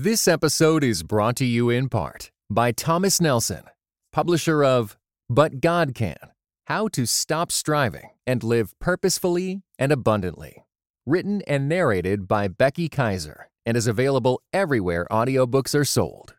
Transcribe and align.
This 0.00 0.28
episode 0.28 0.84
is 0.84 1.02
brought 1.02 1.34
to 1.38 1.44
you 1.44 1.70
in 1.70 1.88
part 1.88 2.30
by 2.48 2.70
Thomas 2.70 3.20
Nelson, 3.20 3.64
publisher 4.12 4.62
of 4.62 4.96
But 5.28 5.60
God 5.60 5.92
Can 5.92 6.14
How 6.68 6.86
to 6.86 7.04
Stop 7.04 7.50
Striving 7.50 8.10
and 8.24 8.44
Live 8.44 8.78
Purposefully 8.78 9.62
and 9.76 9.90
Abundantly. 9.90 10.64
Written 11.04 11.42
and 11.48 11.68
narrated 11.68 12.28
by 12.28 12.46
Becky 12.46 12.88
Kaiser 12.88 13.50
and 13.66 13.76
is 13.76 13.88
available 13.88 14.40
everywhere 14.52 15.04
audiobooks 15.10 15.74
are 15.74 15.84
sold. 15.84 16.36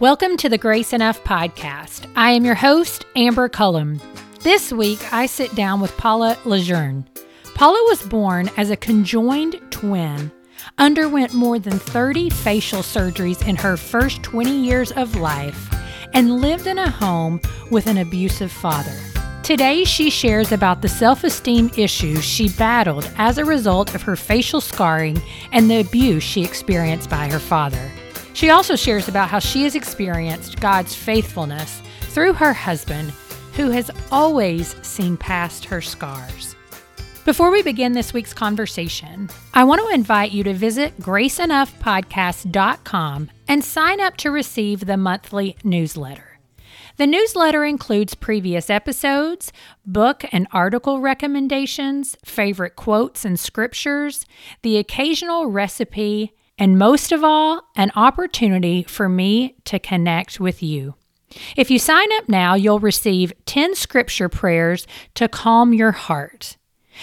Welcome 0.00 0.38
to 0.38 0.48
the 0.48 0.56
Grace 0.56 0.94
Enough 0.94 1.22
podcast. 1.24 2.10
I 2.16 2.30
am 2.30 2.46
your 2.46 2.54
host, 2.54 3.04
Amber 3.16 3.50
Cullum. 3.50 4.00
This 4.40 4.72
week, 4.72 5.12
I 5.12 5.26
sit 5.26 5.54
down 5.54 5.82
with 5.82 5.94
Paula 5.98 6.38
Lejeune. 6.46 7.06
Paula 7.54 7.84
was 7.88 8.02
born 8.02 8.50
as 8.56 8.70
a 8.70 8.76
conjoined 8.76 9.60
twin, 9.70 10.32
underwent 10.78 11.34
more 11.34 11.58
than 11.58 11.78
30 11.78 12.30
facial 12.30 12.80
surgeries 12.80 13.46
in 13.46 13.56
her 13.56 13.76
first 13.76 14.22
20 14.22 14.50
years 14.50 14.90
of 14.92 15.16
life, 15.16 15.72
and 16.14 16.40
lived 16.40 16.66
in 16.66 16.78
a 16.78 16.90
home 16.90 17.40
with 17.70 17.86
an 17.86 17.98
abusive 17.98 18.50
father. 18.50 18.96
Today, 19.42 19.84
she 19.84 20.08
shares 20.08 20.50
about 20.50 20.82
the 20.82 20.88
self 20.88 21.24
esteem 21.24 21.70
issues 21.76 22.24
she 22.24 22.48
battled 22.48 23.08
as 23.16 23.38
a 23.38 23.44
result 23.44 23.94
of 23.94 24.02
her 24.02 24.16
facial 24.16 24.60
scarring 24.60 25.20
and 25.52 25.70
the 25.70 25.80
abuse 25.80 26.22
she 26.22 26.42
experienced 26.42 27.10
by 27.10 27.28
her 27.28 27.38
father. 27.38 27.90
She 28.34 28.50
also 28.50 28.76
shares 28.76 29.08
about 29.08 29.28
how 29.28 29.40
she 29.40 29.64
has 29.64 29.74
experienced 29.74 30.58
God's 30.60 30.94
faithfulness 30.94 31.82
through 32.02 32.32
her 32.34 32.52
husband, 32.54 33.10
who 33.54 33.70
has 33.70 33.90
always 34.10 34.74
seen 34.82 35.16
past 35.16 35.66
her 35.66 35.80
scars. 35.80 36.56
Before 37.24 37.52
we 37.52 37.62
begin 37.62 37.92
this 37.92 38.12
week's 38.12 38.34
conversation, 38.34 39.30
I 39.54 39.62
want 39.62 39.80
to 39.80 39.94
invite 39.94 40.32
you 40.32 40.42
to 40.42 40.52
visit 40.52 40.98
graceenoughpodcast.com 40.98 43.30
and 43.46 43.64
sign 43.64 44.00
up 44.00 44.16
to 44.16 44.32
receive 44.32 44.86
the 44.86 44.96
monthly 44.96 45.56
newsletter. 45.62 46.40
The 46.96 47.06
newsletter 47.06 47.64
includes 47.64 48.16
previous 48.16 48.68
episodes, 48.68 49.52
book 49.86 50.24
and 50.32 50.48
article 50.50 51.00
recommendations, 51.00 52.16
favorite 52.24 52.74
quotes 52.74 53.24
and 53.24 53.38
scriptures, 53.38 54.26
the 54.62 54.78
occasional 54.78 55.46
recipe, 55.46 56.32
and 56.58 56.76
most 56.76 57.12
of 57.12 57.22
all, 57.22 57.62
an 57.76 57.92
opportunity 57.94 58.82
for 58.82 59.08
me 59.08 59.54
to 59.66 59.78
connect 59.78 60.40
with 60.40 60.60
you. 60.60 60.96
If 61.56 61.70
you 61.70 61.78
sign 61.78 62.08
up 62.14 62.28
now, 62.28 62.54
you'll 62.54 62.80
receive 62.80 63.32
10 63.46 63.76
scripture 63.76 64.28
prayers 64.28 64.88
to 65.14 65.28
calm 65.28 65.72
your 65.72 65.92
heart. 65.92 66.56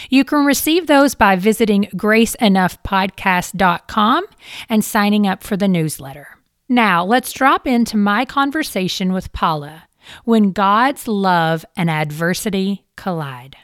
You 0.09 0.25
can 0.25 0.45
receive 0.45 0.87
those 0.87 1.13
by 1.15 1.35
visiting 1.35 1.83
graceenoughpodcast.com 1.93 4.25
and 4.69 4.83
signing 4.83 5.27
up 5.27 5.43
for 5.43 5.55
the 5.57 5.67
newsletter. 5.67 6.37
Now, 6.67 7.03
let's 7.03 7.33
drop 7.33 7.67
into 7.67 7.97
my 7.97 8.25
conversation 8.25 9.13
with 9.13 9.31
Paula 9.31 9.83
when 10.23 10.51
God's 10.51 11.07
love 11.07 11.65
and 11.75 11.89
adversity 11.89 12.85
collide. 12.95 13.57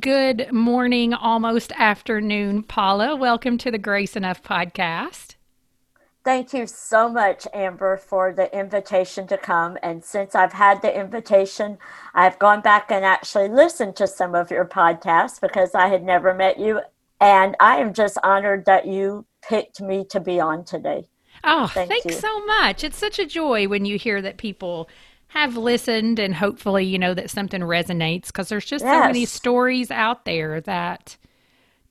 Good 0.00 0.52
morning, 0.52 1.14
almost 1.14 1.70
afternoon, 1.72 2.64
Paula. 2.64 3.14
Welcome 3.14 3.56
to 3.58 3.70
the 3.70 3.78
Grace 3.78 4.16
Enough 4.16 4.42
podcast. 4.42 5.35
Thank 6.26 6.52
you 6.52 6.66
so 6.66 7.08
much, 7.08 7.46
Amber, 7.54 7.96
for 7.96 8.32
the 8.32 8.52
invitation 8.52 9.28
to 9.28 9.38
come. 9.38 9.78
And 9.80 10.04
since 10.04 10.34
I've 10.34 10.54
had 10.54 10.82
the 10.82 10.92
invitation, 10.92 11.78
I've 12.14 12.36
gone 12.40 12.62
back 12.62 12.90
and 12.90 13.04
actually 13.04 13.46
listened 13.46 13.94
to 13.94 14.08
some 14.08 14.34
of 14.34 14.50
your 14.50 14.64
podcasts 14.64 15.40
because 15.40 15.72
I 15.72 15.86
had 15.86 16.02
never 16.02 16.34
met 16.34 16.58
you. 16.58 16.80
And 17.20 17.54
I 17.60 17.76
am 17.76 17.94
just 17.94 18.18
honored 18.24 18.64
that 18.64 18.88
you 18.88 19.24
picked 19.48 19.80
me 19.80 20.04
to 20.10 20.18
be 20.18 20.40
on 20.40 20.64
today. 20.64 21.04
Oh, 21.44 21.68
Thank 21.68 21.90
thanks 21.90 22.06
you. 22.06 22.12
so 22.14 22.44
much. 22.44 22.82
It's 22.82 22.98
such 22.98 23.20
a 23.20 23.24
joy 23.24 23.68
when 23.68 23.84
you 23.84 23.96
hear 23.96 24.20
that 24.20 24.36
people 24.36 24.88
have 25.28 25.56
listened 25.56 26.18
and 26.18 26.34
hopefully, 26.34 26.84
you 26.84 26.98
know, 26.98 27.14
that 27.14 27.30
something 27.30 27.60
resonates 27.60 28.26
because 28.26 28.48
there's 28.48 28.64
just 28.64 28.84
yes. 28.84 28.92
so 28.92 29.06
many 29.06 29.26
stories 29.26 29.92
out 29.92 30.24
there 30.24 30.60
that 30.62 31.16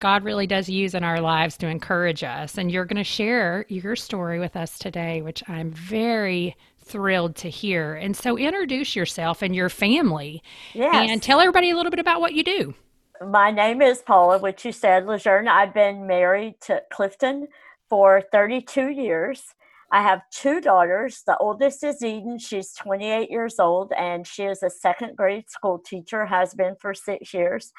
God 0.06 0.24
really 0.24 0.46
does 0.46 0.70
use 0.70 0.94
in 0.94 1.04
our 1.04 1.20
lives 1.20 1.58
to 1.58 1.68
encourage 1.68 2.24
us. 2.24 2.60
And 2.60 2.72
you're 2.72 2.86
going 2.86 2.98
to 2.98 3.04
share 3.04 3.66
your 3.70 3.96
story 3.96 4.38
with 4.38 4.56
us 4.56 4.78
today, 4.78 5.24
which 5.24 5.42
I'm 5.48 5.72
very 5.72 6.56
thrilled 6.78 7.36
to 7.38 7.50
hear. 7.50 7.96
And 7.96 8.16
so 8.16 8.38
introduce 8.38 8.96
yourself 8.96 9.42
and 9.42 9.56
your 9.56 9.68
family 9.68 10.44
yes. 10.76 11.10
and 11.10 11.24
tell 11.24 11.40
everybody 11.40 11.72
a 11.72 11.76
little 11.76 11.90
bit 11.90 11.98
about 11.98 12.22
what 12.22 12.36
you 12.36 12.44
do. 12.44 12.76
My 13.20 13.50
name 13.50 13.82
is 13.82 14.04
Paula, 14.04 14.38
which 14.38 14.64
you 14.64 14.72
said, 14.72 15.08
Lejeune. 15.08 15.48
I've 15.48 15.74
been 15.74 16.06
married 16.06 16.62
to 16.68 16.84
Clifton 16.94 17.48
for 17.90 18.22
32 18.32 18.90
years. 18.90 19.56
I 19.92 20.04
have 20.04 20.22
two 20.30 20.62
daughters. 20.62 21.24
The 21.26 21.36
oldest 21.38 21.84
is 21.84 22.04
Eden. 22.04 22.38
She's 22.38 22.76
28 22.76 23.32
years 23.32 23.58
old, 23.58 23.92
and 23.98 24.28
she 24.28 24.44
is 24.44 24.62
a 24.62 24.70
second 24.70 25.16
grade 25.16 25.50
school 25.50 25.80
teacher, 25.80 26.28
has 26.28 26.54
been 26.54 26.76
for 26.80 26.94
six 26.94 27.34
years 27.34 27.74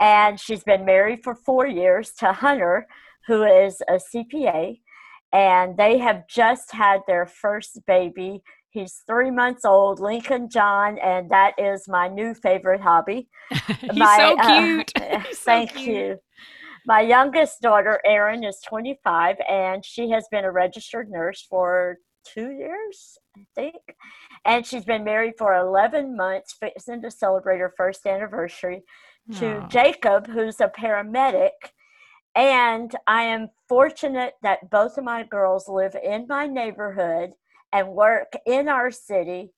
and 0.00 0.38
she's 0.38 0.64
been 0.64 0.84
married 0.84 1.22
for 1.22 1.34
four 1.34 1.66
years 1.66 2.12
to 2.18 2.32
Hunter, 2.32 2.86
who 3.26 3.42
is 3.42 3.82
a 3.88 3.94
CPA, 3.94 4.80
and 5.32 5.76
they 5.76 5.98
have 5.98 6.28
just 6.28 6.72
had 6.72 7.00
their 7.06 7.26
first 7.26 7.80
baby. 7.86 8.42
He's 8.70 9.02
three 9.06 9.30
months 9.30 9.64
old, 9.64 10.00
Lincoln 10.00 10.48
John, 10.50 10.98
and 10.98 11.30
that 11.30 11.54
is 11.58 11.88
my 11.88 12.08
new 12.08 12.34
favorite 12.34 12.80
hobby. 12.80 13.28
He's 13.80 13.94
my, 13.94 14.16
so 14.18 14.38
uh, 14.38 14.60
cute. 14.60 14.92
Uh, 15.00 15.22
thank 15.34 15.74
cute. 15.74 15.86
you. 15.86 16.18
My 16.86 17.00
youngest 17.00 17.60
daughter, 17.60 18.00
Erin, 18.06 18.44
is 18.44 18.60
25, 18.66 19.36
and 19.48 19.84
she 19.84 20.10
has 20.10 20.26
been 20.30 20.44
a 20.44 20.52
registered 20.52 21.10
nurse 21.10 21.46
for 21.48 21.98
two 22.24 22.50
years, 22.52 23.18
I 23.36 23.40
think. 23.54 23.76
And 24.44 24.64
she's 24.64 24.84
been 24.84 25.04
married 25.04 25.34
for 25.38 25.54
11 25.54 26.16
months, 26.16 26.54
fixing 26.58 27.02
to 27.02 27.10
celebrate 27.10 27.58
her 27.58 27.74
first 27.76 28.06
anniversary 28.06 28.82
to 29.36 29.66
Jacob, 29.68 30.26
who's 30.28 30.60
a 30.60 30.68
paramedic. 30.68 31.50
And 32.34 32.94
I 33.06 33.24
am 33.24 33.48
fortunate 33.68 34.34
that 34.42 34.70
both 34.70 34.96
of 34.96 35.04
my 35.04 35.24
girls 35.24 35.68
live 35.68 35.96
in 36.02 36.26
my 36.28 36.46
neighborhood 36.46 37.32
and 37.72 37.88
work 37.88 38.32
in 38.46 38.68
our 38.68 38.90
city. 38.90 39.52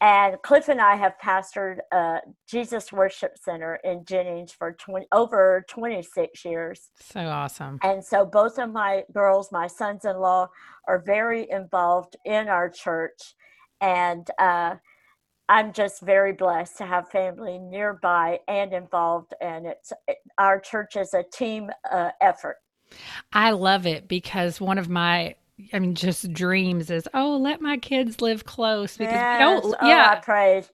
And 0.00 0.36
Cliff 0.42 0.68
and 0.68 0.80
I 0.80 0.96
have 0.96 1.14
pastored 1.22 1.78
a 1.92 2.18
Jesus 2.48 2.92
Worship 2.92 3.38
Center 3.38 3.76
in 3.84 4.04
Jennings 4.04 4.50
for 4.50 4.72
20, 4.72 5.06
over 5.12 5.64
26 5.68 6.44
years. 6.44 6.90
So 7.00 7.20
awesome. 7.20 7.78
And 7.84 8.04
so 8.04 8.26
both 8.26 8.58
of 8.58 8.72
my 8.72 9.04
girls, 9.14 9.52
my 9.52 9.68
sons 9.68 10.04
in 10.04 10.18
law, 10.18 10.48
are 10.88 10.98
very 10.98 11.48
involved 11.50 12.16
in 12.24 12.48
our 12.48 12.68
church. 12.68 13.36
And 13.80 14.28
uh, 14.40 14.74
I'm 15.52 15.74
just 15.74 16.00
very 16.00 16.32
blessed 16.32 16.78
to 16.78 16.86
have 16.86 17.10
family 17.10 17.58
nearby 17.58 18.40
and 18.48 18.72
involved, 18.72 19.34
and 19.38 19.66
it's 19.66 19.92
it, 20.08 20.16
our 20.38 20.58
church 20.58 20.96
is 20.96 21.12
a 21.12 21.22
team 21.22 21.70
uh, 21.90 22.08
effort. 22.22 22.56
I 23.34 23.50
love 23.50 23.86
it 23.86 24.08
because 24.08 24.62
one 24.62 24.78
of 24.78 24.88
my 24.88 25.34
I 25.74 25.78
mean, 25.78 25.94
just 25.94 26.32
dreams 26.32 26.90
is, 26.90 27.06
oh, 27.12 27.36
let 27.36 27.60
my 27.60 27.76
kids 27.76 28.22
live 28.22 28.46
close 28.46 28.96
because 28.96 29.12
yes. 29.12 29.38
don't, 29.40 29.76
oh, 29.78 29.86
yeah, 29.86 30.14
I 30.16 30.20
praise. 30.24 30.70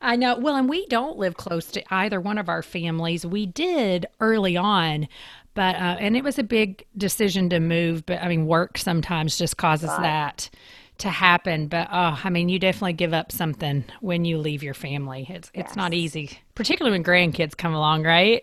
I 0.00 0.16
know. 0.16 0.36
Well, 0.36 0.56
and 0.56 0.68
we 0.68 0.84
don't 0.86 1.16
live 1.16 1.36
close 1.36 1.66
to 1.70 1.94
either 1.94 2.20
one 2.20 2.38
of 2.38 2.48
our 2.48 2.62
families. 2.62 3.24
We 3.24 3.46
did 3.46 4.06
early 4.18 4.56
on, 4.56 5.06
but 5.54 5.76
uh, 5.76 5.96
and 6.00 6.16
it 6.16 6.24
was 6.24 6.40
a 6.40 6.44
big 6.44 6.84
decision 6.96 7.48
to 7.50 7.60
move. 7.60 8.04
But 8.04 8.20
I 8.20 8.26
mean, 8.26 8.46
work 8.46 8.78
sometimes 8.78 9.38
just 9.38 9.56
causes 9.56 9.90
right. 9.90 10.02
that 10.02 10.50
to 10.98 11.08
happen. 11.08 11.68
But 11.68 11.88
oh, 11.90 12.20
I 12.22 12.30
mean, 12.30 12.48
you 12.48 12.58
definitely 12.58 12.92
give 12.94 13.14
up 13.14 13.32
something 13.32 13.84
when 14.00 14.24
you 14.24 14.38
leave 14.38 14.62
your 14.62 14.74
family. 14.74 15.26
It's 15.28 15.50
yes. 15.54 15.66
it's 15.66 15.76
not 15.76 15.94
easy, 15.94 16.38
particularly 16.54 16.96
when 16.98 17.04
grandkids 17.04 17.56
come 17.56 17.74
along, 17.74 18.04
right? 18.04 18.40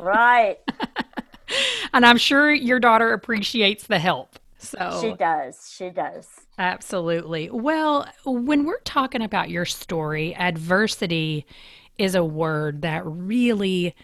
right. 0.00 0.58
and 1.92 2.06
I'm 2.06 2.18
sure 2.18 2.52
your 2.52 2.80
daughter 2.80 3.12
appreciates 3.12 3.86
the 3.86 3.98
help. 3.98 4.38
So 4.58 5.00
she 5.00 5.12
does. 5.14 5.72
She 5.74 5.90
does. 5.90 6.28
Absolutely. 6.58 7.50
Well, 7.50 8.08
when 8.24 8.64
we're 8.64 8.80
talking 8.80 9.22
about 9.22 9.50
your 9.50 9.64
story, 9.64 10.34
adversity 10.34 11.46
is 11.98 12.14
a 12.14 12.24
word 12.24 12.82
that 12.82 13.02
really 13.06 13.94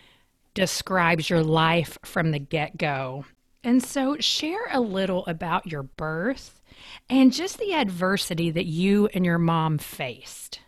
describes 0.54 1.30
your 1.30 1.42
life 1.42 1.98
from 2.04 2.30
the 2.30 2.38
get 2.38 2.76
go. 2.76 3.24
And 3.64 3.82
so, 3.82 4.16
share 4.18 4.66
a 4.70 4.80
little 4.80 5.24
about 5.26 5.66
your 5.66 5.84
birth 5.84 6.60
and 7.08 7.32
just 7.32 7.58
the 7.58 7.74
adversity 7.74 8.50
that 8.50 8.66
you 8.66 9.08
and 9.14 9.24
your 9.24 9.38
mom 9.38 9.78
faced. 9.78 10.60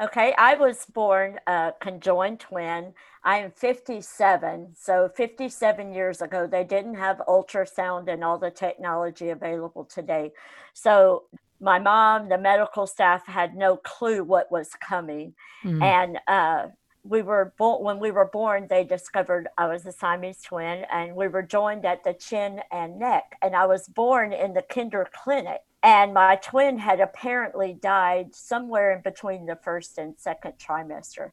Okay, 0.00 0.34
I 0.36 0.54
was 0.54 0.86
born 0.86 1.38
a 1.46 1.72
conjoined 1.80 2.40
twin. 2.40 2.92
I 3.22 3.38
am 3.38 3.52
57. 3.52 4.74
So, 4.74 5.08
57 5.14 5.92
years 5.92 6.20
ago, 6.22 6.48
they 6.48 6.64
didn't 6.64 6.96
have 6.96 7.18
ultrasound 7.28 8.08
and 8.08 8.24
all 8.24 8.36
the 8.36 8.50
technology 8.50 9.28
available 9.28 9.84
today. 9.84 10.32
So, 10.74 11.24
my 11.60 11.78
mom, 11.78 12.28
the 12.28 12.38
medical 12.38 12.88
staff 12.88 13.24
had 13.26 13.54
no 13.54 13.76
clue 13.76 14.24
what 14.24 14.50
was 14.50 14.70
coming. 14.74 15.34
Mm. 15.64 15.82
And 15.82 16.18
uh, 16.26 16.66
we 17.04 17.20
were 17.20 17.52
born 17.58 17.82
when 17.82 17.98
we 17.98 18.10
were 18.10 18.28
born 18.32 18.66
they 18.68 18.84
discovered 18.84 19.48
i 19.58 19.66
was 19.66 19.84
a 19.86 19.92
siamese 19.92 20.40
twin 20.42 20.84
and 20.92 21.14
we 21.14 21.26
were 21.26 21.42
joined 21.42 21.84
at 21.84 22.04
the 22.04 22.12
chin 22.12 22.60
and 22.70 22.98
neck 22.98 23.36
and 23.42 23.56
i 23.56 23.66
was 23.66 23.88
born 23.88 24.32
in 24.32 24.54
the 24.54 24.62
kinder 24.62 25.06
clinic 25.12 25.60
and 25.82 26.14
my 26.14 26.36
twin 26.36 26.78
had 26.78 27.00
apparently 27.00 27.72
died 27.72 28.34
somewhere 28.34 28.92
in 28.92 29.02
between 29.02 29.46
the 29.46 29.58
first 29.64 29.98
and 29.98 30.14
second 30.16 30.52
trimester 30.58 31.32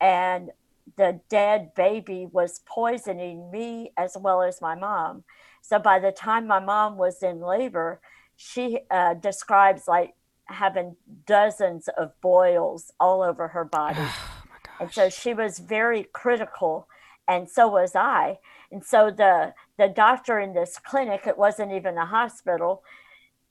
and 0.00 0.50
the 0.96 1.20
dead 1.28 1.74
baby 1.74 2.26
was 2.30 2.60
poisoning 2.66 3.50
me 3.50 3.90
as 3.96 4.16
well 4.20 4.42
as 4.42 4.60
my 4.60 4.74
mom. 4.74 5.24
So 5.62 5.78
by 5.78 5.98
the 5.98 6.12
time 6.12 6.46
my 6.46 6.60
mom 6.60 6.96
was 6.96 7.22
in 7.22 7.40
labor 7.40 8.00
she 8.36 8.80
uh, 8.90 9.14
describes 9.14 9.86
like 9.86 10.14
having 10.46 10.96
dozens 11.26 11.88
of 11.96 12.10
boils 12.20 12.92
all 12.98 13.22
over 13.22 13.48
her 13.48 13.64
body 13.64 14.00
and 14.80 14.92
so 14.92 15.08
she 15.08 15.34
was 15.34 15.58
very 15.58 16.04
critical, 16.12 16.88
and 17.28 17.48
so 17.48 17.68
was 17.68 17.94
I. 17.94 18.38
And 18.70 18.84
so 18.84 19.10
the 19.10 19.54
the 19.76 19.88
doctor 19.88 20.38
in 20.38 20.54
this 20.54 20.78
clinic, 20.78 21.26
it 21.26 21.38
wasn't 21.38 21.72
even 21.72 21.96
a 21.98 22.06
hospital, 22.06 22.82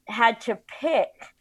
had 0.07 0.39
to 0.41 0.57
pick 0.79 1.33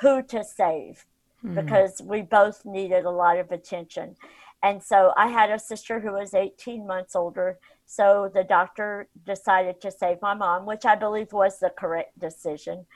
who 0.00 0.22
to 0.22 0.44
save 0.44 1.06
mm. 1.44 1.54
because 1.54 2.00
we 2.02 2.22
both 2.22 2.64
needed 2.64 3.04
a 3.04 3.10
lot 3.10 3.38
of 3.38 3.50
attention. 3.50 4.16
And 4.62 4.82
so 4.82 5.12
I 5.16 5.28
had 5.28 5.50
a 5.50 5.58
sister 5.58 6.00
who 6.00 6.12
was 6.12 6.32
18 6.32 6.86
months 6.86 7.14
older. 7.14 7.58
So 7.86 8.30
the 8.32 8.44
doctor 8.44 9.08
decided 9.26 9.80
to 9.82 9.90
save 9.90 10.22
my 10.22 10.34
mom, 10.34 10.64
which 10.64 10.86
I 10.86 10.94
believe 10.94 11.32
was 11.32 11.58
the 11.58 11.70
correct 11.70 12.18
decision. 12.18 12.86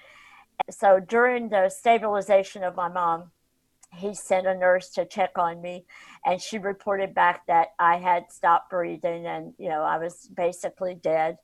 So 0.71 0.99
during 0.99 1.51
the 1.51 1.69
stabilization 1.69 2.65
of 2.65 2.75
my 2.75 2.89
mom, 2.89 3.31
he 3.93 4.15
sent 4.15 4.47
a 4.47 4.55
nurse 4.55 4.91
to 4.91 5.05
check 5.05 5.31
on 5.37 5.61
me 5.61 5.85
and 6.25 6.41
she 6.41 6.59
reported 6.59 7.15
back 7.15 7.47
that 7.47 7.69
i 7.79 7.97
had 7.97 8.31
stopped 8.31 8.71
breathing 8.71 9.27
and 9.27 9.55
you 9.59 9.69
know 9.69 9.83
i 9.83 9.99
was 9.99 10.29
basically 10.35 10.95
dead. 10.95 11.39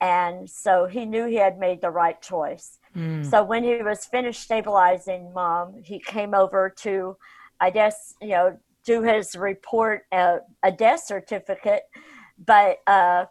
And 0.00 0.50
so 0.50 0.86
he 0.86 1.06
knew 1.06 1.26
he 1.26 1.36
had 1.36 1.58
made 1.58 1.80
the 1.80 1.90
right 1.90 2.20
choice. 2.20 2.78
Mm. 2.96 3.28
so 3.28 3.42
when 3.42 3.64
he 3.64 3.82
was 3.82 4.04
finished 4.04 4.42
stabilizing 4.42 5.32
mom 5.32 5.82
he 5.82 5.98
came 5.98 6.32
over 6.34 6.70
to 6.78 7.16
i 7.60 7.70
guess 7.70 8.14
you 8.20 8.28
know 8.28 8.58
do 8.84 9.02
his 9.02 9.34
report 9.34 10.02
uh, 10.12 10.38
a 10.62 10.70
death 10.70 11.00
certificate. 11.04 11.84
But 12.44 12.78
uh, 12.86 13.24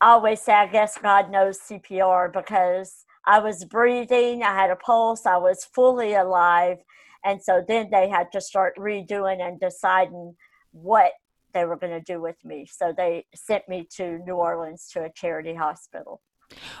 i 0.00 0.10
always 0.10 0.40
say 0.40 0.52
i 0.52 0.66
guess 0.66 0.98
god 0.98 1.30
knows 1.30 1.58
cpr 1.60 2.32
because 2.32 3.04
i 3.24 3.38
was 3.38 3.64
breathing 3.64 4.42
i 4.42 4.52
had 4.52 4.70
a 4.70 4.76
pulse 4.76 5.26
i 5.26 5.36
was 5.36 5.64
fully 5.64 6.14
alive 6.14 6.78
and 7.24 7.42
so 7.42 7.64
then 7.66 7.88
they 7.90 8.08
had 8.08 8.30
to 8.32 8.40
start 8.40 8.76
redoing 8.76 9.40
and 9.40 9.58
deciding 9.60 10.36
what 10.72 11.12
they 11.52 11.64
were 11.64 11.76
going 11.76 11.92
to 11.92 12.00
do 12.00 12.20
with 12.20 12.36
me. 12.44 12.66
So 12.70 12.92
they 12.96 13.26
sent 13.34 13.68
me 13.68 13.86
to 13.96 14.18
New 14.26 14.34
Orleans 14.34 14.88
to 14.92 15.04
a 15.04 15.10
charity 15.10 15.54
hospital. 15.54 16.20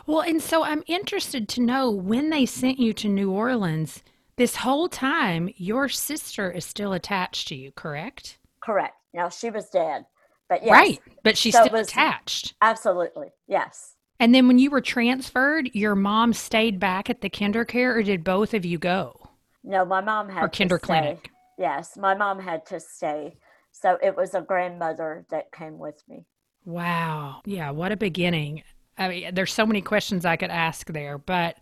Well, 0.06 0.20
and 0.20 0.42
so 0.42 0.62
I'm 0.64 0.82
interested 0.86 1.48
to 1.50 1.62
know 1.62 1.90
when 1.90 2.30
they 2.30 2.44
sent 2.44 2.78
you 2.78 2.92
to 2.94 3.08
New 3.08 3.30
Orleans, 3.30 4.02
this 4.36 4.56
whole 4.56 4.88
time 4.88 5.48
your 5.56 5.88
sister 5.88 6.50
is 6.50 6.64
still 6.64 6.92
attached 6.92 7.48
to 7.48 7.54
you, 7.54 7.72
correct? 7.72 8.38
Correct. 8.60 8.96
Now 9.12 9.28
she 9.28 9.50
was 9.50 9.68
dead. 9.70 10.04
But 10.48 10.62
yes. 10.62 10.72
Right. 10.72 11.00
But 11.22 11.38
she's 11.38 11.54
so 11.54 11.64
still 11.64 11.78
was, 11.78 11.88
attached. 11.88 12.54
Absolutely. 12.60 13.28
Yes. 13.46 13.94
And 14.20 14.34
then 14.34 14.46
when 14.46 14.58
you 14.58 14.70
were 14.70 14.80
transferred, 14.80 15.70
your 15.72 15.94
mom 15.94 16.32
stayed 16.32 16.78
back 16.78 17.08
at 17.08 17.20
the 17.20 17.30
kinder 17.30 17.64
care 17.64 17.96
or 17.96 18.02
did 18.02 18.24
both 18.24 18.54
of 18.54 18.64
you 18.64 18.78
go? 18.78 19.23
No, 19.64 19.84
my 19.84 20.00
mom 20.02 20.28
had 20.28 20.44
or 20.44 20.48
kinder 20.48 20.78
clinic. 20.78 21.30
Yes, 21.58 21.96
my 21.96 22.14
mom 22.14 22.38
had 22.38 22.66
to 22.66 22.78
stay. 22.78 23.36
So 23.72 23.98
it 24.02 24.16
was 24.16 24.34
a 24.34 24.40
grandmother 24.40 25.24
that 25.30 25.50
came 25.50 25.78
with 25.78 26.02
me. 26.08 26.26
Wow. 26.64 27.40
Yeah, 27.44 27.70
what 27.70 27.90
a 27.90 27.96
beginning. 27.96 28.62
I 28.96 29.08
mean, 29.08 29.34
there's 29.34 29.52
so 29.52 29.66
many 29.66 29.80
questions 29.80 30.24
I 30.24 30.36
could 30.36 30.50
ask 30.50 30.86
there, 30.88 31.18
but 31.18 31.58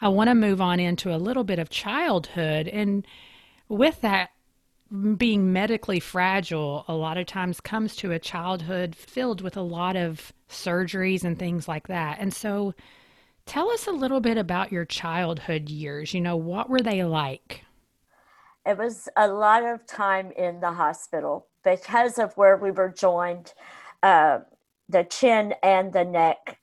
I 0.00 0.08
want 0.08 0.28
to 0.28 0.34
move 0.34 0.60
on 0.60 0.78
into 0.80 1.14
a 1.14 1.18
little 1.18 1.44
bit 1.44 1.58
of 1.58 1.70
childhood. 1.70 2.68
And 2.68 3.06
with 3.68 4.00
that, 4.02 4.30
being 5.16 5.52
medically 5.52 6.00
fragile 6.00 6.84
a 6.88 6.94
lot 6.94 7.16
of 7.16 7.26
times 7.26 7.60
comes 7.60 7.94
to 7.96 8.10
a 8.12 8.18
childhood 8.18 8.96
filled 8.96 9.40
with 9.40 9.56
a 9.56 9.62
lot 9.62 9.96
of 9.96 10.32
surgeries 10.48 11.22
and 11.22 11.38
things 11.38 11.68
like 11.68 11.86
that. 11.88 12.18
And 12.18 12.34
so 12.34 12.74
Tell 13.50 13.72
us 13.72 13.88
a 13.88 13.90
little 13.90 14.20
bit 14.20 14.38
about 14.38 14.70
your 14.70 14.84
childhood 14.84 15.68
years. 15.68 16.14
You 16.14 16.20
know, 16.20 16.36
what 16.36 16.70
were 16.70 16.82
they 16.82 17.02
like? 17.02 17.64
It 18.64 18.78
was 18.78 19.08
a 19.16 19.26
lot 19.26 19.64
of 19.64 19.84
time 19.88 20.30
in 20.38 20.60
the 20.60 20.70
hospital 20.70 21.48
because 21.64 22.20
of 22.20 22.32
where 22.34 22.56
we 22.56 22.70
were 22.70 22.94
joined, 22.96 23.52
uh, 24.04 24.38
the 24.88 25.02
chin 25.02 25.54
and 25.64 25.92
the 25.92 26.04
neck. 26.04 26.60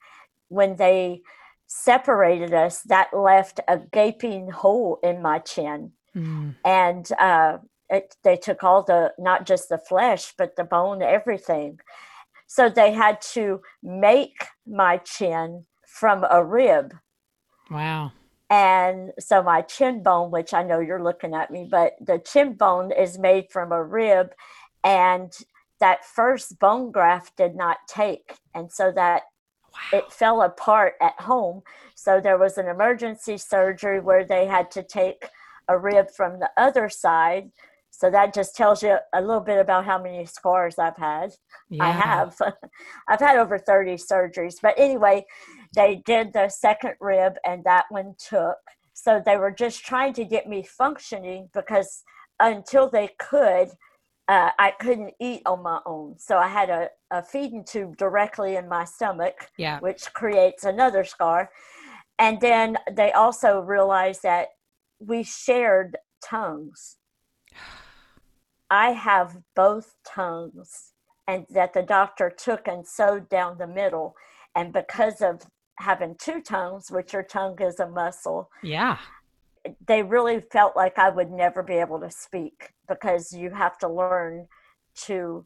When 0.48 0.76
they 0.76 1.20
separated 1.66 2.54
us, 2.54 2.80
that 2.84 3.12
left 3.12 3.60
a 3.68 3.76
gaping 3.76 4.48
hole 4.48 4.98
in 5.02 5.20
my 5.20 5.40
chin. 5.40 5.92
Mm. 6.16 6.54
And 6.64 7.06
uh, 7.18 7.58
it, 7.90 8.16
they 8.24 8.38
took 8.38 8.64
all 8.64 8.82
the, 8.82 9.12
not 9.18 9.44
just 9.44 9.68
the 9.68 9.76
flesh, 9.76 10.32
but 10.38 10.56
the 10.56 10.64
bone, 10.64 11.02
everything. 11.02 11.80
So 12.46 12.70
they 12.70 12.92
had 12.92 13.20
to 13.34 13.60
make 13.82 14.46
my 14.66 14.96
chin 14.96 15.66
from 15.98 16.24
a 16.30 16.44
rib. 16.44 16.94
Wow. 17.70 18.12
And 18.50 19.12
so 19.18 19.42
my 19.42 19.62
chin 19.62 20.02
bone, 20.02 20.30
which 20.30 20.54
I 20.54 20.62
know 20.62 20.80
you're 20.80 21.02
looking 21.02 21.34
at 21.34 21.50
me, 21.50 21.66
but 21.70 21.94
the 22.00 22.18
chin 22.18 22.54
bone 22.54 22.92
is 22.92 23.18
made 23.18 23.50
from 23.50 23.72
a 23.72 23.82
rib. 23.82 24.32
And 24.84 25.32
that 25.80 26.04
first 26.04 26.58
bone 26.58 26.90
graft 26.92 27.36
did 27.36 27.56
not 27.56 27.78
take. 27.88 28.36
And 28.54 28.72
so 28.72 28.90
that 28.92 29.24
wow. 29.72 29.98
it 29.98 30.12
fell 30.12 30.42
apart 30.42 30.94
at 31.00 31.20
home. 31.20 31.62
So 31.94 32.20
there 32.20 32.38
was 32.38 32.56
an 32.56 32.68
emergency 32.68 33.36
surgery 33.36 34.00
where 34.00 34.24
they 34.24 34.46
had 34.46 34.70
to 34.72 34.82
take 34.82 35.28
a 35.68 35.76
rib 35.76 36.10
from 36.10 36.38
the 36.38 36.50
other 36.56 36.88
side. 36.88 37.50
So 37.90 38.10
that 38.10 38.32
just 38.32 38.54
tells 38.54 38.82
you 38.82 38.96
a 39.12 39.20
little 39.20 39.40
bit 39.40 39.58
about 39.58 39.84
how 39.84 40.00
many 40.00 40.24
scars 40.24 40.78
I've 40.78 40.96
had. 40.96 41.32
Yeah. 41.68 41.84
I 41.84 41.90
have. 41.90 42.38
I've 43.08 43.20
had 43.20 43.36
over 43.36 43.58
30 43.58 43.96
surgeries. 43.96 44.54
But 44.62 44.74
anyway, 44.78 45.26
they 45.74 46.02
did 46.06 46.32
the 46.32 46.48
second 46.48 46.94
rib 47.00 47.34
and 47.44 47.64
that 47.64 47.86
one 47.90 48.14
took. 48.18 48.56
So 48.94 49.22
they 49.24 49.36
were 49.36 49.50
just 49.50 49.84
trying 49.84 50.12
to 50.14 50.24
get 50.24 50.48
me 50.48 50.62
functioning 50.62 51.48
because 51.54 52.02
until 52.40 52.90
they 52.90 53.10
could, 53.18 53.68
uh, 54.28 54.50
I 54.58 54.72
couldn't 54.78 55.14
eat 55.20 55.42
on 55.46 55.62
my 55.62 55.80
own. 55.86 56.18
So 56.18 56.36
I 56.36 56.48
had 56.48 56.68
a, 56.68 56.88
a 57.10 57.22
feeding 57.22 57.64
tube 57.64 57.96
directly 57.96 58.56
in 58.56 58.68
my 58.68 58.84
stomach, 58.84 59.50
yeah. 59.56 59.80
which 59.80 60.12
creates 60.12 60.64
another 60.64 61.04
scar. 61.04 61.50
And 62.18 62.40
then 62.40 62.76
they 62.90 63.12
also 63.12 63.60
realized 63.60 64.22
that 64.24 64.48
we 64.98 65.22
shared 65.22 65.96
tongues. 66.22 66.96
I 68.70 68.90
have 68.90 69.38
both 69.54 69.94
tongues, 70.06 70.92
and 71.26 71.46
that 71.50 71.72
the 71.72 71.82
doctor 71.82 72.30
took 72.30 72.66
and 72.66 72.86
sewed 72.86 73.28
down 73.28 73.58
the 73.58 73.66
middle. 73.66 74.14
And 74.54 74.72
because 74.72 75.20
of 75.20 75.42
having 75.78 76.16
two 76.20 76.40
tongues, 76.40 76.90
which 76.90 77.12
your 77.12 77.22
tongue 77.22 77.60
is 77.60 77.80
a 77.80 77.88
muscle. 77.88 78.50
Yeah. 78.62 78.98
They 79.86 80.02
really 80.02 80.40
felt 80.52 80.76
like 80.76 80.98
I 80.98 81.10
would 81.10 81.30
never 81.30 81.62
be 81.62 81.74
able 81.74 82.00
to 82.00 82.10
speak 82.10 82.72
because 82.88 83.32
you 83.32 83.50
have 83.50 83.78
to 83.78 83.88
learn 83.88 84.46
to 85.06 85.44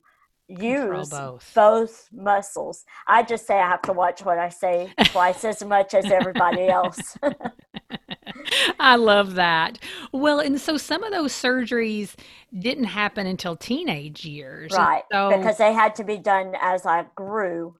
use 0.49 1.09
both. 1.09 1.53
both. 1.55 2.09
muscles. 2.12 2.85
I 3.07 3.23
just 3.23 3.47
say 3.47 3.59
I 3.59 3.69
have 3.69 3.83
to 3.83 3.93
watch 3.93 4.25
what 4.25 4.39
I 4.39 4.49
say 4.49 4.93
twice 5.07 5.45
as 5.45 5.65
much 5.65 5.95
as 5.95 6.11
everybody 6.11 6.69
else. 6.69 7.17
I 8.79 8.97
love 8.97 9.35
that. 9.35 9.79
Well, 10.12 10.41
and 10.41 10.61
so 10.61 10.77
some 10.77 11.03
of 11.03 11.12
those 11.12 11.33
surgeries 11.33 12.15
didn't 12.57 12.85
happen 12.85 13.27
until 13.27 13.57
teenage 13.57 14.25
years. 14.25 14.73
Right. 14.73 15.03
So, 15.11 15.37
because 15.37 15.59
they 15.59 15.73
had 15.73 15.95
to 15.97 16.05
be 16.05 16.19
done 16.19 16.55
as 16.61 16.87
I 16.87 17.07
grew. 17.15 17.77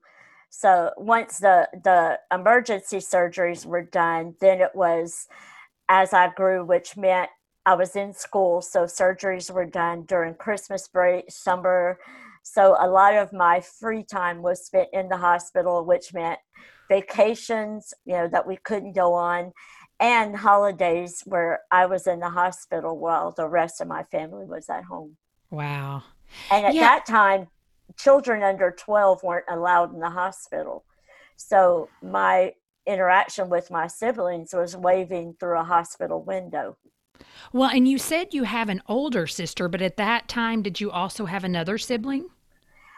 So 0.55 0.91
once 0.97 1.39
the 1.39 1.67
the 1.83 2.19
emergency 2.31 2.97
surgeries 2.97 3.65
were 3.65 3.81
done, 3.81 4.35
then 4.39 4.61
it 4.61 4.75
was 4.75 5.27
as 5.89 6.13
I 6.13 6.29
grew, 6.29 6.63
which 6.63 6.95
meant 6.95 7.31
I 7.65 7.73
was 7.73 7.95
in 7.95 8.13
school. 8.13 8.61
So 8.61 8.83
surgeries 8.83 9.49
were 9.49 9.65
done 9.65 10.03
during 10.03 10.35
Christmas 10.35 10.87
break, 10.87 11.31
summer. 11.31 11.97
So 12.43 12.77
a 12.79 12.87
lot 12.87 13.15
of 13.15 13.33
my 13.33 13.61
free 13.61 14.03
time 14.03 14.43
was 14.43 14.63
spent 14.63 14.89
in 14.93 15.09
the 15.09 15.17
hospital, 15.17 15.83
which 15.85 16.13
meant 16.13 16.39
vacations, 16.87 17.91
you 18.05 18.13
know, 18.13 18.27
that 18.27 18.45
we 18.45 18.57
couldn't 18.57 18.93
go 18.93 19.15
on, 19.15 19.53
and 19.99 20.35
holidays 20.35 21.23
where 21.25 21.61
I 21.71 21.87
was 21.87 22.05
in 22.05 22.19
the 22.19 22.29
hospital 22.29 22.99
while 22.99 23.31
the 23.31 23.47
rest 23.47 23.81
of 23.81 23.87
my 23.87 24.03
family 24.03 24.45
was 24.45 24.69
at 24.69 24.83
home. 24.83 25.17
Wow. 25.49 26.03
And 26.51 26.67
at 26.67 26.75
yeah. 26.75 26.81
that 26.81 27.07
time, 27.07 27.47
children 27.97 28.43
under 28.43 28.71
12 28.71 29.23
weren't 29.23 29.45
allowed 29.49 29.93
in 29.93 29.99
the 29.99 30.09
hospital. 30.09 30.85
So 31.35 31.89
my 32.01 32.53
interaction 32.85 33.49
with 33.49 33.71
my 33.71 33.87
siblings 33.87 34.53
was 34.53 34.75
waving 34.75 35.35
through 35.39 35.59
a 35.59 35.63
hospital 35.63 36.21
window. 36.21 36.77
Well, 37.51 37.69
and 37.69 37.87
you 37.87 37.97
said 37.97 38.33
you 38.33 38.43
have 38.43 38.69
an 38.69 38.81
older 38.87 39.27
sister, 39.27 39.69
but 39.69 39.81
at 39.81 39.97
that 39.97 40.27
time, 40.27 40.61
did 40.61 40.81
you 40.81 40.91
also 40.91 41.25
have 41.25 41.43
another 41.43 41.77
sibling? 41.77 42.29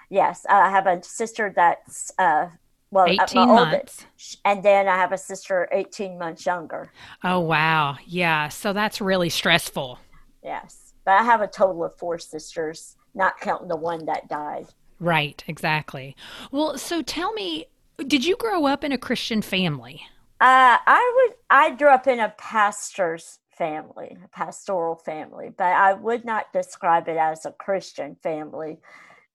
Yes, 0.09 0.45
I 0.49 0.69
have 0.69 0.87
a 0.87 1.03
sister 1.03 1.51
that's 1.55 2.11
uh, 2.17 2.47
well, 2.91 3.07
18 3.07 3.47
months. 3.47 4.05
and 4.45 4.63
then 4.63 4.87
I 4.87 4.95
have 4.95 5.11
a 5.11 5.17
sister 5.17 5.67
18 5.71 6.17
months 6.17 6.45
younger. 6.45 6.91
Oh, 7.23 7.39
wow. 7.39 7.97
Yeah. 8.05 8.47
So 8.49 8.73
that's 8.73 9.01
really 9.01 9.29
stressful. 9.29 9.99
Yes. 10.43 10.93
But 11.03 11.15
I 11.15 11.23
have 11.23 11.41
a 11.41 11.47
total 11.47 11.83
of 11.83 11.97
four 11.97 12.17
sisters, 12.19 12.95
not 13.13 13.39
counting 13.39 13.67
the 13.67 13.75
one 13.75 14.05
that 14.05 14.29
died. 14.29 14.67
Right, 14.99 15.43
exactly. 15.47 16.15
Well, 16.51 16.77
so 16.77 17.01
tell 17.01 17.33
me, 17.33 17.65
did 18.07 18.25
you 18.25 18.35
grow 18.37 18.65
up 18.65 18.83
in 18.83 18.91
a 18.91 18.97
Christian 18.97 19.41
family? 19.41 20.01
Uh, 20.41 20.77
I 20.85 21.13
would. 21.15 21.35
I 21.49 21.75
grew 21.75 21.89
up 21.89 22.07
in 22.07 22.19
a 22.19 22.33
pastor's 22.37 23.39
family, 23.57 24.17
a 24.23 24.27
pastoral 24.29 24.95
family, 24.95 25.49
but 25.57 25.67
I 25.67 25.93
would 25.93 26.25
not 26.25 26.51
describe 26.51 27.07
it 27.07 27.17
as 27.17 27.45
a 27.45 27.53
Christian 27.53 28.17
family 28.21 28.79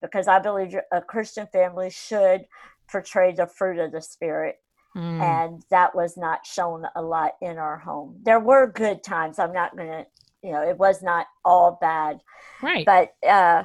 because 0.03 0.29
I 0.29 0.39
believe 0.39 0.75
a 0.93 1.01
Christian 1.01 1.47
family 1.47 1.91
should 1.91 2.47
portray 2.91 3.33
the 3.33 3.47
fruit 3.47 3.79
of 3.79 3.93
the 3.93 4.03
Spirit. 4.03 4.57
Mm. 4.97 5.21
And 5.21 5.63
that 5.71 5.95
was 5.95 6.17
not 6.17 6.45
shown 6.45 6.85
a 6.97 7.03
lot 7.03 7.33
in 7.41 7.59
our 7.59 7.79
home. 7.79 8.17
There 8.23 8.41
were 8.41 8.67
good 8.67 9.03
times. 9.03 9.39
I'm 9.39 9.53
not 9.53 9.77
going 9.77 9.89
to, 9.89 10.07
you 10.43 10.53
know, 10.53 10.63
it 10.63 10.77
was 10.77 11.03
not 11.03 11.27
all 11.45 11.79
bad. 11.81 12.21
Right. 12.61 12.85
But 12.85 13.15
uh, 13.27 13.65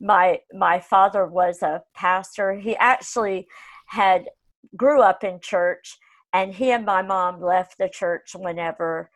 my 0.00 0.40
my 0.52 0.80
father 0.80 1.26
was 1.26 1.62
a 1.62 1.82
pastor. 1.94 2.54
He 2.54 2.76
actually 2.76 3.46
had 3.86 4.28
grew 4.76 5.02
up 5.02 5.24
in 5.24 5.40
church, 5.40 5.98
and 6.32 6.54
he 6.54 6.70
and 6.70 6.86
my 6.86 7.02
mom 7.02 7.40
left 7.40 7.78
the 7.78 7.88
church 7.88 8.34
whenever 8.34 9.10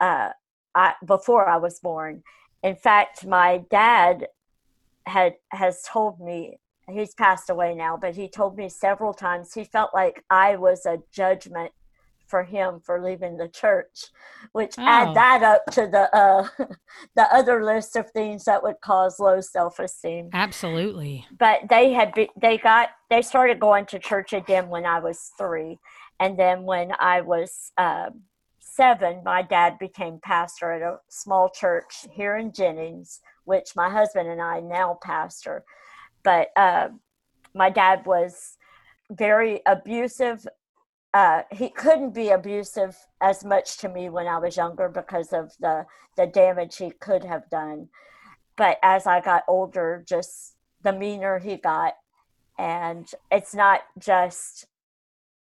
uh, 0.00 0.30
I 0.74 0.94
before 1.04 1.48
I 1.48 1.56
was 1.56 1.80
born. 1.80 2.22
In 2.62 2.76
fact, 2.76 3.26
my 3.26 3.64
dad 3.70 4.26
had 5.06 5.34
has 5.50 5.82
told 5.82 6.20
me 6.20 6.58
he's 6.90 7.14
passed 7.14 7.50
away 7.50 7.74
now, 7.74 7.96
but 7.96 8.14
he 8.14 8.28
told 8.28 8.56
me 8.56 8.68
several 8.68 9.14
times 9.14 9.54
he 9.54 9.64
felt 9.64 9.90
like 9.94 10.24
I 10.30 10.56
was 10.56 10.86
a 10.86 10.98
judgment 11.12 11.72
for 12.26 12.44
him 12.44 12.80
for 12.80 13.02
leaving 13.02 13.36
the 13.36 13.48
church, 13.48 14.06
which 14.52 14.74
oh. 14.78 14.84
add 14.86 15.14
that 15.14 15.42
up 15.42 15.66
to 15.72 15.86
the 15.86 16.14
uh, 16.14 16.48
the 17.16 17.34
other 17.34 17.64
list 17.64 17.96
of 17.96 18.10
things 18.10 18.44
that 18.44 18.62
would 18.62 18.80
cause 18.80 19.18
low 19.18 19.40
self 19.40 19.78
esteem. 19.78 20.30
Absolutely. 20.32 21.26
But 21.38 21.60
they 21.68 21.92
had 21.92 22.12
be, 22.14 22.28
they 22.40 22.58
got 22.58 22.90
they 23.10 23.22
started 23.22 23.60
going 23.60 23.86
to 23.86 23.98
church 23.98 24.32
again 24.32 24.68
when 24.68 24.86
I 24.86 25.00
was 25.00 25.30
three, 25.38 25.78
and 26.20 26.38
then 26.38 26.62
when 26.64 26.92
I 26.98 27.20
was 27.20 27.72
uh, 27.78 28.10
seven, 28.60 29.22
my 29.24 29.42
dad 29.42 29.78
became 29.78 30.20
pastor 30.22 30.72
at 30.72 30.82
a 30.82 30.98
small 31.08 31.48
church 31.48 32.06
here 32.12 32.36
in 32.36 32.52
Jennings, 32.52 33.20
which 33.44 33.76
my 33.76 33.88
husband 33.90 34.28
and 34.28 34.40
I 34.40 34.60
now 34.60 34.98
pastor 35.02 35.64
but 36.26 36.48
uh, 36.56 36.88
my 37.54 37.70
dad 37.70 38.04
was 38.04 38.58
very 39.12 39.60
abusive. 39.64 40.44
Uh, 41.16 41.44
he 41.50 41.70
couldn't 41.70 42.12
be 42.12 42.28
abusive 42.28 42.94
as 43.22 43.42
much 43.42 43.78
to 43.78 43.88
me 43.88 44.10
when 44.10 44.26
I 44.26 44.36
was 44.36 44.54
younger 44.54 44.90
because 44.90 45.32
of 45.32 45.50
the 45.58 45.86
the 46.14 46.26
damage 46.26 46.76
he 46.76 46.90
could 46.90 47.24
have 47.24 47.48
done. 47.48 47.88
But 48.54 48.76
as 48.82 49.06
I 49.06 49.22
got 49.22 49.44
older, 49.48 50.04
just 50.06 50.56
the 50.82 50.92
meaner 50.92 51.38
he 51.38 51.56
got, 51.56 51.94
and 52.58 53.08
it's 53.30 53.54
not 53.54 53.80
just 53.98 54.66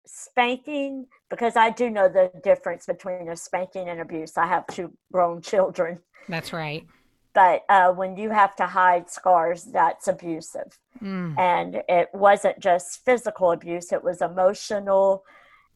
spanking 0.07 1.05
because 1.29 1.55
I 1.55 1.69
do 1.69 1.91
know 1.91 2.09
the 2.09 2.31
difference 2.43 2.87
between 2.87 3.29
a 3.29 3.35
spanking 3.35 3.89
and 3.89 4.01
abuse. 4.01 4.37
I 4.37 4.47
have 4.47 4.65
two 4.65 4.91
grown 5.11 5.39
children. 5.51 5.99
That's 6.27 6.51
right 6.51 6.83
but 7.35 7.63
uh, 7.69 7.91
when 7.91 8.17
you 8.17 8.31
have 8.31 8.55
to 8.55 8.65
hide 8.65 9.09
scars, 9.09 9.65
that's 9.65 10.07
abusive. 10.07 10.77
Mm. 11.01 11.37
And 11.37 11.83
it 11.87 12.09
wasn't 12.11 12.59
just 12.59 13.05
physical 13.05 13.51
abuse, 13.51 13.93
it 13.93 14.03
was 14.03 14.21
emotional 14.21 15.23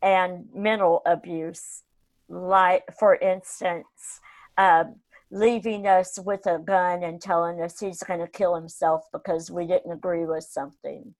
and 0.03 0.45
mental 0.53 1.01
abuse. 1.05 1.83
Like, 2.27 2.83
for 2.99 3.15
instance, 3.15 4.19
uh, 4.57 4.83
leaving 5.31 5.87
us 5.87 6.19
with 6.19 6.45
a 6.45 6.59
gun 6.59 7.03
and 7.03 7.19
telling 7.19 7.61
us 7.61 7.79
he's 7.79 8.03
going 8.03 8.19
to 8.19 8.27
kill 8.27 8.53
himself 8.53 9.05
because 9.11 9.49
we 9.49 9.65
didn't 9.65 9.91
agree 9.91 10.25
with 10.25 10.43
something. 10.43 11.15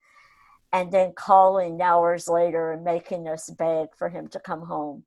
And 0.71 0.91
then 0.91 1.13
calling 1.15 1.81
hours 1.81 2.27
later 2.27 2.73
and 2.73 2.83
making 2.83 3.27
us 3.27 3.49
beg 3.49 3.89
for 3.97 4.09
him 4.09 4.27
to 4.29 4.39
come 4.39 4.61
home. 4.61 5.03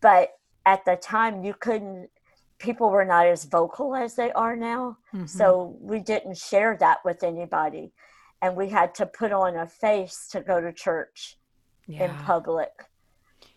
But 0.00 0.30
at 0.66 0.84
the 0.84 0.96
time, 0.96 1.44
you 1.44 1.54
couldn't 1.54 2.10
people 2.58 2.88
were 2.90 3.04
not 3.04 3.26
as 3.26 3.44
vocal 3.44 3.94
as 3.94 4.14
they 4.14 4.32
are 4.32 4.56
now. 4.56 4.96
Mm-hmm. 5.14 5.26
So 5.26 5.76
we 5.80 6.00
didn't 6.00 6.38
share 6.38 6.76
that 6.80 6.98
with 7.04 7.22
anybody. 7.22 7.92
And 8.40 8.56
we 8.56 8.68
had 8.68 8.94
to 8.96 9.06
put 9.06 9.30
on 9.30 9.56
a 9.56 9.66
face 9.66 10.26
to 10.32 10.40
go 10.40 10.60
to 10.60 10.72
church 10.72 11.36
yeah. 11.86 12.04
in 12.04 12.14
public. 12.24 12.70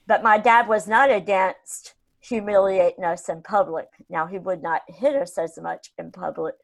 But 0.08 0.24
my 0.24 0.38
dad 0.38 0.68
was 0.68 0.88
not 0.88 1.12
against 1.12 1.94
humiliating 2.20 3.04
us 3.04 3.30
in 3.30 3.42
public. 3.42 3.88
Now, 4.10 4.26
he 4.28 4.38
would 4.38 4.62
not 4.62 4.82
hit 4.88 5.16
us 5.16 5.38
as 5.38 5.58
much 5.62 5.92
in 5.98 6.12
public, 6.12 6.56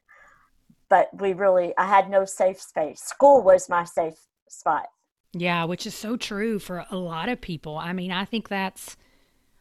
but 0.88 1.08
we 1.18 1.32
really, 1.32 1.72
I 1.78 1.86
had 1.86 2.10
no 2.10 2.24
safe 2.24 2.60
space. 2.60 3.00
School 3.00 3.42
was 3.42 3.68
my 3.68 3.84
safe 3.84 4.18
spot. 4.48 4.86
Yeah, 5.32 5.64
which 5.64 5.86
is 5.86 5.94
so 5.94 6.16
true 6.16 6.58
for 6.58 6.86
a 6.90 6.96
lot 6.96 7.28
of 7.28 7.40
people. 7.40 7.76
I 7.76 7.92
mean, 7.92 8.10
I 8.10 8.24
think 8.24 8.48
that's, 8.48 8.96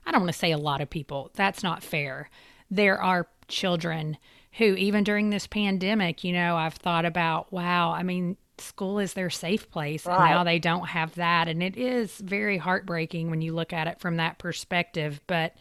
I 0.06 0.12
don't 0.12 0.22
want 0.22 0.34
to 0.34 0.40
say 0.40 0.52
a 0.52 0.58
lot 0.58 0.82
of 0.82 0.90
people, 0.90 1.32
that's 1.36 1.64
not 1.64 1.84
fair 1.84 2.30
there 2.70 3.02
are 3.02 3.28
children 3.48 4.18
who, 4.54 4.76
even 4.76 5.04
during 5.04 5.30
this 5.30 5.48
pandemic, 5.48 6.24
you 6.24 6.34
know, 6.34 6.56
I've 6.56 6.76
thought 6.76 7.06
about, 7.06 7.52
wow, 7.52 7.92
I 7.92 8.04
mean, 8.04 8.38
school 8.60 9.00
is 9.00 9.14
their 9.14 9.30
safe 9.30 9.70
place 9.70 10.06
right. 10.06 10.16
and 10.16 10.30
now 10.32 10.44
they 10.44 10.60
don't 10.60 10.88
have 10.88 11.14
that 11.16 11.48
and 11.48 11.62
it 11.62 11.78
is 11.78 12.18
very 12.18 12.58
heartbreaking 12.58 13.30
when 13.30 13.42
you 13.42 13.54
look 13.54 13.74
at 13.74 13.88
it 13.88 14.00
from 14.00 14.18
that 14.18 14.38
perspective 14.38 15.20
but 15.28 15.56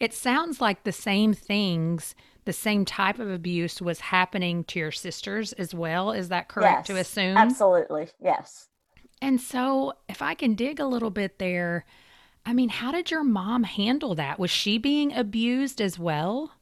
it 0.00 0.12
sounds 0.12 0.60
like 0.60 0.84
the 0.84 0.92
same 0.92 1.32
things 1.32 2.14
the 2.44 2.52
same 2.52 2.84
type 2.84 3.18
of 3.18 3.30
abuse 3.30 3.80
was 3.80 4.00
happening 4.00 4.64
to 4.64 4.78
your 4.78 4.92
sisters 4.92 5.52
as 5.54 5.74
well 5.74 6.12
is 6.12 6.28
that 6.28 6.48
correct 6.48 6.88
yes, 6.88 6.96
to 6.96 6.96
assume 7.00 7.36
absolutely 7.36 8.08
yes 8.20 8.68
and 9.22 9.40
so 9.40 9.92
if 10.08 10.20
i 10.20 10.34
can 10.34 10.54
dig 10.54 10.78
a 10.78 10.86
little 10.86 11.10
bit 11.10 11.38
there 11.38 11.84
I 12.46 12.52
mean, 12.52 12.68
how 12.68 12.92
did 12.92 13.10
your 13.10 13.24
mom 13.24 13.64
handle 13.64 14.14
that? 14.16 14.38
Was 14.38 14.50
she 14.50 14.76
being 14.76 15.14
abused 15.14 15.80
as 15.80 15.98
well? 15.98 16.52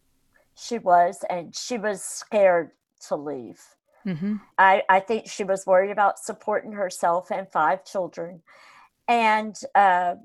She 0.55 0.79
was, 0.79 1.25
and 1.29 1.55
she 1.57 1.77
was 1.77 2.03
scared 2.03 2.71
to 3.09 3.17
leave. 3.17 3.61
Mm-hmm. 4.07 4.37
I, 4.59 4.83
I 4.89 5.01
think 5.01 5.29
she 5.29 5.45
was 5.45 5.67
worried 5.67 5.91
about 5.91 6.19
supporting 6.19 6.73
herself 6.73 7.31
and 7.31 7.49
five 7.51 7.85
children. 7.85 8.43
And 9.09 9.57
uh, 9.75 10.17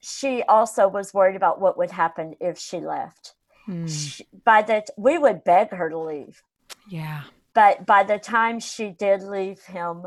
she 0.00 0.42
also 0.42 0.88
was 0.88 1.14
worried 1.14 1.36
about 1.36 1.60
what 1.60 1.78
would 1.78 1.90
happen 1.90 2.34
if 2.40 2.58
she 2.58 2.80
left. 2.80 3.34
Mm. 3.68 3.88
She, 3.88 4.26
by 4.44 4.62
the 4.62 4.84
we 4.96 5.18
would 5.18 5.44
beg 5.44 5.70
her 5.70 5.90
to 5.90 5.98
leave. 5.98 6.42
Yeah. 6.88 7.22
But 7.54 7.84
by 7.84 8.04
the 8.04 8.18
time 8.18 8.60
she 8.60 8.90
did 8.90 9.22
leave 9.22 9.60
him, 9.62 10.06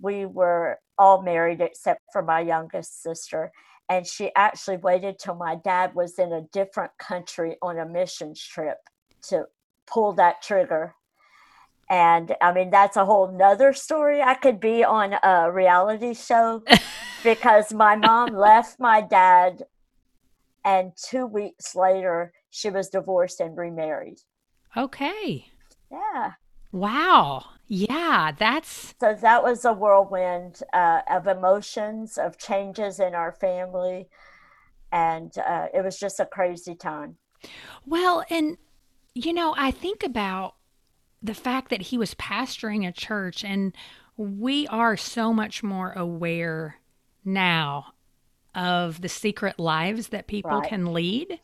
we 0.00 0.26
were 0.26 0.78
all 0.98 1.22
married 1.22 1.60
except 1.60 2.02
for 2.12 2.22
my 2.22 2.40
youngest 2.40 3.02
sister 3.02 3.52
and 3.88 4.06
she 4.06 4.30
actually 4.34 4.78
waited 4.78 5.18
till 5.18 5.34
my 5.34 5.56
dad 5.56 5.94
was 5.94 6.18
in 6.18 6.32
a 6.32 6.42
different 6.52 6.92
country 6.98 7.56
on 7.62 7.78
a 7.78 7.86
missions 7.86 8.42
trip 8.42 8.78
to 9.22 9.46
pull 9.86 10.12
that 10.14 10.42
trigger 10.42 10.94
and 11.88 12.34
i 12.40 12.52
mean 12.52 12.70
that's 12.70 12.96
a 12.96 13.04
whole 13.04 13.30
nother 13.30 13.72
story 13.72 14.20
i 14.20 14.34
could 14.34 14.58
be 14.58 14.82
on 14.82 15.14
a 15.22 15.50
reality 15.52 16.14
show 16.14 16.62
because 17.22 17.72
my 17.72 17.94
mom 17.94 18.34
left 18.34 18.80
my 18.80 19.00
dad 19.00 19.62
and 20.66 20.92
two 20.96 21.26
weeks 21.26 21.76
later 21.76 22.32
she 22.50 22.70
was 22.70 22.88
divorced 22.88 23.40
and 23.40 23.56
remarried. 23.56 24.18
Okay. 24.76 25.46
Yeah. 25.90 26.32
Wow. 26.72 27.44
Yeah, 27.68 28.32
that's 28.36 28.94
so 29.00 29.14
that 29.14 29.42
was 29.42 29.64
a 29.64 29.72
whirlwind 29.72 30.60
uh, 30.72 31.00
of 31.10 31.26
emotions, 31.26 32.18
of 32.18 32.38
changes 32.38 33.00
in 33.00 33.14
our 33.14 33.32
family, 33.32 34.08
and 34.92 35.36
uh, 35.38 35.66
it 35.74 35.82
was 35.82 35.98
just 35.98 36.20
a 36.20 36.26
crazy 36.26 36.74
time. 36.76 37.16
Well, 37.84 38.24
and 38.30 38.56
you 39.14 39.32
know, 39.32 39.54
I 39.58 39.70
think 39.72 40.04
about 40.04 40.54
the 41.26 41.34
fact 41.34 41.70
that 41.70 41.82
he 41.82 41.98
was 41.98 42.14
pastoring 42.14 42.86
a 42.86 42.92
church, 42.92 43.44
and 43.44 43.74
we 44.16 44.66
are 44.68 44.96
so 44.96 45.32
much 45.32 45.62
more 45.62 45.92
aware 45.92 46.76
now 47.24 47.92
of 48.54 49.02
the 49.02 49.08
secret 49.08 49.58
lives 49.58 50.08
that 50.08 50.26
people 50.26 50.60
right. 50.60 50.68
can 50.68 50.92
lead. 50.92 51.40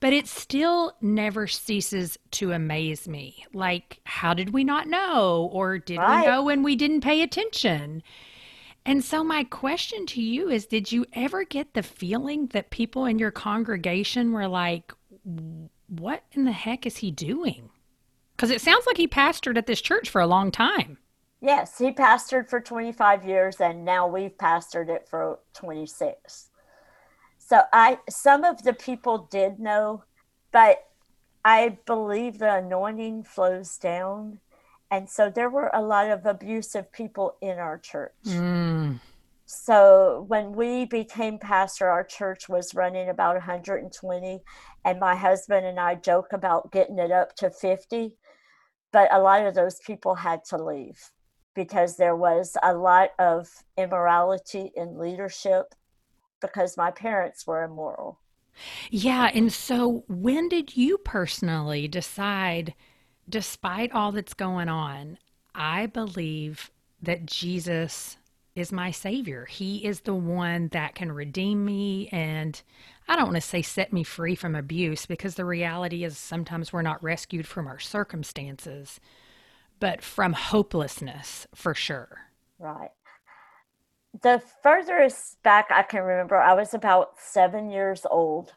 But 0.00 0.12
it 0.12 0.28
still 0.28 0.94
never 1.00 1.48
ceases 1.48 2.18
to 2.32 2.52
amaze 2.52 3.08
me. 3.08 3.44
Like, 3.52 4.00
how 4.04 4.32
did 4.32 4.52
we 4.52 4.62
not 4.62 4.86
know? 4.86 5.50
Or 5.52 5.78
did 5.78 5.98
right. 5.98 6.20
we 6.20 6.26
know 6.26 6.44
when 6.44 6.62
we 6.62 6.76
didn't 6.76 7.00
pay 7.00 7.20
attention? 7.20 8.04
And 8.86 9.04
so, 9.04 9.24
my 9.24 9.42
question 9.42 10.06
to 10.06 10.22
you 10.22 10.48
is 10.48 10.66
Did 10.66 10.92
you 10.92 11.04
ever 11.12 11.44
get 11.44 11.74
the 11.74 11.82
feeling 11.82 12.46
that 12.52 12.70
people 12.70 13.06
in 13.06 13.18
your 13.18 13.32
congregation 13.32 14.32
were 14.32 14.46
like, 14.46 14.92
what 15.88 16.22
in 16.32 16.44
the 16.44 16.52
heck 16.52 16.86
is 16.86 16.98
he 16.98 17.10
doing? 17.10 17.70
Because 18.38 18.50
it 18.50 18.60
sounds 18.60 18.86
like 18.86 18.96
he 18.96 19.08
pastored 19.08 19.58
at 19.58 19.66
this 19.66 19.80
church 19.80 20.08
for 20.08 20.20
a 20.20 20.26
long 20.26 20.52
time. 20.52 20.98
Yes, 21.40 21.76
he 21.76 21.90
pastored 21.90 22.48
for 22.48 22.60
25 22.60 23.26
years 23.26 23.60
and 23.60 23.84
now 23.84 24.06
we've 24.06 24.38
pastored 24.38 24.88
it 24.88 25.08
for 25.10 25.40
26. 25.54 26.50
So 27.38 27.62
I 27.72 27.98
some 28.08 28.44
of 28.44 28.62
the 28.62 28.74
people 28.74 29.26
did 29.28 29.58
know, 29.58 30.04
but 30.52 30.86
I 31.44 31.78
believe 31.84 32.38
the 32.38 32.56
anointing 32.56 33.24
flows 33.24 33.76
down. 33.76 34.38
And 34.88 35.10
so 35.10 35.30
there 35.30 35.50
were 35.50 35.70
a 35.74 35.82
lot 35.82 36.08
of 36.08 36.24
abusive 36.24 36.92
people 36.92 37.36
in 37.40 37.58
our 37.58 37.76
church. 37.76 38.12
Mm. 38.24 39.00
So 39.50 40.26
when 40.28 40.52
we 40.52 40.84
became 40.84 41.38
pastor, 41.38 41.88
our 41.88 42.04
church 42.04 42.50
was 42.50 42.74
running 42.74 43.08
about 43.08 43.34
120, 43.36 44.42
and 44.84 45.00
my 45.00 45.16
husband 45.16 45.64
and 45.64 45.80
I 45.80 45.94
joke 45.94 46.34
about 46.34 46.70
getting 46.70 46.98
it 46.98 47.10
up 47.10 47.34
to 47.36 47.50
50. 47.50 48.12
But 48.92 49.12
a 49.12 49.20
lot 49.20 49.46
of 49.46 49.54
those 49.54 49.78
people 49.80 50.14
had 50.14 50.44
to 50.46 50.56
leave 50.56 50.98
because 51.54 51.96
there 51.96 52.16
was 52.16 52.56
a 52.62 52.74
lot 52.74 53.10
of 53.18 53.48
immorality 53.76 54.70
in 54.76 54.98
leadership 54.98 55.74
because 56.40 56.76
my 56.76 56.90
parents 56.90 57.46
were 57.46 57.64
immoral. 57.64 58.20
Yeah. 58.90 59.30
And 59.34 59.52
so 59.52 60.04
when 60.08 60.48
did 60.48 60.76
you 60.76 60.98
personally 60.98 61.88
decide, 61.88 62.74
despite 63.28 63.92
all 63.92 64.12
that's 64.12 64.34
going 64.34 64.68
on, 64.68 65.18
I 65.54 65.86
believe 65.86 66.70
that 67.02 67.26
Jesus 67.26 68.16
is 68.58 68.72
my 68.72 68.90
savior. 68.90 69.46
He 69.46 69.84
is 69.84 70.00
the 70.00 70.14
one 70.14 70.68
that 70.68 70.94
can 70.94 71.12
redeem 71.12 71.64
me 71.64 72.08
and 72.12 72.60
I 73.08 73.16
don't 73.16 73.26
want 73.26 73.36
to 73.36 73.40
say 73.40 73.62
set 73.62 73.92
me 73.92 74.04
free 74.04 74.34
from 74.34 74.54
abuse 74.54 75.06
because 75.06 75.34
the 75.34 75.46
reality 75.46 76.04
is 76.04 76.18
sometimes 76.18 76.72
we're 76.72 76.82
not 76.82 77.02
rescued 77.02 77.46
from 77.46 77.66
our 77.66 77.78
circumstances, 77.78 79.00
but 79.80 80.02
from 80.02 80.34
hopelessness 80.34 81.46
for 81.54 81.74
sure. 81.74 82.18
Right. 82.58 82.90
The 84.22 84.42
furthest 84.62 85.42
back 85.42 85.68
I 85.70 85.82
can 85.82 86.02
remember, 86.02 86.36
I 86.36 86.52
was 86.52 86.74
about 86.74 87.12
seven 87.18 87.70
years 87.70 88.04
old. 88.10 88.52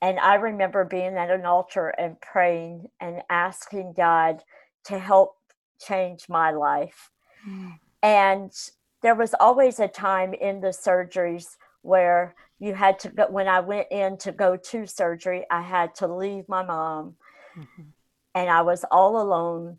And 0.00 0.18
I 0.20 0.34
remember 0.34 0.84
being 0.84 1.16
at 1.16 1.30
an 1.30 1.44
altar 1.44 1.88
and 1.88 2.20
praying 2.20 2.88
and 3.00 3.22
asking 3.28 3.94
God 3.96 4.42
to 4.84 4.98
help 4.98 5.36
change 5.80 6.28
my 6.28 6.50
life. 6.52 7.10
Mm. 7.48 7.78
And 8.02 8.52
there 9.02 9.14
was 9.14 9.34
always 9.38 9.78
a 9.78 9.88
time 9.88 10.34
in 10.34 10.60
the 10.60 10.68
surgeries 10.68 11.56
where 11.82 12.34
you 12.58 12.74
had 12.74 12.98
to 12.98 13.08
go 13.08 13.26
when 13.28 13.48
i 13.48 13.60
went 13.60 13.86
in 13.90 14.16
to 14.16 14.32
go 14.32 14.56
to 14.56 14.86
surgery 14.86 15.44
i 15.50 15.60
had 15.60 15.94
to 15.94 16.06
leave 16.06 16.48
my 16.48 16.64
mom 16.64 17.14
mm-hmm. 17.56 17.82
and 18.34 18.50
i 18.50 18.62
was 18.62 18.84
all 18.90 19.20
alone 19.20 19.78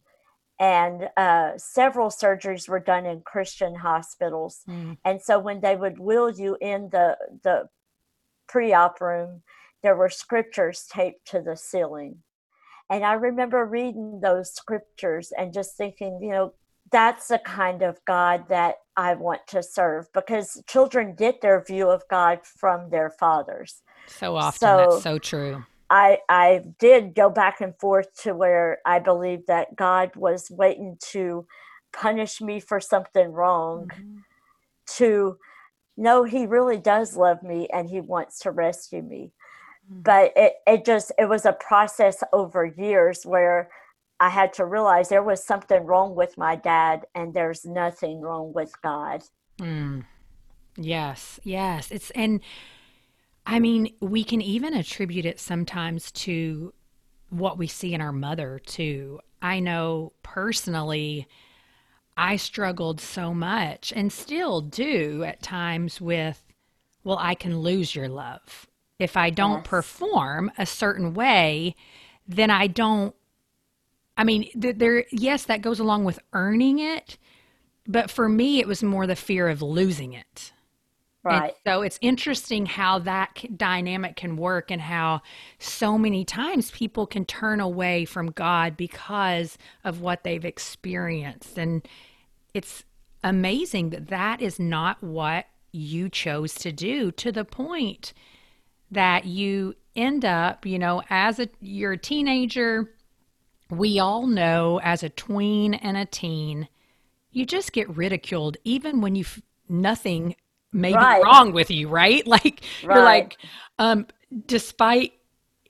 and 0.61 1.07
uh, 1.15 1.57
several 1.57 2.09
surgeries 2.09 2.67
were 2.67 2.79
done 2.79 3.05
in 3.05 3.21
christian 3.21 3.75
hospitals 3.75 4.61
mm. 4.67 4.97
and 5.05 5.21
so 5.21 5.39
when 5.39 5.59
they 5.61 5.75
would 5.75 5.99
wheel 5.99 6.29
you 6.29 6.57
in 6.61 6.89
the 6.89 7.17
the 7.43 7.67
pre-op 8.47 8.99
room 9.01 9.41
there 9.83 9.95
were 9.95 10.09
scriptures 10.09 10.87
taped 10.91 11.25
to 11.27 11.41
the 11.41 11.55
ceiling 11.55 12.17
and 12.89 13.03
i 13.03 13.13
remember 13.13 13.65
reading 13.65 14.19
those 14.21 14.53
scriptures 14.53 15.31
and 15.37 15.53
just 15.53 15.75
thinking 15.75 16.19
you 16.21 16.29
know 16.29 16.53
that's 16.91 17.27
the 17.27 17.39
kind 17.39 17.81
of 17.81 17.99
God 18.05 18.47
that 18.49 18.75
I 18.95 19.15
want 19.15 19.41
to 19.47 19.63
serve 19.63 20.07
because 20.13 20.61
children 20.67 21.15
get 21.15 21.41
their 21.41 21.63
view 21.63 21.89
of 21.89 22.03
God 22.09 22.39
from 22.43 22.89
their 22.89 23.09
fathers. 23.09 23.81
So 24.07 24.35
often, 24.35 24.59
so 24.59 24.87
that's 24.89 25.03
so 25.03 25.17
true. 25.17 25.63
I 25.89 26.19
I 26.29 26.63
did 26.79 27.15
go 27.15 27.29
back 27.29 27.61
and 27.61 27.77
forth 27.79 28.13
to 28.23 28.33
where 28.33 28.79
I 28.85 28.99
believed 28.99 29.47
that 29.47 29.75
God 29.75 30.15
was 30.15 30.49
waiting 30.51 30.97
to 31.11 31.45
punish 31.91 32.41
me 32.41 32.59
for 32.59 32.79
something 32.79 33.31
wrong, 33.31 33.89
mm-hmm. 33.93 34.17
to 34.97 35.37
know 35.97 36.23
He 36.23 36.45
really 36.45 36.77
does 36.77 37.15
love 37.15 37.41
me 37.43 37.67
and 37.73 37.89
He 37.89 38.01
wants 38.01 38.39
to 38.39 38.51
rescue 38.51 39.01
me. 39.01 39.31
Mm-hmm. 39.91 40.01
But 40.01 40.33
it, 40.35 40.53
it 40.67 40.85
just 40.85 41.11
it 41.17 41.29
was 41.29 41.45
a 41.45 41.53
process 41.53 42.23
over 42.33 42.65
years 42.65 43.23
where 43.25 43.69
I 44.19 44.29
had 44.29 44.53
to 44.53 44.65
realize 44.65 45.09
there 45.09 45.23
was 45.23 45.43
something 45.43 45.85
wrong 45.85 46.15
with 46.15 46.37
my 46.37 46.55
dad, 46.55 47.05
and 47.15 47.33
there's 47.33 47.65
nothing 47.65 48.21
wrong 48.21 48.51
with 48.53 48.73
God. 48.81 49.23
Mm. 49.59 50.05
Yes, 50.75 51.39
yes. 51.43 51.91
It's, 51.91 52.11
and 52.11 52.41
I 53.45 53.59
mean, 53.59 53.93
we 54.01 54.23
can 54.23 54.41
even 54.41 54.73
attribute 54.73 55.25
it 55.25 55.39
sometimes 55.39 56.11
to 56.11 56.73
what 57.29 57.57
we 57.57 57.67
see 57.67 57.93
in 57.93 58.01
our 58.01 58.11
mother, 58.11 58.59
too. 58.65 59.19
I 59.41 59.59
know 59.59 60.13
personally, 60.21 61.27
I 62.17 62.35
struggled 62.35 62.99
so 62.99 63.33
much 63.33 63.93
and 63.95 64.11
still 64.11 64.59
do 64.59 65.23
at 65.23 65.41
times 65.41 66.01
with, 66.01 66.43
well, 67.03 67.17
I 67.19 67.35
can 67.35 67.59
lose 67.59 67.95
your 67.95 68.09
love. 68.09 68.67
If 68.99 69.15
I 69.15 69.29
don't 69.29 69.59
yes. 69.59 69.67
perform 69.67 70.51
a 70.57 70.65
certain 70.65 71.13
way, 71.13 71.75
then 72.27 72.51
I 72.51 72.67
don't 72.67 73.15
I 74.19 74.25
mean, 74.25 74.49
there, 74.53 75.05
yes, 75.11 75.45
that 75.45 75.61
goes 75.61 75.79
along 75.79 76.03
with 76.03 76.19
earning 76.33 76.79
it, 76.79 77.17
but 77.87 78.11
for 78.11 78.27
me, 78.27 78.59
it 78.59 78.67
was 78.67 78.83
more 78.83 79.07
the 79.07 79.15
fear 79.15 79.47
of 79.47 79.61
losing 79.61 80.11
it. 80.11 80.51
Right. 81.23 81.43
And 81.43 81.53
so 81.65 81.81
it's 81.83 81.97
interesting 82.01 82.65
how 82.65 82.99
that 82.99 83.45
dynamic 83.55 84.17
can 84.17 84.35
work 84.35 84.71
and 84.71 84.81
how 84.81 85.21
so 85.57 85.97
many 85.97 86.25
times 86.25 86.69
people 86.71 87.07
can 87.07 87.23
turn 87.23 87.61
away 87.61 88.03
from 88.03 88.31
God 88.31 88.75
because 88.75 89.57
of 89.85 90.01
what 90.01 90.25
they've 90.25 90.43
experienced. 90.43 91.57
And 91.57 91.87
it's 92.53 92.83
amazing 93.23 93.91
that 93.91 94.07
that 94.07 94.41
is 94.41 94.59
not 94.59 95.01
what 95.01 95.45
you 95.71 96.09
chose 96.09 96.55
to 96.55 96.73
do 96.73 97.11
to 97.11 97.31
the 97.31 97.45
point 97.45 98.13
that 98.91 99.23
you 99.23 99.75
end 99.95 100.25
up, 100.25 100.65
you 100.65 100.77
know, 100.77 101.03
as 101.09 101.39
a 101.39 101.47
you're 101.61 101.93
a 101.93 101.97
teenager, 101.97 102.91
we 103.69 103.99
all 103.99 104.27
know 104.27 104.79
as 104.83 105.03
a 105.03 105.09
tween 105.09 105.73
and 105.73 105.97
a 105.97 106.05
teen, 106.05 106.67
you 107.31 107.45
just 107.45 107.71
get 107.71 107.95
ridiculed 107.95 108.57
even 108.63 109.01
when 109.01 109.15
you 109.15 109.23
f- 109.23 109.41
nothing 109.67 110.35
may 110.71 110.93
right. 110.93 111.19
be 111.19 111.23
wrong 111.23 111.51
with 111.51 111.71
you, 111.71 111.87
right? 111.87 112.25
Like 112.27 112.61
right. 112.83 112.95
you're 112.95 113.03
like, 113.03 113.37
um, 113.77 114.07
despite 114.45 115.13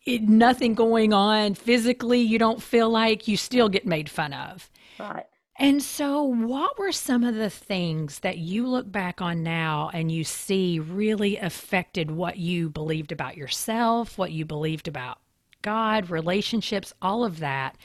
it, 0.05 0.23
nothing 0.23 0.75
going 0.75 1.13
on 1.13 1.53
physically, 1.55 2.21
you 2.21 2.39
don't 2.39 2.61
feel 2.61 2.89
like 2.89 3.27
you 3.27 3.37
still 3.37 3.69
get 3.69 3.85
made 3.85 4.09
fun 4.09 4.33
of. 4.33 4.69
Right. 4.99 5.25
And 5.57 5.83
so, 5.83 6.23
what 6.23 6.79
were 6.79 6.93
some 6.93 7.25
of 7.25 7.35
the 7.35 7.49
things 7.49 8.19
that 8.19 8.37
you 8.37 8.65
look 8.65 8.89
back 8.89 9.21
on 9.21 9.43
now 9.43 9.89
and 9.93 10.09
you 10.09 10.23
see 10.23 10.79
really 10.79 11.35
affected 11.35 12.11
what 12.11 12.37
you 12.37 12.69
believed 12.69 13.11
about 13.11 13.35
yourself, 13.35 14.17
what 14.17 14.31
you 14.31 14.45
believed 14.45 14.87
about 14.87 15.19
God, 15.61 16.09
relationships, 16.09 16.93
all 17.01 17.23
of 17.23 17.39
that 17.39 17.75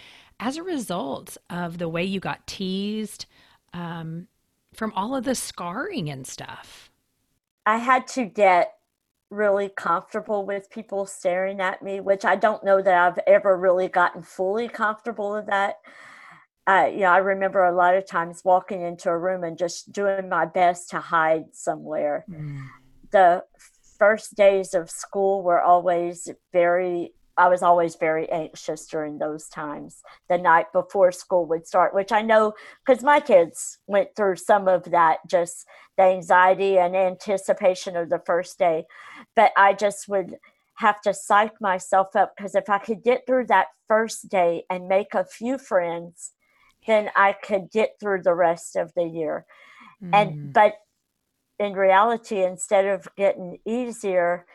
as 0.41 0.57
a 0.57 0.63
result 0.63 1.37
of 1.51 1.79
the 1.79 1.89
way 1.89 2.05
you 2.05 2.21
got 2.21 2.47
teased 2.47 3.27
um, 3.73 4.29
from 4.73 4.93
all 4.95 5.15
of 5.15 5.25
the 5.25 5.35
scarring 5.35 6.11
and 6.11 6.27
stuff? 6.27 6.91
I 7.67 7.79
had 7.79 8.07
to 8.09 8.25
get 8.25 8.75
really 9.31 9.69
comfortable 9.69 10.45
with 10.45 10.71
people 10.71 11.07
staring 11.07 11.61
at 11.61 11.83
me, 11.83 12.01
which 12.01 12.25
I 12.25 12.37
don't 12.37 12.65
know 12.65 12.81
that 12.81 12.95
I've 12.95 13.19
ever 13.27 13.57
really 13.57 13.89
gotten 13.89 14.23
fully 14.23 14.69
comfortable 14.69 15.33
with 15.33 15.47
that. 15.47 15.77
Uh, 16.67 16.89
you 16.91 17.01
know, 17.01 17.11
I 17.11 17.19
remember 17.19 17.65
a 17.65 17.75
lot 17.75 17.95
of 17.95 18.07
times 18.07 18.43
walking 18.45 18.83
into 18.83 19.11
a 19.11 19.19
room 19.19 19.45
and 19.45 19.59
just 19.59 19.93
doing 19.93 20.29
my 20.29 20.47
best 20.47 20.91
to 20.91 20.99
hide 20.99 21.47
somewhere. 21.53 22.25
Mm. 22.31 22.67
The 23.11 23.45
first 23.99 24.35
days 24.35 24.73
of 24.73 24.91
school 24.91 25.43
were 25.43 25.61
always 25.61 26.29
very 26.53 27.13
I 27.37 27.49
was 27.49 27.63
always 27.63 27.97
very 27.97 28.31
anxious 28.31 28.87
during 28.87 29.19
those 29.19 29.49
times, 29.49 30.03
the 30.29 30.39
night 30.39 30.73
before 30.73 31.11
school 31.11 31.47
would 31.47 31.67
start, 31.67 31.95
which 31.95 32.13
I 32.13 32.23
know 32.23 32.55
because 32.85 33.03
my 33.03 33.21
kids 33.21 33.79
went 33.87 34.15
through 34.15 34.37
some 34.37 34.69
of 34.69 34.85
that, 34.91 35.19
just 35.29 35.67
the 35.97 36.05
anxiety 36.05 36.79
and 36.79 36.95
anticipation 36.95 37.97
of 37.97 38.09
the 38.09 38.23
first 38.25 38.59
day. 38.59 38.85
But 39.35 39.53
I 39.57 39.73
just 39.73 40.09
would 40.09 40.37
have 40.77 41.01
to 41.03 41.15
psych 41.15 41.61
myself 41.61 42.15
up 42.15 42.35
because 42.37 42.55
if 42.55 42.69
I 42.69 42.79
could 42.79 43.03
get 43.03 43.27
through 43.27 43.47
that 43.47 43.69
first 43.89 44.29
day 44.29 44.65
and 44.71 44.89
make 44.89 45.15
a 45.15 45.25
few 45.25 45.59
friends, 45.59 46.33
then 46.87 47.11
I 47.17 47.33
could 47.33 47.71
get 47.71 47.97
through 48.01 48.23
the 48.23 48.35
rest 48.35 48.77
of 48.77 48.93
the 48.95 49.05
year. 49.05 49.47
Mm. 50.03 50.11
And, 50.15 50.53
but 50.53 50.75
in 51.59 51.73
reality, 51.75 52.43
instead 52.43 52.87
of 52.87 53.09
getting 53.17 53.59
easier, 53.65 54.47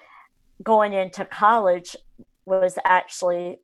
going 0.61 0.93
into 0.93 1.25
college, 1.25 1.95
was 2.49 2.77
actually 2.83 3.59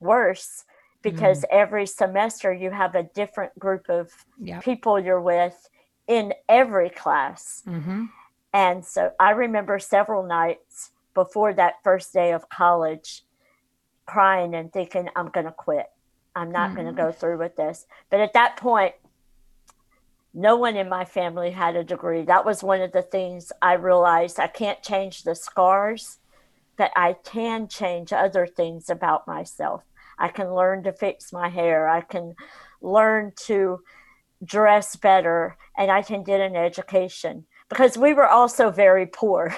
worse 0.00 0.64
because 1.02 1.40
mm. 1.40 1.44
every 1.50 1.86
semester 1.86 2.52
you 2.52 2.70
have 2.70 2.94
a 2.94 3.04
different 3.04 3.56
group 3.58 3.88
of 3.88 4.12
yep. 4.40 4.62
people 4.62 4.98
you're 4.98 5.20
with 5.20 5.68
in 6.08 6.34
every 6.48 6.90
class. 6.90 7.62
Mm-hmm. 7.66 8.06
And 8.52 8.84
so 8.84 9.12
I 9.20 9.30
remember 9.30 9.78
several 9.78 10.24
nights 10.24 10.90
before 11.14 11.54
that 11.54 11.74
first 11.82 12.12
day 12.12 12.32
of 12.32 12.48
college 12.48 13.22
crying 14.04 14.54
and 14.54 14.72
thinking, 14.72 15.08
I'm 15.16 15.28
going 15.28 15.46
to 15.46 15.52
quit. 15.52 15.86
I'm 16.34 16.50
not 16.50 16.68
mm-hmm. 16.68 16.76
going 16.76 16.86
to 16.94 17.02
go 17.02 17.12
through 17.12 17.38
with 17.38 17.56
this. 17.56 17.86
But 18.10 18.20
at 18.20 18.32
that 18.34 18.56
point, 18.56 18.94
no 20.32 20.56
one 20.56 20.76
in 20.76 20.88
my 20.88 21.04
family 21.04 21.50
had 21.50 21.76
a 21.76 21.84
degree. 21.84 22.22
That 22.22 22.44
was 22.44 22.62
one 22.62 22.82
of 22.82 22.92
the 22.92 23.02
things 23.02 23.52
I 23.62 23.72
realized. 23.74 24.38
I 24.38 24.48
can't 24.48 24.82
change 24.82 25.22
the 25.22 25.34
scars, 25.34 26.18
but 26.76 26.92
I 26.96 27.16
can 27.24 27.68
change 27.68 28.12
other 28.12 28.46
things 28.46 28.90
about 28.90 29.26
myself. 29.26 29.82
I 30.18 30.28
can 30.28 30.54
learn 30.54 30.82
to 30.84 30.92
fix 30.92 31.32
my 31.32 31.48
hair. 31.48 31.88
I 31.88 32.00
can 32.00 32.34
learn 32.80 33.32
to 33.46 33.80
dress 34.44 34.96
better 34.96 35.56
and 35.76 35.90
I 35.90 36.02
can 36.02 36.22
get 36.22 36.40
an 36.40 36.56
education 36.56 37.46
because 37.68 37.98
we 37.98 38.14
were 38.14 38.28
also 38.28 38.70
very 38.70 39.06
poor. 39.06 39.54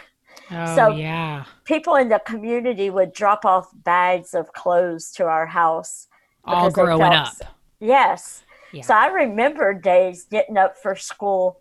Oh, 0.50 0.76
so 0.76 0.88
yeah. 0.88 1.44
People 1.64 1.96
in 1.96 2.08
the 2.08 2.20
community 2.24 2.90
would 2.90 3.12
drop 3.12 3.44
off 3.44 3.68
bags 3.74 4.34
of 4.34 4.52
clothes 4.52 5.10
to 5.12 5.24
our 5.24 5.46
house. 5.46 6.06
All 6.44 6.70
growing 6.70 7.02
up. 7.02 7.34
Yes. 7.80 8.44
Yeah. 8.72 8.82
So 8.82 8.94
I 8.94 9.06
remember 9.08 9.74
days 9.74 10.24
getting 10.24 10.56
up 10.56 10.76
for 10.76 10.94
school 10.96 11.60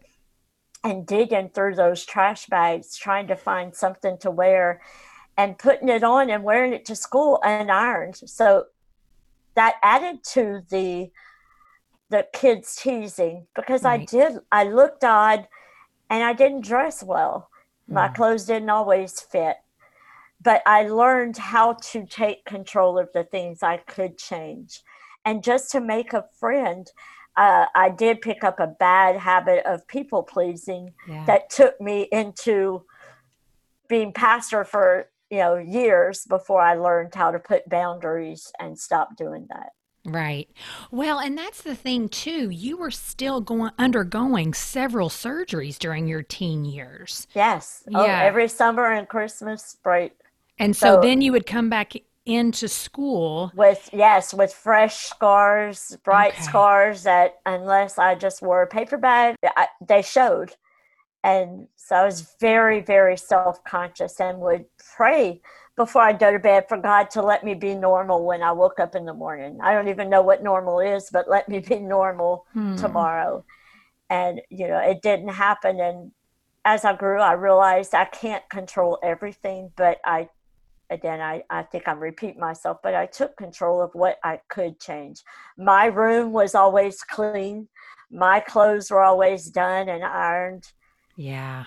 and 0.84 1.06
digging 1.06 1.50
through 1.50 1.76
those 1.76 2.06
trash 2.06 2.46
bags 2.46 2.96
trying 2.96 3.28
to 3.28 3.36
find 3.36 3.76
something 3.76 4.17
to 4.20 4.32
wear 4.32 4.82
and 5.38 5.58
putting 5.58 5.89
it 5.89 6.04
on 6.04 6.30
and 6.30 6.43
wearing 6.43 6.73
it 6.73 6.86
to 6.86 6.95
school 6.95 7.39
unironed. 7.43 8.28
So 8.28 8.65
that 9.56 9.76
added 9.84 10.23
to 10.34 10.62
the 10.69 11.12
the 12.10 12.26
kids 12.32 12.78
teasing 12.78 13.47
because 13.54 13.84
right. 13.84 14.02
I 14.02 14.06
did 14.06 14.39
I 14.52 14.63
looked 14.63 15.04
odd 15.04 15.47
and 16.10 16.23
I 16.23 16.34
didn't 16.34 16.62
dress 16.62 17.04
well. 17.04 17.50
My 17.88 18.08
mm. 18.08 18.15
clothes 18.15 18.45
didn't 18.45 18.69
always 18.69 19.19
fit. 19.19 19.58
But 20.41 20.62
I 20.65 20.88
learned 20.88 21.38
how 21.38 21.73
to 21.73 22.06
take 22.06 22.45
control 22.45 23.00
of 23.00 23.10
the 23.13 23.23
things 23.23 23.63
I 23.63 23.78
could 23.78 24.17
change. 24.17 24.84
And 25.26 25.43
just 25.43 25.71
to 25.71 25.82
make 25.82 26.13
a 26.13 26.26
friend, 26.39 26.89
uh, 27.36 27.65
I 27.76 27.89
did 27.89 28.21
pick 28.21 28.43
up 28.43 28.60
a 28.60 28.67
bad 28.67 29.17
habit 29.17 29.65
of 29.65 29.88
people 29.88 30.23
pleasing 30.23 30.93
yeah. 31.08 31.26
that 31.26 31.50
took 31.50 31.80
me 31.82 32.08
into 32.12 32.84
being 33.89 34.13
pastor 34.13 34.63
for 34.63 35.10
you 35.29 35.39
know 35.39 35.55
years 35.55 36.25
before 36.25 36.61
I 36.61 36.75
learned 36.75 37.15
how 37.15 37.31
to 37.31 37.39
put 37.39 37.69
boundaries 37.69 38.51
and 38.59 38.77
stop 38.77 39.15
doing 39.17 39.47
that. 39.49 39.69
Right. 40.07 40.47
Well, 40.89 41.19
and 41.19 41.37
that's 41.37 41.61
the 41.61 41.75
thing 41.75 42.07
too. 42.07 42.49
You 42.49 42.77
were 42.77 42.91
still 42.91 43.41
going 43.41 43.71
undergoing 43.77 44.53
several 44.53 45.09
surgeries 45.09 45.77
during 45.77 46.07
your 46.07 46.23
teen 46.23 46.63
years. 46.63 47.27
Yes. 47.35 47.83
Oh, 47.93 48.05
yeah. 48.05 48.21
Oh, 48.21 48.25
every 48.25 48.47
summer 48.47 48.85
and 48.93 49.07
Christmas 49.07 49.75
break. 49.83 50.13
And 50.59 50.75
so, 50.75 50.95
so, 50.95 51.01
then 51.01 51.21
you 51.21 51.33
would 51.33 51.45
come 51.45 51.69
back 51.69 51.93
into 52.25 52.67
school 52.67 53.51
with 53.55 53.89
yes, 53.93 54.33
with 54.33 54.53
fresh 54.53 55.05
scars, 55.05 55.97
bright 56.03 56.33
okay. 56.33 56.43
scars 56.43 57.03
that 57.03 57.39
unless 57.45 57.97
I 57.97 58.15
just 58.15 58.41
wore 58.41 58.61
a 58.61 58.67
paper 58.67 58.97
bag, 58.97 59.35
I, 59.43 59.67
they 59.85 60.01
showed. 60.01 60.55
And 61.23 61.67
so 61.75 61.95
I 61.95 62.06
was 62.06 62.36
very, 62.39 62.82
very 62.82 63.17
self 63.17 63.63
conscious 63.63 64.19
and 64.19 64.39
would 64.39 64.65
pray 64.95 65.41
before 65.75 66.01
I'd 66.01 66.19
go 66.19 66.32
to 66.32 66.39
bed 66.39 66.65
for 66.67 66.77
God 66.77 67.10
to 67.12 67.21
let 67.21 67.43
me 67.43 67.53
be 67.53 67.75
normal 67.75 68.25
when 68.25 68.41
I 68.41 68.51
woke 68.51 68.80
up 68.80 68.95
in 68.95 69.06
the 69.06 69.13
morning. 69.13 69.60
I 69.62 69.73
don't 69.73 69.89
even 69.89 70.10
know 70.10 70.23
what 70.23 70.43
normal 70.43 70.80
is, 70.80 71.10
but 71.12 71.30
let 71.30 71.47
me 71.47 71.60
be 71.60 71.80
normal 71.80 72.45
hmm. 72.53 72.75
tomorrow. 72.75 73.45
And, 74.10 74.41
you 74.49 74.67
know, 74.67 74.80
it 74.80 75.01
didn't 75.01 75.30
happen. 75.30 75.80
And 75.80 76.12
as 76.65 76.84
I 76.84 76.95
grew, 76.95 77.19
I 77.19 77.34
realized 77.34 77.93
I 77.93 78.06
can't 78.06 78.47
control 78.49 78.97
everything, 79.03 79.71
but 79.75 79.99
I, 80.03 80.30
again, 80.89 81.21
I, 81.21 81.43
I 81.49 81.63
think 81.63 81.88
I'm 81.88 81.99
repeating 81.99 82.39
myself, 82.39 82.77
but 82.82 82.95
I 82.95 83.06
took 83.06 83.38
control 83.38 83.82
of 83.82 83.91
what 83.93 84.17
I 84.23 84.39
could 84.49 84.80
change. 84.80 85.23
My 85.58 85.86
room 85.86 86.32
was 86.32 86.56
always 86.56 87.03
clean, 87.03 87.67
my 88.10 88.39
clothes 88.39 88.89
were 88.89 89.03
always 89.03 89.45
done 89.45 89.89
and 89.89 90.03
ironed. 90.03 90.71
Yeah. 91.17 91.65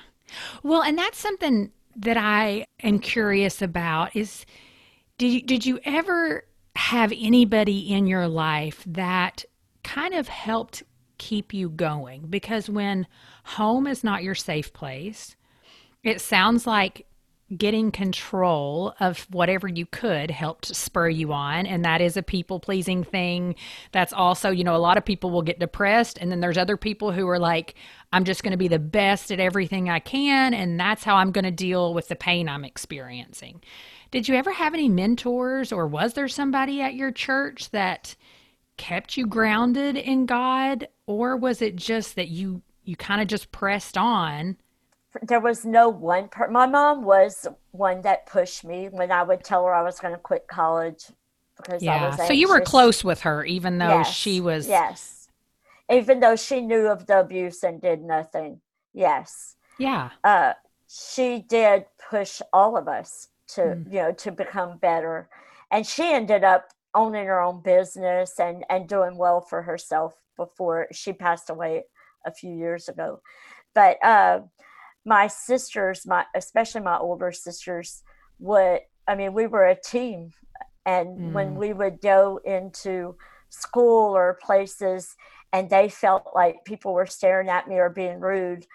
Well, 0.62 0.82
and 0.82 0.96
that's 0.96 1.18
something 1.18 1.72
that 1.96 2.16
I 2.16 2.64
am 2.82 3.00
curious 3.00 3.60
about 3.60 4.14
is 4.16 4.46
did 5.18 5.32
you, 5.32 5.42
did 5.42 5.66
you 5.66 5.80
ever 5.84 6.44
have 6.76 7.12
anybody 7.14 7.92
in 7.92 8.06
your 8.06 8.28
life 8.28 8.82
that 8.86 9.44
kind 9.82 10.14
of 10.14 10.28
helped 10.28 10.84
keep 11.18 11.52
you 11.52 11.68
going? 11.68 12.26
Because 12.30 12.70
when 12.70 13.06
home 13.44 13.86
is 13.86 14.04
not 14.04 14.22
your 14.22 14.36
safe 14.36 14.72
place, 14.72 15.36
it 16.04 16.20
sounds 16.20 16.66
like 16.66 17.06
getting 17.56 17.90
control 17.90 18.94
of 19.00 19.26
whatever 19.30 19.66
you 19.66 19.84
could 19.84 20.30
helped 20.30 20.66
spur 20.74 21.08
you 21.08 21.32
on 21.32 21.66
and 21.66 21.84
that 21.84 22.00
is 22.00 22.16
a 22.16 22.22
people 22.22 22.60
pleasing 22.60 23.02
thing. 23.02 23.56
That's 23.90 24.12
also 24.12 24.50
you 24.50 24.62
know 24.62 24.76
a 24.76 24.78
lot 24.78 24.96
of 24.96 25.04
people 25.04 25.30
will 25.30 25.42
get 25.42 25.58
depressed 25.58 26.18
and 26.18 26.30
then 26.30 26.40
there's 26.40 26.58
other 26.58 26.76
people 26.76 27.10
who 27.10 27.28
are 27.28 27.38
like 27.38 27.74
i'm 28.12 28.24
just 28.24 28.42
going 28.42 28.52
to 28.52 28.56
be 28.56 28.68
the 28.68 28.78
best 28.78 29.32
at 29.32 29.40
everything 29.40 29.88
i 29.88 29.98
can 29.98 30.54
and 30.54 30.78
that's 30.78 31.04
how 31.04 31.16
i'm 31.16 31.32
going 31.32 31.44
to 31.44 31.50
deal 31.50 31.92
with 31.92 32.08
the 32.08 32.16
pain 32.16 32.48
i'm 32.48 32.64
experiencing. 32.64 33.62
Did 34.10 34.28
you 34.28 34.34
ever 34.34 34.52
have 34.52 34.74
any 34.74 34.88
mentors 34.88 35.72
or 35.72 35.86
was 35.86 36.14
there 36.14 36.28
somebody 36.28 36.80
at 36.80 36.94
your 36.94 37.12
church 37.12 37.70
that 37.70 38.14
kept 38.76 39.16
you 39.16 39.26
grounded 39.26 39.96
in 39.96 40.26
god 40.26 40.88
or 41.06 41.36
was 41.36 41.60
it 41.62 41.76
just 41.76 42.16
that 42.16 42.28
you 42.28 42.62
you 42.84 42.96
kind 42.96 43.20
of 43.20 43.26
just 43.26 43.52
pressed 43.52 43.98
on 43.98 44.56
there 45.22 45.40
was 45.40 45.64
no 45.64 45.88
one 45.88 46.28
per- 46.28 46.48
my 46.48 46.66
mom 46.66 47.02
was 47.02 47.46
one 47.72 48.00
that 48.02 48.26
pushed 48.26 48.64
me 48.64 48.88
when 48.90 49.10
i 49.10 49.22
would 49.22 49.42
tell 49.42 49.64
her 49.64 49.74
i 49.74 49.82
was 49.82 49.98
going 49.98 50.14
to 50.14 50.20
quit 50.20 50.46
college 50.46 51.06
because 51.56 51.86
I 51.86 52.08
was. 52.08 52.18
yeah 52.18 52.26
so 52.26 52.32
you 52.32 52.48
were 52.48 52.60
close 52.60 53.02
with 53.04 53.20
her 53.22 53.44
even 53.44 53.78
though 53.78 53.98
yes, 53.98 54.14
she 54.14 54.40
was 54.40 54.68
yes. 54.68 55.16
Even 55.90 56.20
though 56.20 56.36
she 56.36 56.60
knew 56.60 56.86
of 56.86 57.06
the 57.06 57.18
abuse 57.18 57.64
and 57.64 57.80
did 57.80 58.00
nothing 58.00 58.60
yes. 58.92 59.56
Yeah. 59.78 60.10
Uh, 60.22 60.52
she 60.88 61.44
did 61.48 61.86
push 62.10 62.40
all 62.52 62.76
of 62.76 62.88
us 62.88 63.28
to 63.48 63.60
mm. 63.60 63.86
you 63.86 63.98
know 63.98 64.12
to 64.12 64.32
become 64.32 64.78
better. 64.78 65.28
And 65.70 65.86
she 65.86 66.12
ended 66.12 66.44
up 66.44 66.68
owning 66.94 67.26
her 67.26 67.40
own 67.40 67.60
business 67.62 68.38
and 68.38 68.64
and 68.70 68.88
doing 68.88 69.16
well 69.16 69.40
for 69.40 69.62
herself 69.62 70.14
before 70.36 70.86
she 70.92 71.12
passed 71.12 71.50
away 71.50 71.84
a 72.24 72.32
few 72.32 72.54
years 72.54 72.88
ago. 72.88 73.20
But 73.74 74.04
uh 74.04 74.40
my 75.04 75.26
sisters, 75.26 76.06
my 76.06 76.24
especially 76.34 76.82
my 76.82 76.98
older 76.98 77.32
sisters, 77.32 78.02
would 78.38 78.80
I 79.06 79.14
mean 79.14 79.32
we 79.32 79.46
were 79.46 79.66
a 79.66 79.80
team, 79.80 80.32
and 80.84 81.18
mm. 81.18 81.32
when 81.32 81.54
we 81.54 81.72
would 81.72 82.00
go 82.00 82.40
into 82.44 83.16
school 83.48 84.16
or 84.16 84.38
places, 84.42 85.16
and 85.52 85.68
they 85.68 85.88
felt 85.88 86.30
like 86.34 86.64
people 86.64 86.92
were 86.94 87.06
staring 87.06 87.48
at 87.48 87.68
me 87.68 87.76
or 87.76 87.90
being 87.90 88.20
rude, 88.20 88.66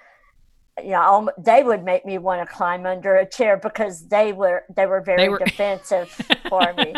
you 0.84 0.92
know, 0.92 1.30
they 1.38 1.64
would 1.64 1.84
make 1.84 2.06
me 2.06 2.18
want 2.18 2.48
to 2.48 2.54
climb 2.54 2.86
under 2.86 3.16
a 3.16 3.26
chair 3.26 3.58
because 3.58 4.08
they 4.08 4.34
were 4.34 4.66
they 4.76 4.86
were 4.86 5.02
very 5.02 5.24
they 5.24 5.30
were... 5.30 5.40
defensive 5.40 6.10
for 6.50 6.74
me. 6.74 6.94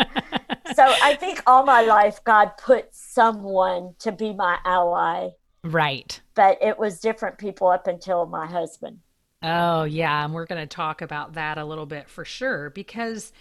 So 0.74 0.84
I 1.02 1.14
think 1.14 1.42
all 1.46 1.64
my 1.64 1.82
life 1.82 2.22
God 2.24 2.52
put 2.58 2.88
someone 2.92 3.94
to 4.00 4.12
be 4.12 4.32
my 4.32 4.58
ally. 4.64 5.30
Right. 5.64 6.20
But 6.34 6.58
it 6.60 6.78
was 6.78 7.00
different 7.00 7.38
people 7.38 7.68
up 7.68 7.86
until 7.86 8.26
my 8.26 8.46
husband. 8.46 8.98
Oh, 9.42 9.84
yeah, 9.84 10.24
and 10.24 10.34
we're 10.34 10.46
going 10.46 10.60
to 10.60 10.66
talk 10.66 11.00
about 11.00 11.34
that 11.34 11.58
a 11.58 11.64
little 11.64 11.86
bit 11.86 12.08
for 12.08 12.24
sure 12.24 12.70
because 12.70 13.32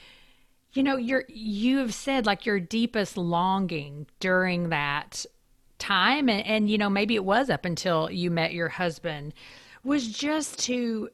you 0.73 0.83
know, 0.83 0.97
you're 0.97 1.25
you've 1.27 1.93
said 1.93 2.25
like 2.25 2.45
your 2.45 2.59
deepest 2.59 3.17
longing 3.17 4.05
during 4.19 4.69
that 4.69 5.25
time 5.79 6.29
and, 6.29 6.45
and 6.45 6.69
you 6.69 6.77
know, 6.77 6.89
maybe 6.89 7.15
it 7.15 7.25
was 7.25 7.49
up 7.49 7.65
until 7.65 8.11
you 8.11 8.29
met 8.29 8.53
your 8.53 8.69
husband 8.69 9.33
was 9.83 10.07
just 10.07 10.59
to 10.59 11.09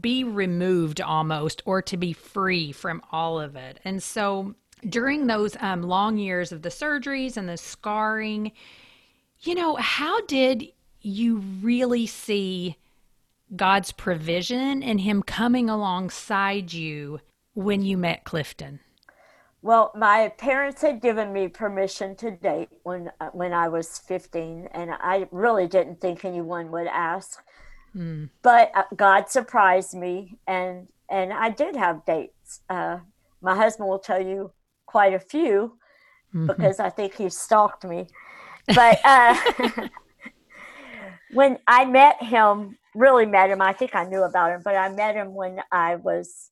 be 0.00 0.24
removed 0.24 1.00
almost 1.00 1.62
or 1.64 1.82
to 1.82 1.96
be 1.96 2.12
free 2.12 2.72
from 2.72 3.02
all 3.12 3.38
of 3.38 3.54
it. 3.54 3.78
And 3.84 4.02
so 4.02 4.54
during 4.88 5.26
those 5.26 5.56
um, 5.60 5.82
long 5.82 6.16
years 6.16 6.50
of 6.50 6.62
the 6.62 6.68
surgeries 6.68 7.36
and 7.36 7.48
the 7.48 7.56
scarring, 7.56 8.52
you 9.40 9.54
know, 9.54 9.76
how 9.76 10.22
did 10.22 10.72
you 11.02 11.36
really 11.60 12.06
see 12.06 12.76
God's 13.54 13.92
provision 13.92 14.82
and 14.82 15.00
Him 15.00 15.22
coming 15.22 15.68
alongside 15.70 16.72
you 16.72 17.20
when 17.54 17.82
you 17.82 17.96
met 17.96 18.24
Clifton? 18.24 18.80
Well, 19.62 19.92
my 19.94 20.28
parents 20.36 20.82
had 20.82 21.00
given 21.00 21.32
me 21.32 21.48
permission 21.48 22.16
to 22.16 22.30
date 22.30 22.68
when 22.82 23.10
uh, 23.20 23.30
when 23.32 23.54
I 23.54 23.68
was 23.68 23.98
15, 23.98 24.68
and 24.72 24.90
I 24.92 25.26
really 25.30 25.66
didn't 25.66 26.00
think 26.00 26.24
anyone 26.24 26.70
would 26.70 26.86
ask. 26.86 27.42
Mm. 27.96 28.28
But 28.42 28.72
uh, 28.74 28.82
God 28.94 29.30
surprised 29.30 29.94
me, 29.94 30.38
and 30.46 30.88
and 31.08 31.32
I 31.32 31.48
did 31.48 31.76
have 31.76 32.04
dates. 32.04 32.60
Uh, 32.68 32.98
my 33.40 33.56
husband 33.56 33.88
will 33.88 33.98
tell 33.98 34.20
you 34.20 34.52
quite 34.86 35.14
a 35.14 35.18
few 35.18 35.78
mm-hmm. 36.34 36.46
because 36.46 36.78
I 36.78 36.90
think 36.90 37.14
he 37.14 37.30
stalked 37.30 37.84
me. 37.84 38.08
But 38.74 38.98
uh, 39.04 39.36
when 41.32 41.58
I 41.66 41.84
met 41.84 42.22
him, 42.22 42.76
really 42.94 43.26
met 43.26 43.50
him. 43.50 43.60
I 43.60 43.72
think 43.72 43.94
I 43.94 44.04
knew 44.04 44.22
about 44.22 44.52
him, 44.52 44.60
but 44.64 44.76
I 44.76 44.88
met 44.88 45.14
him 45.14 45.34
when 45.34 45.60
I 45.72 45.96
was 45.96 46.50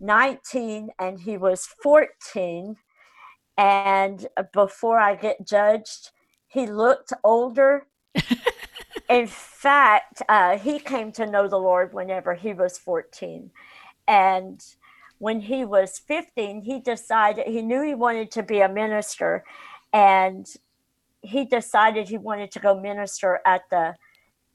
19 0.00 0.90
and 0.98 1.20
he 1.20 1.36
was 1.36 1.66
14. 1.82 2.76
And 3.56 4.26
before 4.52 4.98
I 4.98 5.14
get 5.14 5.46
judged, 5.46 6.10
he 6.48 6.66
looked 6.66 7.12
older. 7.22 7.86
In 9.08 9.26
fact, 9.26 10.22
uh, 10.28 10.58
he 10.58 10.78
came 10.78 11.12
to 11.12 11.26
know 11.26 11.48
the 11.48 11.58
Lord 11.58 11.92
whenever 11.92 12.34
he 12.34 12.52
was 12.52 12.78
14. 12.78 13.50
And 14.08 14.64
when 15.18 15.40
he 15.40 15.64
was 15.64 15.98
15, 15.98 16.62
he 16.62 16.80
decided 16.80 17.46
he 17.46 17.62
knew 17.62 17.82
he 17.82 17.94
wanted 17.94 18.30
to 18.32 18.42
be 18.42 18.60
a 18.60 18.68
minister. 18.68 19.44
And 19.92 20.46
he 21.20 21.44
decided 21.44 22.08
he 22.08 22.18
wanted 22.18 22.50
to 22.52 22.58
go 22.58 22.78
minister 22.78 23.40
at 23.46 23.62
the 23.70 23.94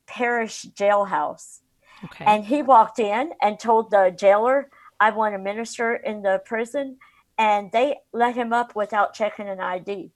parish 0.10 0.66
jailhouse. 0.74 1.60
Okay. 2.04 2.26
And 2.26 2.44
he 2.44 2.64
walked 2.64 3.00
in 3.00 3.32
and 3.42 3.60
told 3.60 3.92
the 3.92 4.14
jailer, 4.18 4.70
I 5.00 5.12
want 5.12 5.36
to 5.36 5.40
minister 5.40 5.96
in 5.96 6.22
the 6.22 6.42
prison. 6.46 6.98
And 7.38 7.72
they 7.72 7.98
let 8.12 8.36
him 8.36 8.52
up 8.52 8.76
without 8.76 9.14
checking 9.14 9.48
an 9.48 9.60
ID. 9.62 10.12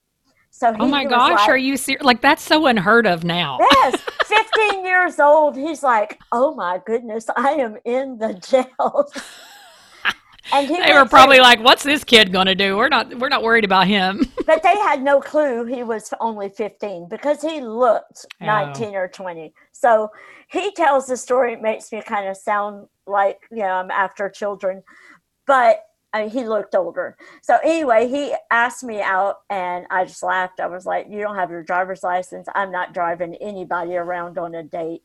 So 0.50 0.74
oh 0.78 0.86
my 0.86 1.04
gosh, 1.04 1.32
like, 1.32 1.48
are 1.48 1.58
you 1.58 1.76
serious? 1.76 2.04
Like 2.04 2.20
that's 2.20 2.42
so 2.42 2.66
unheard 2.66 3.06
of 3.06 3.24
now. 3.24 3.58
Yes, 3.72 4.00
15 4.24 4.84
years 4.84 5.18
old. 5.18 5.56
He's 5.56 5.82
like, 5.82 6.20
oh 6.32 6.54
my 6.54 6.80
goodness, 6.86 7.26
I 7.36 7.52
am 7.52 7.76
in 7.84 8.18
the 8.18 8.34
jail. 8.34 9.10
And 10.52 10.68
they 10.68 10.92
were 10.92 11.06
probably 11.06 11.40
like, 11.40 11.60
"What's 11.60 11.82
this 11.82 12.04
kid 12.04 12.32
going 12.32 12.46
to 12.46 12.54
do? 12.54 12.76
We're 12.76 12.88
not 12.88 13.18
we're 13.18 13.28
not 13.28 13.42
worried 13.42 13.64
about 13.64 13.86
him." 13.86 14.26
but 14.46 14.62
they 14.62 14.76
had 14.76 15.02
no 15.02 15.20
clue 15.20 15.64
he 15.64 15.82
was 15.82 16.12
only 16.20 16.48
15 16.48 17.08
because 17.08 17.40
he 17.40 17.60
looked 17.60 18.26
oh. 18.40 18.46
19 18.46 18.94
or 18.94 19.08
20. 19.08 19.52
So 19.72 20.10
he 20.48 20.72
tells 20.72 21.06
the 21.06 21.16
story. 21.16 21.54
It 21.54 21.62
makes 21.62 21.90
me 21.92 22.02
kind 22.02 22.28
of 22.28 22.36
sound 22.36 22.88
like 23.06 23.40
you 23.50 23.58
know 23.58 23.68
I'm 23.68 23.90
after 23.90 24.28
children, 24.28 24.82
but 25.46 25.84
uh, 26.12 26.28
he 26.28 26.44
looked 26.44 26.74
older. 26.74 27.16
So 27.42 27.58
anyway, 27.64 28.06
he 28.08 28.34
asked 28.50 28.84
me 28.84 29.02
out, 29.02 29.38
and 29.50 29.86
I 29.90 30.04
just 30.04 30.22
laughed. 30.22 30.60
I 30.60 30.66
was 30.66 30.86
like, 30.86 31.06
"You 31.10 31.20
don't 31.20 31.36
have 31.36 31.50
your 31.50 31.62
driver's 31.62 32.02
license. 32.02 32.46
I'm 32.54 32.70
not 32.70 32.94
driving 32.94 33.34
anybody 33.36 33.96
around 33.96 34.38
on 34.38 34.54
a 34.54 34.62
date." 34.62 35.02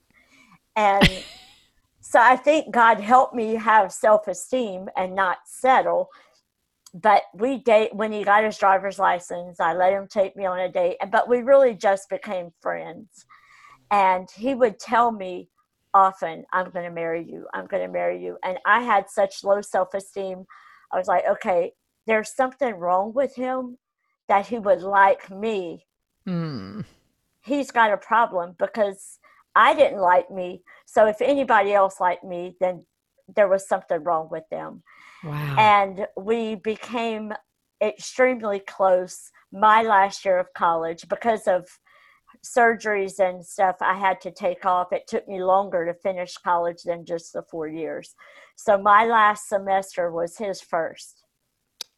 And 0.76 1.10
so 2.10 2.20
I 2.20 2.38
think 2.38 2.74
God 2.74 3.00
helped 3.00 3.36
me 3.36 3.54
have 3.54 3.94
self 3.94 4.28
esteem 4.28 4.90
and 4.98 5.14
not 5.14 5.38
settle. 5.46 6.10
But 6.92 7.22
we 7.36 7.60
date 7.60 7.94
when 7.94 8.12
he 8.12 8.24
got 8.24 8.44
his 8.44 8.58
driver's 8.58 8.98
license. 8.98 9.60
I 9.60 9.74
let 9.76 9.94
him 9.94 10.08
take 10.08 10.36
me 10.36 10.44
on 10.48 10.60
a 10.60 10.72
date, 10.72 10.98
but 11.12 11.30
we 11.30 11.44
really 11.44 11.76
just 11.76 12.10
became 12.10 12.50
friends. 12.62 13.28
And 13.92 14.28
he 14.36 14.56
would 14.56 14.80
tell 14.80 15.12
me 15.12 15.50
often, 15.94 16.46
"I'm 16.52 16.72
going 16.72 16.86
to 16.86 16.92
marry 16.92 17.24
you. 17.24 17.46
I'm 17.54 17.68
going 17.68 17.86
to 17.86 17.94
marry 17.94 18.20
you." 18.24 18.40
And 18.44 18.58
I 18.66 18.82
had 18.82 19.08
such 19.08 19.44
low 19.44 19.62
self 19.62 19.94
esteem. 19.94 20.48
I 20.92 20.98
was 20.98 21.08
like, 21.08 21.28
"Okay, 21.30 21.74
there's 22.08 22.34
something 22.34 22.74
wrong 22.74 23.14
with 23.14 23.36
him 23.36 23.78
that 24.28 24.48
he 24.48 24.58
would 24.58 24.82
like 24.82 25.30
me." 25.30 25.86
Hmm. 26.26 26.82
He's 27.42 27.70
got 27.70 27.94
a 27.94 27.98
problem 27.98 28.56
because 28.58 29.19
I 29.56 29.74
didn't 29.76 30.00
like 30.00 30.30
me. 30.32 30.64
So 30.86 31.08
if 31.08 31.22
anybody 31.22 31.74
else 31.74 32.00
liked 32.00 32.24
me, 32.24 32.56
then 32.60 32.86
there 33.36 33.48
was 33.48 33.68
something 33.68 34.04
wrong 34.04 34.30
with 34.32 34.44
them. 34.50 34.84
Wow. 35.24 35.56
And 35.58 36.08
we 36.18 36.56
became 36.56 37.34
extremely 37.82 38.60
close 38.60 39.32
my 39.52 39.82
last 39.84 40.26
year 40.26 40.38
of 40.38 40.48
college 40.56 41.08
because 41.10 41.48
of 41.48 41.68
surgeries 42.46 43.20
and 43.20 43.46
stuff 43.46 43.78
I 43.82 43.98
had 43.98 44.22
to 44.22 44.32
take 44.32 44.66
off. 44.66 44.92
It 44.92 45.08
took 45.08 45.28
me 45.28 45.44
longer 45.44 45.86
to 45.86 45.94
finish 45.94 46.36
college 46.38 46.84
than 46.86 47.06
just 47.06 47.34
the 47.34 47.44
four 47.50 47.68
years. 47.68 48.16
So 48.56 48.78
my 48.78 49.06
last 49.06 49.50
semester 49.50 50.12
was 50.12 50.38
his 50.38 50.62
first. 50.62 51.24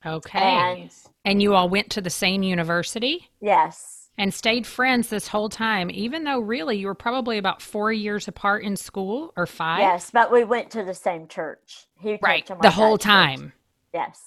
Okay. 0.05 0.39
And, 0.39 0.91
and 1.25 1.41
you 1.41 1.53
all 1.53 1.69
went 1.69 1.91
to 1.91 2.01
the 2.01 2.09
same 2.09 2.43
university? 2.43 3.29
Yes 3.39 4.00
and 4.21 4.31
stayed 4.31 4.67
friends 4.67 5.07
this 5.07 5.27
whole 5.27 5.49
time, 5.49 5.89
even 5.89 6.25
though 6.25 6.39
really 6.39 6.77
you 6.77 6.85
were 6.85 6.93
probably 6.93 7.39
about 7.39 7.59
four 7.59 7.91
years 7.91 8.27
apart 8.27 8.63
in 8.63 8.75
school 8.75 9.33
or 9.35 9.47
five. 9.47 9.79
Yes, 9.79 10.11
but 10.11 10.31
we 10.31 10.43
went 10.43 10.69
to 10.69 10.83
the 10.83 10.93
same 10.93 11.27
church. 11.27 11.87
He 11.99 12.19
right, 12.21 12.47
the 12.61 12.69
whole 12.69 12.99
time. 12.99 13.39
Church. 13.39 13.51
Yes. 13.95 14.21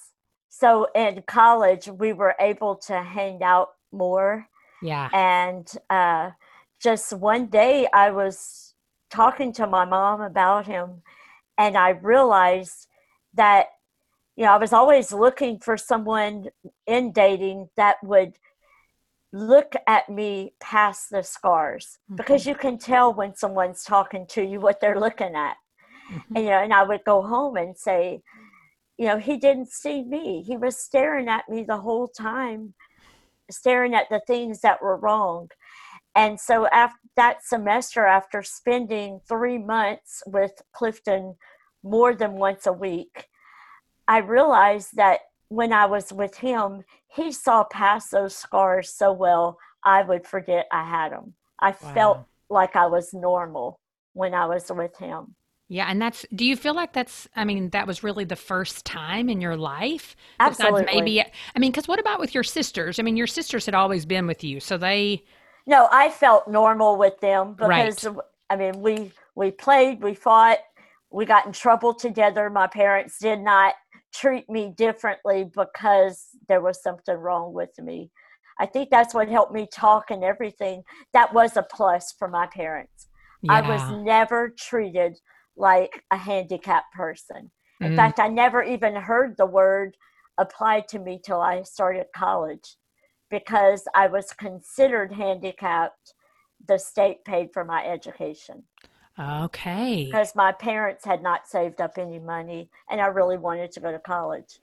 So 0.49 0.89
in 0.93 1.23
college, 1.25 1.87
we 1.87 2.11
were 2.11 2.35
able 2.41 2.75
to 2.87 3.01
hang 3.01 3.41
out 3.41 3.69
more. 3.93 4.45
Yeah. 4.83 5.07
And 5.13 5.71
uh, 5.89 6.31
just 6.81 7.13
one 7.13 7.45
day, 7.45 7.87
I 7.93 8.11
was 8.11 8.73
talking 9.09 9.53
to 9.53 9.65
my 9.65 9.85
mom 9.85 10.19
about 10.19 10.67
him, 10.67 11.03
and 11.57 11.77
I 11.77 11.91
realized 11.91 12.87
that 13.35 13.67
you 14.35 14.43
know 14.43 14.51
I 14.51 14.57
was 14.57 14.73
always 14.73 15.13
looking 15.13 15.57
for 15.57 15.77
someone 15.77 16.49
in 16.85 17.13
dating 17.13 17.69
that 17.77 17.95
would 18.03 18.37
look 19.35 19.73
at 19.85 20.09
me 20.09 20.53
past 20.61 21.09
the 21.11 21.21
scars 21.21 21.99
mm-hmm. 22.05 22.15
because 22.15 22.45
you 22.45 22.55
can 22.55 22.77
tell 22.77 23.13
when 23.13 23.35
someone's 23.35 23.83
talking 23.83 24.25
to 24.27 24.41
you 24.41 24.61
what 24.61 24.79
they're 24.79 24.99
looking 24.99 25.35
at. 25.35 25.57
Mm-hmm. 26.09 26.35
And 26.35 26.45
you 26.45 26.51
know, 26.51 26.63
and 26.63 26.73
I 26.73 26.83
would 26.83 27.03
go 27.05 27.21
home 27.21 27.57
and 27.57 27.77
say, 27.77 28.21
you 28.97 29.07
know, 29.07 29.17
he 29.17 29.35
didn't 29.35 29.69
see 29.69 30.03
me. 30.03 30.41
He 30.41 30.55
was 30.55 30.77
staring 30.77 31.27
at 31.27 31.49
me 31.49 31.63
the 31.63 31.77
whole 31.77 32.07
time, 32.07 32.75
staring 33.51 33.93
at 33.93 34.07
the 34.09 34.21
things 34.25 34.61
that 34.61 34.81
were 34.81 34.95
wrong. 34.95 35.49
And 36.15 36.39
so 36.39 36.67
after 36.67 36.97
that 37.17 37.43
semester, 37.43 38.05
after 38.05 38.41
spending 38.41 39.19
three 39.27 39.57
months 39.57 40.23
with 40.25 40.53
Clifton 40.73 41.35
more 41.83 42.15
than 42.15 42.33
once 42.33 42.65
a 42.65 42.73
week, 42.73 43.27
I 44.07 44.19
realized 44.19 44.95
that 44.95 45.19
when 45.49 45.73
I 45.73 45.85
was 45.85 46.11
with 46.11 46.35
him, 46.35 46.83
he 47.07 47.31
saw 47.31 47.63
past 47.65 48.11
those 48.11 48.35
scars 48.35 48.89
so 48.89 49.13
well, 49.13 49.57
I 49.83 50.03
would 50.03 50.25
forget 50.25 50.67
I 50.71 50.87
had 50.87 51.11
them. 51.11 51.33
I 51.59 51.69
wow. 51.69 51.93
felt 51.93 52.25
like 52.49 52.75
I 52.75 52.87
was 52.87 53.13
normal 53.13 53.79
when 54.13 54.33
I 54.33 54.45
was 54.47 54.71
with 54.71 54.97
him. 54.97 55.35
Yeah, 55.67 55.87
and 55.89 55.99
that's. 55.99 56.25
Do 56.33 56.45
you 56.45 56.55
feel 56.55 56.75
like 56.75 56.93
that's? 56.93 57.27
I 57.35 57.43
mean, 57.43 57.69
that 57.71 57.87
was 57.87 58.03
really 58.03 58.23
the 58.23 58.35
first 58.35 58.85
time 58.85 59.29
in 59.29 59.41
your 59.41 59.57
life. 59.57 60.15
Absolutely. 60.39 60.85
maybe. 60.85 61.21
I 61.21 61.59
mean, 61.59 61.71
because 61.71 61.87
what 61.87 61.99
about 61.99 62.19
with 62.19 62.35
your 62.35 62.43
sisters? 62.43 62.99
I 62.99 63.03
mean, 63.03 63.17
your 63.17 63.25
sisters 63.25 63.65
had 63.65 63.73
always 63.73 64.05
been 64.05 64.27
with 64.27 64.43
you, 64.43 64.59
so 64.59 64.77
they. 64.77 65.23
No, 65.65 65.87
I 65.91 66.11
felt 66.11 66.47
normal 66.47 66.97
with 66.97 67.19
them 67.19 67.53
because 67.53 68.05
right. 68.05 68.15
I 68.51 68.55
mean, 68.55 68.79
we 68.79 69.11
we 69.33 69.49
played, 69.49 70.03
we 70.03 70.13
fought, 70.13 70.59
we 71.09 71.25
got 71.25 71.47
in 71.47 71.51
trouble 71.51 71.93
together. 71.93 72.49
My 72.49 72.67
parents 72.67 73.17
did 73.17 73.39
not 73.39 73.73
treat 74.19 74.49
me 74.49 74.73
differently 74.77 75.49
because 75.55 76.27
there 76.47 76.61
was 76.61 76.81
something 76.81 77.15
wrong 77.15 77.53
with 77.53 77.71
me. 77.79 78.11
I 78.59 78.65
think 78.65 78.89
that's 78.89 79.13
what 79.13 79.27
helped 79.27 79.53
me 79.53 79.67
talk 79.71 80.11
and 80.11 80.23
everything. 80.23 80.83
That 81.13 81.33
was 81.33 81.57
a 81.57 81.63
plus 81.63 82.13
for 82.17 82.27
my 82.27 82.47
parents. 82.47 83.07
Yeah. 83.41 83.53
I 83.53 83.69
was 83.69 84.03
never 84.03 84.53
treated 84.57 85.17
like 85.57 86.03
a 86.11 86.17
handicapped 86.17 86.93
person. 86.93 87.51
In 87.81 87.91
mm 87.91 87.95
fact, 87.95 88.19
I 88.19 88.29
never 88.29 88.63
even 88.63 88.95
heard 88.95 89.35
the 89.37 89.45
word 89.45 89.97
applied 90.37 90.87
to 90.89 90.99
me 90.99 91.19
till 91.23 91.41
I 91.41 91.63
started 91.63 92.05
college 92.15 92.77
because 93.29 93.83
I 93.93 94.07
was 94.07 94.31
considered 94.31 95.11
handicapped. 95.11 96.13
The 96.67 96.79
state 96.79 97.23
paid 97.25 97.49
for 97.53 97.65
my 97.65 97.85
education. 97.85 98.63
Okay. 99.17 100.05
Because 100.05 100.35
my 100.35 100.51
parents 100.51 101.05
had 101.05 101.23
not 101.23 101.47
saved 101.47 101.79
up 101.79 101.97
any 101.97 102.19
money 102.19 102.69
and 102.89 102.99
I 102.99 103.07
really 103.07 103.37
wanted 103.37 103.71
to 103.73 103.79
go 103.79 103.91
to 103.91 103.99
college. 103.99 104.59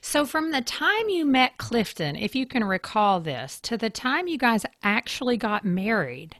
So, 0.00 0.24
from 0.24 0.52
the 0.52 0.60
time 0.60 1.08
you 1.08 1.26
met 1.26 1.58
Clifton, 1.58 2.14
if 2.14 2.36
you 2.36 2.46
can 2.46 2.62
recall 2.62 3.20
this, 3.20 3.60
to 3.62 3.76
the 3.76 3.90
time 3.90 4.28
you 4.28 4.38
guys 4.38 4.64
actually 4.82 5.36
got 5.36 5.64
married, 5.64 6.36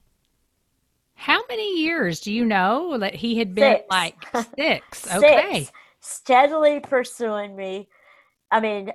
how 1.14 1.42
many 1.48 1.81
years 1.81 2.20
do 2.20 2.33
you 2.33 2.44
know 2.44 2.96
that 2.98 3.16
he 3.16 3.38
had 3.38 3.55
been 3.55 3.79
six. 3.79 3.87
like 3.90 4.14
six? 4.57 5.16
Okay. 5.16 5.64
Six. 5.64 5.72
Steadily 6.01 6.79
pursuing 6.79 7.57
me. 7.57 7.88
I 8.53 8.61
mean, 8.61 8.92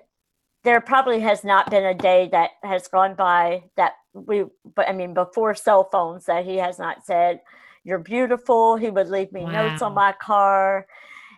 there 0.63 0.79
probably 0.79 1.19
has 1.19 1.43
not 1.43 1.69
been 1.69 1.83
a 1.83 1.93
day 1.93 2.29
that 2.31 2.51
has 2.63 2.87
gone 2.87 3.15
by 3.15 3.63
that 3.75 3.93
we, 4.13 4.45
but 4.75 4.87
I 4.87 4.93
mean, 4.93 5.13
before 5.13 5.53
cell 5.53 5.89
phones, 5.91 6.25
that 6.25 6.45
he 6.45 6.57
has 6.57 6.79
not 6.79 7.05
said, 7.05 7.41
you're 7.83 7.99
beautiful. 7.99 8.77
He 8.77 8.89
would 8.89 9.09
leave 9.09 9.31
me 9.31 9.43
wow. 9.43 9.51
notes 9.51 9.81
on 9.81 9.93
my 9.93 10.13
car. 10.13 10.87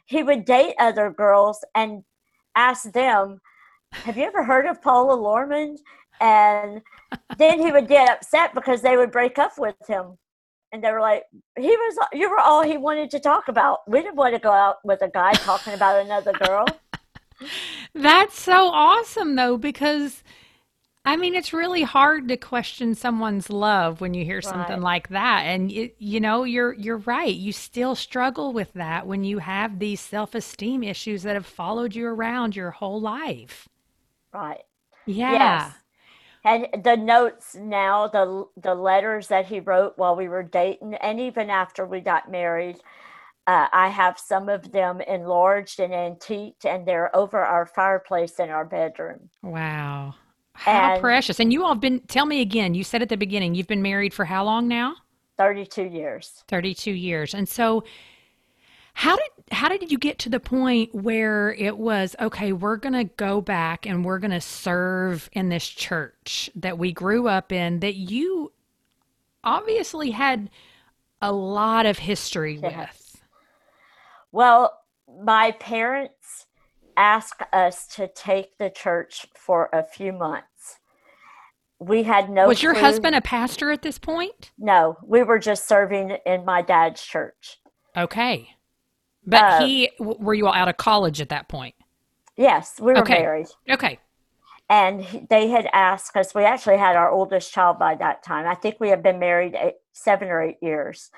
He 0.05 0.23
would 0.23 0.45
date 0.45 0.75
other 0.79 1.09
girls 1.09 1.63
and 1.73 2.03
ask 2.55 2.91
them, 2.91 3.41
Have 3.91 4.17
you 4.17 4.23
ever 4.23 4.43
heard 4.43 4.65
of 4.65 4.81
Paula 4.81 5.15
Lorman? 5.15 5.77
And 6.21 6.81
then 7.37 7.59
he 7.59 7.71
would 7.71 7.87
get 7.87 8.09
upset 8.09 8.53
because 8.53 8.81
they 8.81 8.95
would 8.95 9.11
break 9.11 9.39
up 9.39 9.53
with 9.57 9.75
him. 9.87 10.17
And 10.71 10.83
they 10.83 10.91
were 10.91 11.01
like, 11.01 11.23
He 11.57 11.69
was, 11.69 11.97
you 12.13 12.29
were 12.29 12.39
all 12.39 12.63
he 12.63 12.77
wanted 12.77 13.09
to 13.11 13.19
talk 13.19 13.47
about. 13.47 13.79
We 13.87 14.01
didn't 14.01 14.15
want 14.15 14.35
to 14.35 14.39
go 14.39 14.51
out 14.51 14.77
with 14.83 15.01
a 15.01 15.09
guy 15.09 15.33
talking 15.33 15.73
about 15.73 16.03
another 16.05 16.33
girl. 16.33 16.65
That's 17.93 18.39
so 18.39 18.69
awesome, 18.69 19.35
though, 19.35 19.57
because 19.57 20.23
I 21.05 21.17
mean, 21.17 21.35
it's 21.35 21.53
really 21.53 21.83
hard 21.83 22.27
to 22.29 22.37
question 22.37 22.95
someone's 22.95 23.49
love 23.51 24.01
when 24.01 24.13
you 24.15 24.25
hear 24.25 24.41
something 24.41 24.81
like 24.81 25.09
that, 25.09 25.43
and 25.43 25.71
you, 25.71 25.91
you 25.99 26.19
know, 26.19 26.43
you're 26.43 26.73
you're 26.73 26.97
right. 26.97 27.33
You 27.33 27.51
still 27.53 27.95
struggle 27.95 28.53
with 28.53 28.73
that 28.73 29.05
when 29.05 29.23
you 29.23 29.39
have 29.39 29.79
these 29.79 30.01
self 30.01 30.33
esteem 30.33 30.83
issues 30.83 31.23
that 31.23 31.35
have 31.35 31.45
followed 31.45 31.93
you 31.95 32.07
around 32.07 32.55
your 32.55 32.71
whole 32.71 32.99
life. 32.99 33.69
Right. 34.33 34.63
Yeah. 35.05 35.31
Yes. 35.31 35.73
And 36.43 36.67
the 36.83 36.95
notes 36.95 37.55
now, 37.55 38.07
the 38.07 38.45
the 38.57 38.75
letters 38.75 39.27
that 39.29 39.47
he 39.47 39.59
wrote 39.59 39.93
while 39.97 40.15
we 40.15 40.27
were 40.27 40.43
dating, 40.43 40.95
and 40.95 41.19
even 41.19 41.49
after 41.49 41.85
we 41.85 42.01
got 42.01 42.31
married, 42.31 42.77
uh, 43.47 43.67
I 43.71 43.89
have 43.89 44.19
some 44.19 44.49
of 44.49 44.71
them 44.71 45.01
enlarged 45.01 45.79
and 45.79 45.93
antiqued, 45.93 46.65
and 46.65 46.87
they're 46.87 47.15
over 47.15 47.39
our 47.43 47.65
fireplace 47.65 48.39
in 48.39 48.49
our 48.49 48.65
bedroom. 48.65 49.29
Wow. 49.41 50.15
How 50.55 50.93
And- 50.93 51.01
precious. 51.01 51.39
And 51.39 51.51
you 51.53 51.63
all 51.63 51.73
have 51.73 51.81
been, 51.81 51.99
tell 52.07 52.25
me 52.25 52.41
again, 52.41 52.73
you 52.73 52.83
said 52.83 53.01
at 53.01 53.09
the 53.09 53.17
beginning, 53.17 53.55
you've 53.55 53.67
been 53.67 53.81
married 53.81 54.13
for 54.13 54.25
how 54.25 54.43
long 54.43 54.67
now? 54.67 54.95
32 55.37 55.83
years. 55.83 56.43
32 56.47 56.91
years. 56.91 57.33
And 57.33 57.47
so 57.47 57.83
how 58.93 59.15
did 59.17 59.25
how 59.51 59.67
did 59.67 59.91
you 59.91 59.97
get 59.97 60.17
to 60.19 60.29
the 60.29 60.39
point 60.39 60.95
where 60.95 61.53
it 61.53 61.77
was 61.77 62.15
okay, 62.21 62.53
we're 62.53 62.77
going 62.77 62.93
to 62.93 63.03
go 63.15 63.41
back 63.41 63.85
and 63.85 64.05
we're 64.05 64.17
going 64.19 64.31
to 64.31 64.39
serve 64.41 65.29
in 65.33 65.49
this 65.49 65.67
church 65.67 66.49
that 66.55 66.77
we 66.77 66.91
grew 66.93 67.27
up 67.27 67.51
in 67.51 67.81
that 67.81 67.95
you 67.95 68.53
obviously 69.43 70.11
had 70.11 70.49
a 71.21 71.31
lot 71.33 71.85
of 71.85 71.99
history 71.99 72.57
Yes. 72.63 72.73
with. 72.77 73.21
Well, 74.31 74.79
my 75.21 75.51
parents 75.51 76.24
asked 76.97 77.41
us 77.53 77.87
to 77.95 78.07
take 78.07 78.57
the 78.57 78.69
church 78.69 79.25
for 79.35 79.69
a 79.73 79.83
few 79.83 80.11
months. 80.13 80.79
We 81.79 82.03
had 82.03 82.29
no. 82.29 82.47
was 82.47 82.63
your 82.63 82.73
clue- 82.73 82.81
husband 82.83 83.15
a 83.15 83.21
pastor 83.21 83.69
at 83.71 83.81
this 83.81 83.97
point? 83.99 84.51
No, 84.57 84.97
we 85.05 85.23
were 85.23 85.39
just 85.39 85.67
serving 85.67 86.17
in 86.25 86.45
my 86.45 86.61
dad's 86.61 87.01
church. 87.01 87.57
Okay. 87.97 88.49
But 89.25 89.43
Uh, 89.43 89.65
he 89.65 89.91
were 89.99 90.33
you 90.33 90.47
all 90.47 90.53
out 90.53 90.67
of 90.69 90.77
college 90.77 91.19
at 91.19 91.29
that 91.29 91.47
point? 91.49 91.75
Yes, 92.37 92.79
we 92.79 92.93
were 92.93 92.99
Okay. 92.99 93.19
married. 93.21 93.47
Okay. 93.69 93.99
And 94.69 95.27
they 95.29 95.49
had 95.49 95.67
asked 95.73 96.15
us, 96.17 96.33
we 96.33 96.43
actually 96.43 96.77
had 96.77 96.95
our 96.95 97.09
oldest 97.11 97.53
child 97.53 97.77
by 97.77 97.95
that 97.95 98.23
time. 98.23 98.47
I 98.47 98.55
think 98.55 98.77
we 98.79 98.89
had 98.89 99.03
been 99.03 99.19
married 99.19 99.55
eight, 99.55 99.75
seven 99.93 100.29
or 100.29 100.41
eight 100.41 100.57
years. 100.61 101.11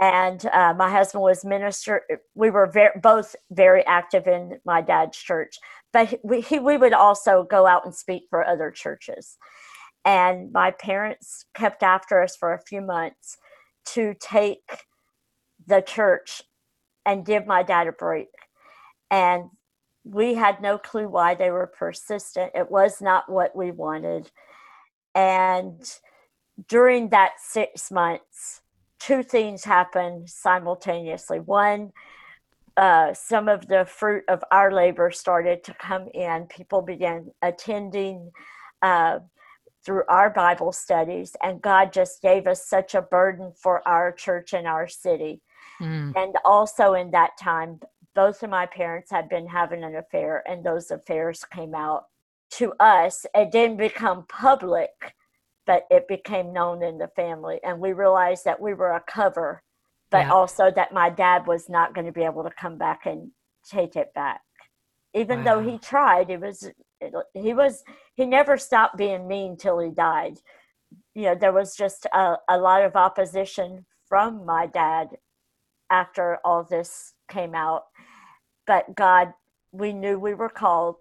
And 0.00 0.44
uh, 0.46 0.74
my 0.76 0.90
husband 0.90 1.22
was 1.22 1.44
minister. 1.44 2.02
We 2.34 2.50
were 2.50 2.66
very, 2.66 2.92
both 3.02 3.34
very 3.50 3.84
active 3.86 4.26
in 4.26 4.60
my 4.64 4.80
dad's 4.80 5.18
church, 5.18 5.56
but 5.92 6.18
we, 6.22 6.40
he, 6.40 6.60
we 6.60 6.76
would 6.76 6.92
also 6.92 7.42
go 7.50 7.66
out 7.66 7.84
and 7.84 7.94
speak 7.94 8.24
for 8.30 8.46
other 8.46 8.70
churches. 8.70 9.38
And 10.04 10.52
my 10.52 10.70
parents 10.70 11.46
kept 11.54 11.82
after 11.82 12.22
us 12.22 12.36
for 12.36 12.54
a 12.54 12.62
few 12.62 12.80
months 12.80 13.36
to 13.86 14.14
take 14.20 14.84
the 15.66 15.80
church 15.80 16.42
and 17.04 17.26
give 17.26 17.46
my 17.46 17.62
dad 17.62 17.88
a 17.88 17.92
break. 17.92 18.28
And 19.10 19.50
we 20.04 20.34
had 20.34 20.62
no 20.62 20.78
clue 20.78 21.08
why 21.08 21.34
they 21.34 21.50
were 21.50 21.66
persistent. 21.66 22.52
It 22.54 22.70
was 22.70 23.02
not 23.02 23.30
what 23.30 23.56
we 23.56 23.70
wanted. 23.72 24.30
And 25.14 25.82
during 26.68 27.08
that 27.10 27.32
six 27.38 27.90
months, 27.90 28.62
two 28.98 29.22
things 29.22 29.64
happened 29.64 30.28
simultaneously. 30.28 31.40
One, 31.40 31.92
uh, 32.76 33.12
some 33.12 33.48
of 33.48 33.66
the 33.66 33.84
fruit 33.84 34.24
of 34.28 34.42
our 34.52 34.72
labor 34.72 35.10
started 35.10 35.64
to 35.64 35.74
come 35.74 36.08
in. 36.14 36.46
People 36.46 36.82
began 36.82 37.30
attending 37.42 38.30
uh, 38.82 39.18
through 39.84 40.02
our 40.08 40.30
Bible 40.30 40.72
studies, 40.72 41.34
and 41.42 41.62
God 41.62 41.92
just 41.92 42.22
gave 42.22 42.46
us 42.46 42.66
such 42.66 42.94
a 42.94 43.02
burden 43.02 43.52
for 43.56 43.86
our 43.88 44.12
church 44.12 44.52
and 44.52 44.66
our 44.66 44.86
city. 44.86 45.40
Mm. 45.80 46.12
And 46.16 46.36
also 46.44 46.94
in 46.94 47.10
that 47.12 47.30
time, 47.40 47.80
both 48.14 48.42
of 48.42 48.50
my 48.50 48.66
parents 48.66 49.10
had 49.10 49.28
been 49.28 49.46
having 49.46 49.84
an 49.84 49.96
affair, 49.96 50.42
and 50.48 50.64
those 50.64 50.90
affairs 50.90 51.44
came 51.44 51.74
out 51.74 52.06
to 52.50 52.72
us. 52.80 53.26
It 53.34 53.50
didn't 53.50 53.76
become 53.76 54.24
public, 54.28 55.14
but 55.68 55.86
it 55.90 56.08
became 56.08 56.52
known 56.54 56.82
in 56.82 56.96
the 56.96 57.08
family. 57.08 57.60
And 57.62 57.78
we 57.78 57.92
realized 57.92 58.46
that 58.46 58.58
we 58.58 58.72
were 58.72 58.92
a 58.92 59.02
cover, 59.02 59.62
but 60.10 60.24
Yeah. 60.24 60.32
also 60.32 60.70
that 60.70 60.94
my 60.94 61.10
dad 61.10 61.46
was 61.46 61.68
not 61.68 61.94
going 61.94 62.06
to 62.06 62.12
be 62.12 62.24
able 62.24 62.42
to 62.42 62.50
come 62.50 62.78
back 62.78 63.04
and 63.06 63.30
take 63.64 63.94
it 63.94 64.12
back. 64.14 64.40
Even 65.14 65.44
though 65.44 65.60
he 65.60 65.78
tried, 65.78 66.30
it 66.30 66.40
was 66.40 66.70
he 67.34 67.52
was 67.54 67.84
he 68.16 68.24
never 68.24 68.56
stopped 68.56 68.96
being 68.96 69.28
mean 69.28 69.56
till 69.58 69.78
he 69.78 69.90
died. 69.90 70.38
You 71.14 71.24
know, 71.24 71.34
there 71.34 71.52
was 71.52 71.76
just 71.76 72.06
a, 72.06 72.36
a 72.48 72.58
lot 72.58 72.82
of 72.82 72.96
opposition 72.96 73.84
from 74.08 74.46
my 74.46 74.66
dad 74.66 75.18
after 75.90 76.38
all 76.44 76.64
this 76.64 77.14
came 77.28 77.54
out. 77.54 77.84
But 78.66 78.94
God, 78.94 79.34
we 79.72 79.92
knew 79.92 80.18
we 80.18 80.34
were 80.34 80.48
called. 80.48 80.96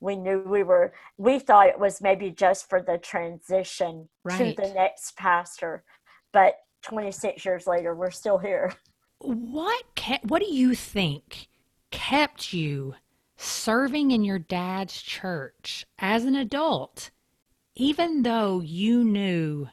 We 0.00 0.16
knew 0.16 0.40
we 0.46 0.62
were, 0.62 0.92
we 1.16 1.38
thought 1.38 1.68
it 1.68 1.78
was 1.78 2.00
maybe 2.00 2.30
just 2.30 2.68
for 2.68 2.80
the 2.80 2.98
transition 2.98 4.08
Right. 4.24 4.56
to 4.56 4.62
the 4.62 4.72
next 4.74 5.16
pastor. 5.16 5.82
But 6.32 6.54
26 6.82 7.44
years 7.44 7.66
later, 7.66 7.94
we're 7.94 8.10
still 8.10 8.38
here. 8.38 8.72
What 9.20 9.84
ke- 9.96 10.22
what 10.22 10.40
do 10.40 10.52
you 10.52 10.74
think 10.76 11.48
kept 11.90 12.52
you 12.52 12.94
serving 13.36 14.12
in 14.12 14.22
your 14.22 14.38
dad's 14.38 15.00
church 15.02 15.84
as 15.98 16.24
an 16.24 16.36
adult 16.36 17.10
even 17.74 18.22
though 18.22 18.60
you 18.60 19.02
knew 19.04 19.68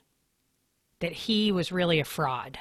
that 1.00 1.12
he 1.12 1.52
was 1.52 1.72
really 1.72 2.00
a 2.00 2.06
fraud? 2.06 2.58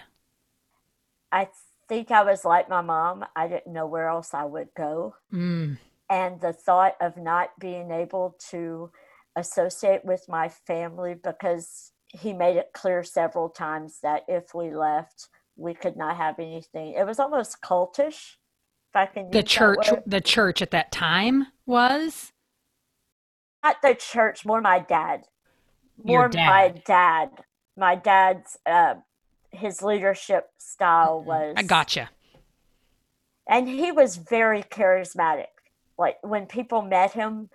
I 1.32 1.48
think 1.88 2.10
I 2.10 2.22
was 2.22 2.44
like 2.44 2.68
my 2.68 2.80
mom. 2.82 3.24
I 3.36 3.48
didn't 3.48 3.72
know 3.72 3.86
where 3.86 4.08
else 4.08 4.34
I 4.34 4.44
would 4.44 4.68
go. 4.76 5.14
Mm, 5.32 5.78
and 6.14 6.40
the 6.40 6.52
thought 6.52 6.94
of 7.00 7.16
not 7.16 7.50
being 7.58 7.90
able 7.90 8.36
to 8.50 8.88
associate 9.34 10.04
with 10.04 10.24
my 10.28 10.48
family 10.48 11.14
because 11.14 11.90
he 12.06 12.32
made 12.32 12.56
it 12.56 12.70
clear 12.72 13.02
several 13.02 13.48
times 13.48 13.98
that 14.02 14.22
if 14.28 14.54
we 14.54 14.72
left 14.74 15.28
we 15.56 15.72
could 15.72 15.96
not 15.96 16.16
have 16.16 16.40
anything. 16.40 16.94
It 16.94 17.06
was 17.06 17.20
almost 17.20 17.60
cultish 17.60 18.36
if 18.90 18.96
i 18.96 19.06
can 19.06 19.30
the 19.30 19.42
church 19.42 19.88
the 20.06 20.20
church 20.20 20.62
at 20.62 20.70
that 20.70 20.92
time 20.92 21.48
was? 21.66 22.32
Not 23.64 23.76
the 23.82 23.94
church 23.94 24.46
more 24.46 24.60
my 24.60 24.78
dad. 24.78 25.22
Your 26.04 26.20
more 26.20 26.28
my 26.28 26.68
dad. 26.68 26.82
dad. 26.84 27.28
My 27.76 27.96
dad's 27.96 28.56
uh 28.66 28.94
his 29.50 29.82
leadership 29.82 30.50
style 30.58 31.22
was 31.22 31.54
I 31.56 31.64
gotcha. 31.64 32.10
and 33.48 33.68
he 33.68 33.90
was 33.90 34.16
very 34.16 34.62
charismatic 34.62 35.53
like 35.98 36.16
when 36.22 36.46
people 36.46 36.82
met 36.82 37.12
him 37.12 37.48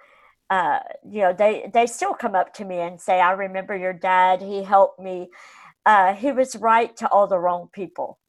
uh, 0.50 0.80
you 1.08 1.22
know 1.22 1.34
they 1.34 1.70
they 1.74 1.86
still 1.86 2.14
come 2.14 2.36
up 2.36 2.54
to 2.56 2.66
me 2.66 2.80
and 2.80 3.00
say 3.00 3.20
i 3.20 3.32
remember 3.32 3.76
your 3.76 3.94
dad. 3.94 4.42
He 4.42 4.64
helped 4.64 5.00
me. 5.00 5.30
Uh, 5.86 6.14
he 6.14 6.32
was 6.32 6.56
right 6.56 6.96
to 6.98 7.08
all 7.10 7.28
the 7.28 7.40
wrong 7.40 7.70
people. 7.72 8.20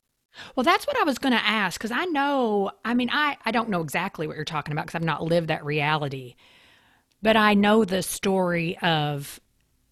Well, 0.55 0.65
that's 0.65 0.87
what 0.87 0.99
I 0.99 1.03
was 1.03 1.19
going 1.19 1.33
to 1.33 1.45
ask 1.45 1.79
because 1.79 1.91
I 1.91 2.05
know, 2.05 2.71
I 2.85 2.95
mean, 2.95 3.11
I, 3.13 3.37
I 3.45 3.51
don't 3.51 3.69
know 3.69 3.81
exactly 3.81 4.27
what 4.29 4.37
you're 4.37 4.45
talking 4.45 4.73
about 4.73 4.87
because 4.87 4.95
I've 4.95 5.05
not 5.05 5.25
lived 5.25 5.49
that 5.49 5.65
reality, 5.65 6.37
but 7.21 7.37
I 7.37 7.55
know 7.55 7.85
the 7.85 8.03
story 8.03 8.79
of 8.79 9.41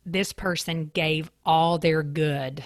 this 0.06 0.32
person 0.32 0.92
gave 0.94 1.30
all 1.44 1.78
their 1.78 2.04
good 2.04 2.62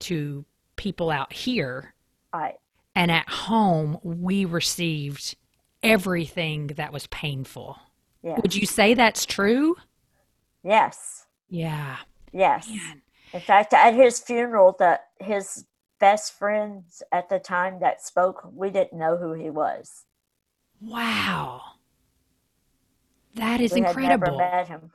to 0.00 0.44
people 0.76 1.10
out 1.10 1.32
here, 1.32 1.94
right 2.34 2.56
and 2.98 3.12
at 3.12 3.28
home, 3.28 4.00
we 4.02 4.44
received 4.44 5.36
everything 5.82 6.68
that 6.68 6.92
was 6.92 7.06
painful. 7.08 7.78
yeah 8.22 8.36
Would 8.42 8.54
you 8.54 8.66
say 8.66 8.94
that's 8.94 9.24
true? 9.26 9.76
yes 10.64 11.26
Yeah. 11.48 11.96
yes 12.32 12.68
Man. 12.68 13.02
in 13.32 13.40
fact 13.40 13.72
at 13.72 13.94
his 13.94 14.18
funeral 14.20 14.74
that 14.78 15.06
his 15.20 15.66
best 16.00 16.38
friends 16.38 17.02
at 17.12 17.28
the 17.28 17.38
time 17.38 17.78
that 17.80 18.02
spoke 18.04 18.48
we 18.52 18.70
didn't 18.70 18.98
know 18.98 19.16
who 19.16 19.32
he 19.34 19.50
was 19.50 20.04
Wow. 20.80 21.62
That 23.34 23.60
is 23.60 23.72
we 23.72 23.80
had 23.80 23.96
never 23.96 24.00
incredible. 24.26 24.38
met 24.38 24.68
him. 24.68 24.92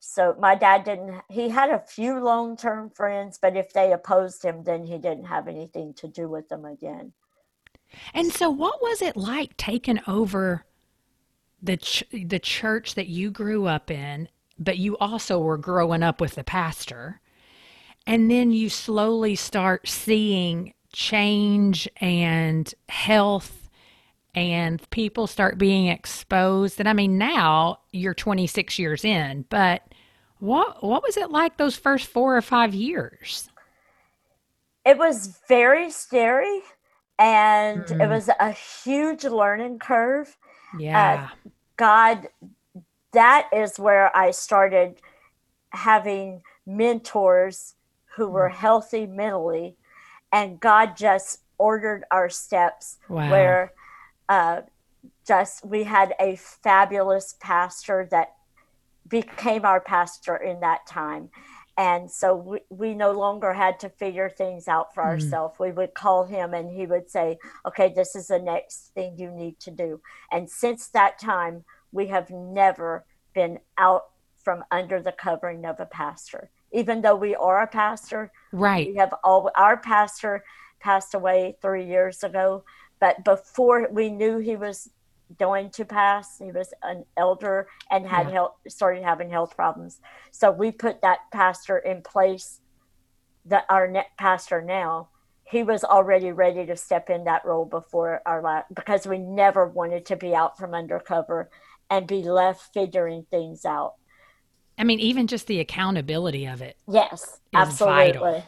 So 0.00 0.34
my 0.38 0.56
dad 0.56 0.82
didn't. 0.82 1.20
He 1.28 1.48
had 1.48 1.70
a 1.70 1.78
few 1.78 2.18
long-term 2.18 2.90
friends, 2.90 3.38
but 3.40 3.56
if 3.56 3.72
they 3.72 3.92
opposed 3.92 4.42
him, 4.42 4.64
then 4.64 4.84
he 4.84 4.98
didn't 4.98 5.26
have 5.26 5.46
anything 5.46 5.94
to 5.94 6.08
do 6.08 6.28
with 6.28 6.48
them 6.48 6.64
again. 6.64 7.12
And 8.14 8.32
so, 8.32 8.50
what 8.50 8.80
was 8.82 9.02
it 9.02 9.16
like 9.16 9.56
taking 9.56 10.00
over 10.06 10.64
the 11.62 11.76
ch- 11.76 12.04
the 12.12 12.38
church 12.38 12.94
that 12.94 13.08
you 13.08 13.30
grew 13.30 13.66
up 13.66 13.90
in, 13.90 14.28
but 14.58 14.78
you 14.78 14.96
also 14.98 15.38
were 15.38 15.58
growing 15.58 16.02
up 16.02 16.20
with 16.20 16.34
the 16.34 16.44
pastor, 16.44 17.20
and 18.06 18.30
then 18.30 18.50
you 18.50 18.68
slowly 18.68 19.36
start 19.36 19.88
seeing 19.88 20.74
change 20.92 21.88
and 21.98 22.74
health, 22.88 23.70
and 24.34 24.88
people 24.90 25.26
start 25.26 25.56
being 25.58 25.86
exposed. 25.86 26.80
And 26.80 26.88
I 26.88 26.92
mean, 26.92 27.16
now 27.16 27.80
you're 27.92 28.14
26 28.14 28.78
years 28.78 29.04
in, 29.04 29.44
but 29.48 29.82
what 30.38 30.82
what 30.82 31.04
was 31.04 31.16
it 31.16 31.30
like 31.30 31.56
those 31.56 31.76
first 31.76 32.08
four 32.08 32.36
or 32.36 32.42
five 32.42 32.74
years? 32.74 33.48
It 34.84 34.98
was 34.98 35.38
very 35.48 35.90
scary, 35.90 36.62
and 37.22 37.82
it 37.82 37.98
Mhm. 37.98 38.10
was 38.10 38.28
a 38.28 38.50
huge 38.50 39.24
learning 39.24 39.78
curve. 39.78 40.36
Yeah, 40.78 41.28
God 41.76 42.28
that 43.12 43.48
is 43.52 43.78
where 43.78 44.14
I 44.16 44.30
started 44.30 45.00
having 45.70 46.42
mentors 46.66 47.74
who 48.16 48.28
were 48.28 48.48
mm. 48.48 48.54
healthy 48.54 49.06
mentally, 49.06 49.76
and 50.32 50.58
God 50.58 50.96
just 50.96 51.40
ordered 51.58 52.04
our 52.10 52.28
steps 52.28 52.98
wow. 53.08 53.30
where 53.30 53.72
uh, 54.28 54.62
just 55.26 55.64
we 55.64 55.84
had 55.84 56.14
a 56.18 56.36
fabulous 56.36 57.34
pastor 57.38 58.08
that 58.10 58.34
became 59.06 59.64
our 59.64 59.80
pastor 59.80 60.36
in 60.36 60.60
that 60.60 60.86
time 60.86 61.30
and 61.76 62.10
so 62.10 62.34
we, 62.34 62.58
we 62.68 62.94
no 62.94 63.12
longer 63.12 63.52
had 63.52 63.80
to 63.80 63.88
figure 63.88 64.28
things 64.28 64.68
out 64.68 64.94
for 64.94 65.02
mm 65.02 65.06
ourselves. 65.06 65.58
We 65.58 65.72
would 65.72 65.94
call 65.94 66.24
him 66.24 66.54
and 66.54 66.70
he 66.70 66.86
would 66.86 67.10
say 67.10 67.38
okay 67.66 67.92
this 67.94 68.14
is 68.14 68.28
the 68.28 68.38
next 68.38 68.92
thing 68.94 69.18
you 69.18 69.30
need 69.30 69.58
to 69.60 69.70
do. 69.70 70.00
And 70.30 70.48
since 70.48 70.88
that 70.88 71.18
time 71.18 71.64
we 71.92 72.06
have 72.06 72.30
never 72.30 73.04
been 73.34 73.58
out 73.78 74.04
from 74.36 74.64
under 74.70 75.00
the 75.00 75.12
covering 75.12 75.64
of 75.64 75.80
a 75.80 75.86
pastor. 75.86 76.50
Even 76.72 77.02
though 77.02 77.16
we 77.16 77.34
are 77.34 77.62
a 77.62 77.66
pastor 77.66 78.32
right. 78.52 78.88
we 78.88 78.96
have 78.96 79.14
all 79.22 79.50
our 79.56 79.76
pastor 79.76 80.44
passed 80.80 81.14
away 81.14 81.56
three 81.62 81.86
years 81.86 82.24
ago 82.24 82.64
but 82.98 83.24
before 83.24 83.88
we 83.90 84.08
knew 84.08 84.38
he 84.38 84.56
was 84.56 84.90
going 85.38 85.70
to 85.70 85.84
pass. 85.84 86.38
He 86.38 86.52
was 86.52 86.72
an 86.82 87.04
elder 87.16 87.68
and 87.90 88.06
had 88.06 88.28
yeah. 88.28 88.32
health, 88.32 88.52
started 88.68 89.04
having 89.04 89.30
health 89.30 89.56
problems. 89.56 90.00
So 90.30 90.50
we 90.50 90.72
put 90.72 91.02
that 91.02 91.18
pastor 91.32 91.78
in 91.78 92.02
place. 92.02 92.60
That 93.46 93.64
our 93.68 93.88
net 93.88 94.06
pastor 94.18 94.62
now, 94.62 95.08
he 95.42 95.64
was 95.64 95.82
already 95.82 96.30
ready 96.30 96.64
to 96.64 96.76
step 96.76 97.10
in 97.10 97.24
that 97.24 97.44
role 97.44 97.64
before 97.64 98.22
our 98.24 98.40
last 98.40 98.72
because 98.72 99.04
we 99.04 99.18
never 99.18 99.66
wanted 99.66 100.06
to 100.06 100.16
be 100.16 100.32
out 100.32 100.56
from 100.56 100.74
undercover 100.74 101.50
and 101.90 102.06
be 102.06 102.22
left 102.22 102.72
figuring 102.72 103.26
things 103.32 103.64
out. 103.64 103.94
I 104.78 104.84
mean, 104.84 105.00
even 105.00 105.26
just 105.26 105.48
the 105.48 105.58
accountability 105.58 106.46
of 106.46 106.62
it. 106.62 106.76
Yes, 106.88 107.40
absolutely. 107.52 108.12
Vital. 108.12 108.46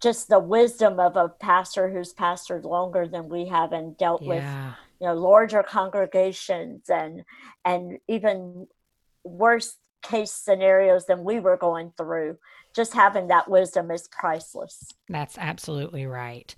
Just 0.00 0.28
the 0.28 0.38
wisdom 0.40 0.98
of 0.98 1.16
a 1.16 1.28
pastor 1.28 1.88
who's 1.88 2.12
pastored 2.12 2.64
longer 2.64 3.06
than 3.06 3.28
we 3.28 3.46
have 3.46 3.72
and 3.72 3.96
dealt 3.96 4.22
yeah. 4.22 4.28
with 4.28 4.74
you 5.00 5.06
know 5.06 5.14
larger 5.14 5.62
congregations 5.62 6.88
and 6.88 7.24
and 7.64 7.98
even 8.08 8.66
worse 9.24 9.76
case 10.02 10.32
scenarios 10.32 11.06
than 11.06 11.24
we 11.24 11.40
were 11.40 11.56
going 11.56 11.92
through 11.96 12.38
just 12.74 12.94
having 12.94 13.28
that 13.28 13.50
wisdom 13.50 13.90
is 13.90 14.08
priceless. 14.08 14.92
That's 15.08 15.36
absolutely 15.36 16.06
right. 16.06 16.54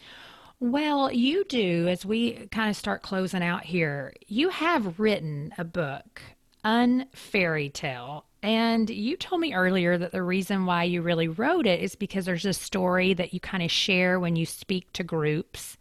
Well 0.60 1.10
you 1.10 1.44
do 1.44 1.88
as 1.88 2.04
we 2.04 2.46
kind 2.52 2.70
of 2.70 2.76
start 2.76 3.02
closing 3.02 3.42
out 3.42 3.64
here 3.64 4.14
you 4.26 4.50
have 4.50 5.00
written 5.00 5.52
a 5.58 5.64
book 5.64 6.22
unfairy 6.64 7.68
tale 7.68 8.26
and 8.42 8.90
you 8.90 9.16
told 9.16 9.40
me 9.40 9.54
earlier 9.54 9.96
that 9.96 10.10
the 10.10 10.22
reason 10.22 10.66
why 10.66 10.84
you 10.84 11.00
really 11.02 11.28
wrote 11.28 11.66
it 11.66 11.80
is 11.80 11.94
because 11.94 12.24
there's 12.24 12.44
a 12.44 12.52
story 12.52 13.14
that 13.14 13.32
you 13.32 13.38
kind 13.38 13.62
of 13.62 13.70
share 13.70 14.18
when 14.18 14.34
you 14.34 14.46
speak 14.46 14.92
to 14.94 15.04
groups. 15.04 15.76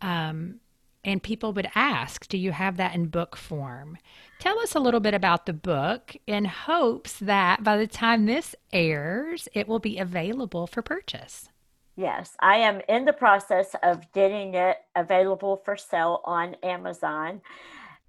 Um, 0.00 0.60
and 1.04 1.22
people 1.22 1.52
would 1.52 1.68
ask, 1.74 2.28
Do 2.28 2.38
you 2.38 2.52
have 2.52 2.76
that 2.76 2.94
in 2.94 3.06
book 3.06 3.36
form? 3.36 3.98
Tell 4.38 4.58
us 4.58 4.74
a 4.74 4.80
little 4.80 5.00
bit 5.00 5.14
about 5.14 5.46
the 5.46 5.52
book 5.52 6.16
in 6.26 6.44
hopes 6.44 7.18
that 7.18 7.62
by 7.62 7.76
the 7.76 7.86
time 7.86 8.26
this 8.26 8.54
airs, 8.72 9.48
it 9.54 9.68
will 9.68 9.78
be 9.78 9.98
available 9.98 10.66
for 10.66 10.82
purchase. 10.82 11.48
Yes, 11.96 12.36
I 12.40 12.56
am 12.56 12.80
in 12.88 13.04
the 13.04 13.12
process 13.12 13.74
of 13.82 14.10
getting 14.12 14.54
it 14.54 14.78
available 14.96 15.62
for 15.64 15.76
sale 15.76 16.20
on 16.24 16.56
Amazon. 16.62 17.40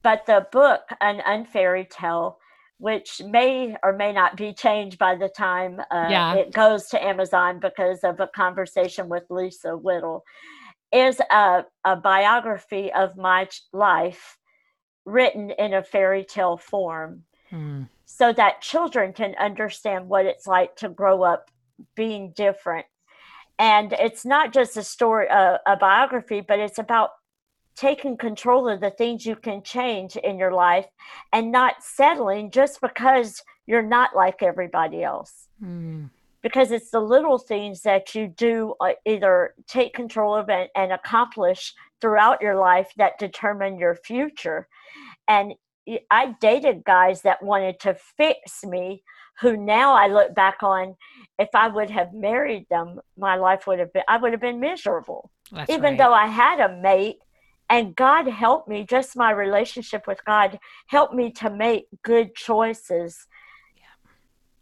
But 0.02 0.26
the 0.26 0.48
book, 0.52 0.82
An 1.02 1.22
Unfairy 1.26 1.88
Tale, 1.90 2.40
which 2.78 3.22
may 3.24 3.76
or 3.84 3.94
may 3.94 4.12
not 4.12 4.36
be 4.36 4.54
changed 4.54 4.98
by 4.98 5.16
the 5.16 5.30
time 5.30 5.80
uh, 5.92 6.08
yeah. 6.10 6.36
it 6.36 6.52
goes 6.52 6.88
to 6.88 7.04
Amazon 7.04 7.60
because 7.60 8.00
of 8.04 8.20
a 8.20 8.28
conversation 8.28 9.08
with 9.08 9.24
Lisa 9.30 9.78
Whittle 9.78 10.26
is 10.96 11.20
a, 11.30 11.66
a 11.84 11.96
biography 11.98 12.92
of 12.94 13.18
my 13.18 13.50
life 13.74 14.38
written 15.06 15.52
in 15.52 15.74
a 15.74 15.84
fairy 15.84 16.24
tale 16.24 16.56
form 16.56 17.24
hmm. 17.50 17.84
so 18.06 18.32
that 18.32 18.62
children 18.62 19.12
can 19.12 19.36
understand 19.38 20.08
what 20.08 20.26
it's 20.26 20.48
like 20.48 20.74
to 20.78 20.88
grow 20.88 21.22
up 21.22 21.52
being 21.96 22.32
different. 22.32 22.86
And 23.60 23.92
it's 23.94 24.26
not 24.26 24.54
just 24.54 24.78
a 24.78 24.84
story, 24.84 25.28
a, 25.28 25.60
a 25.68 25.76
biography, 25.76 26.40
but 26.40 26.60
it's 26.60 26.80
about 26.80 27.10
taking 27.76 28.16
control 28.16 28.70
of 28.70 28.80
the 28.80 28.90
things 28.90 29.26
you 29.26 29.36
can 29.36 29.62
change 29.64 30.16
in 30.16 30.38
your 30.38 30.54
life 30.54 30.88
and 31.34 31.52
not 31.52 31.76
settling 31.84 32.52
just 32.52 32.80
because 32.80 33.44
you're 33.68 33.82
not 33.82 34.16
like 34.16 34.42
everybody 34.42 35.04
else. 35.04 35.50
Hmm 35.60 36.06
because 36.46 36.70
it's 36.70 36.92
the 36.92 37.00
little 37.00 37.40
things 37.40 37.82
that 37.82 38.14
you 38.14 38.28
do 38.28 38.76
uh, 38.80 38.92
either 39.04 39.56
take 39.68 39.96
control 39.96 40.36
of 40.36 40.48
and, 40.48 40.70
and 40.76 40.92
accomplish 40.92 41.74
throughout 42.00 42.40
your 42.40 42.56
life 42.56 42.88
that 42.98 43.18
determine 43.18 43.80
your 43.80 43.96
future. 43.96 44.68
And 45.28 45.56
I 46.12 46.36
dated 46.40 46.84
guys 46.84 47.24
that 47.24 47.42
wanted 47.42 47.80
to 47.80 47.98
fix 48.16 48.64
me, 48.64 49.02
who 49.42 49.58
now 49.58 49.96
I 49.96 50.06
look 50.06 50.36
back 50.36 50.62
on, 50.62 50.94
if 51.40 51.50
I 51.56 51.68
would 51.68 51.90
have 51.90 52.14
married 52.14 52.68
them, 52.70 53.00
my 53.18 53.38
life 53.38 53.66
would 53.66 53.80
have 53.80 53.92
been, 53.92 54.04
I 54.08 54.18
would 54.18 54.32
have 54.32 54.40
been 54.40 54.60
miserable. 54.60 55.32
That's 55.52 55.72
Even 55.72 55.94
right. 55.94 55.98
though 55.98 56.14
I 56.14 56.28
had 56.28 56.60
a 56.60 56.78
mate, 56.80 57.18
and 57.72 57.96
God 57.96 58.28
helped 58.28 58.68
me, 58.68 58.86
just 58.88 59.18
my 59.18 59.32
relationship 59.32 60.06
with 60.06 60.24
God 60.26 60.60
helped 60.90 61.16
me 61.16 61.32
to 61.32 61.50
make 61.50 61.88
good 62.04 62.36
choices 62.36 63.26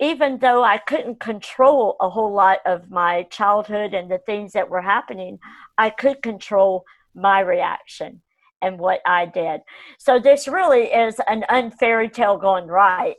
even 0.03 0.39
though 0.39 0.63
I 0.63 0.77
couldn't 0.77 1.19
control 1.19 1.95
a 2.01 2.09
whole 2.09 2.33
lot 2.33 2.59
of 2.65 2.91
my 2.91 3.23
childhood 3.23 3.93
and 3.93 4.11
the 4.11 4.17
things 4.19 4.51
that 4.53 4.69
were 4.69 4.81
happening, 4.81 5.39
I 5.77 5.89
could 5.89 6.21
control 6.21 6.83
my 7.15 7.39
reaction 7.39 8.21
and 8.61 8.79
what 8.79 8.99
I 9.05 9.25
did. 9.25 9.61
So 9.99 10.19
this 10.19 10.47
really 10.47 10.85
is 10.85 11.19
an 11.27 11.45
unfairy 11.49 12.09
tale 12.09 12.37
going 12.37 12.67
right. 12.67 13.15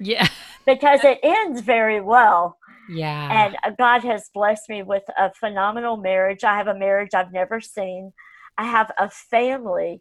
Yeah. 0.00 0.28
because 0.66 1.00
it 1.04 1.18
ends 1.22 1.60
very 1.60 2.00
well. 2.00 2.58
Yeah. 2.88 3.46
And 3.46 3.56
uh, 3.64 3.70
God 3.78 4.02
has 4.04 4.30
blessed 4.32 4.68
me 4.68 4.82
with 4.82 5.04
a 5.16 5.32
phenomenal 5.34 5.96
marriage. 5.96 6.44
I 6.44 6.56
have 6.56 6.68
a 6.68 6.78
marriage 6.78 7.14
I've 7.14 7.32
never 7.32 7.60
seen. 7.60 8.12
I 8.56 8.64
have 8.64 8.90
a 8.98 9.10
family, 9.10 10.00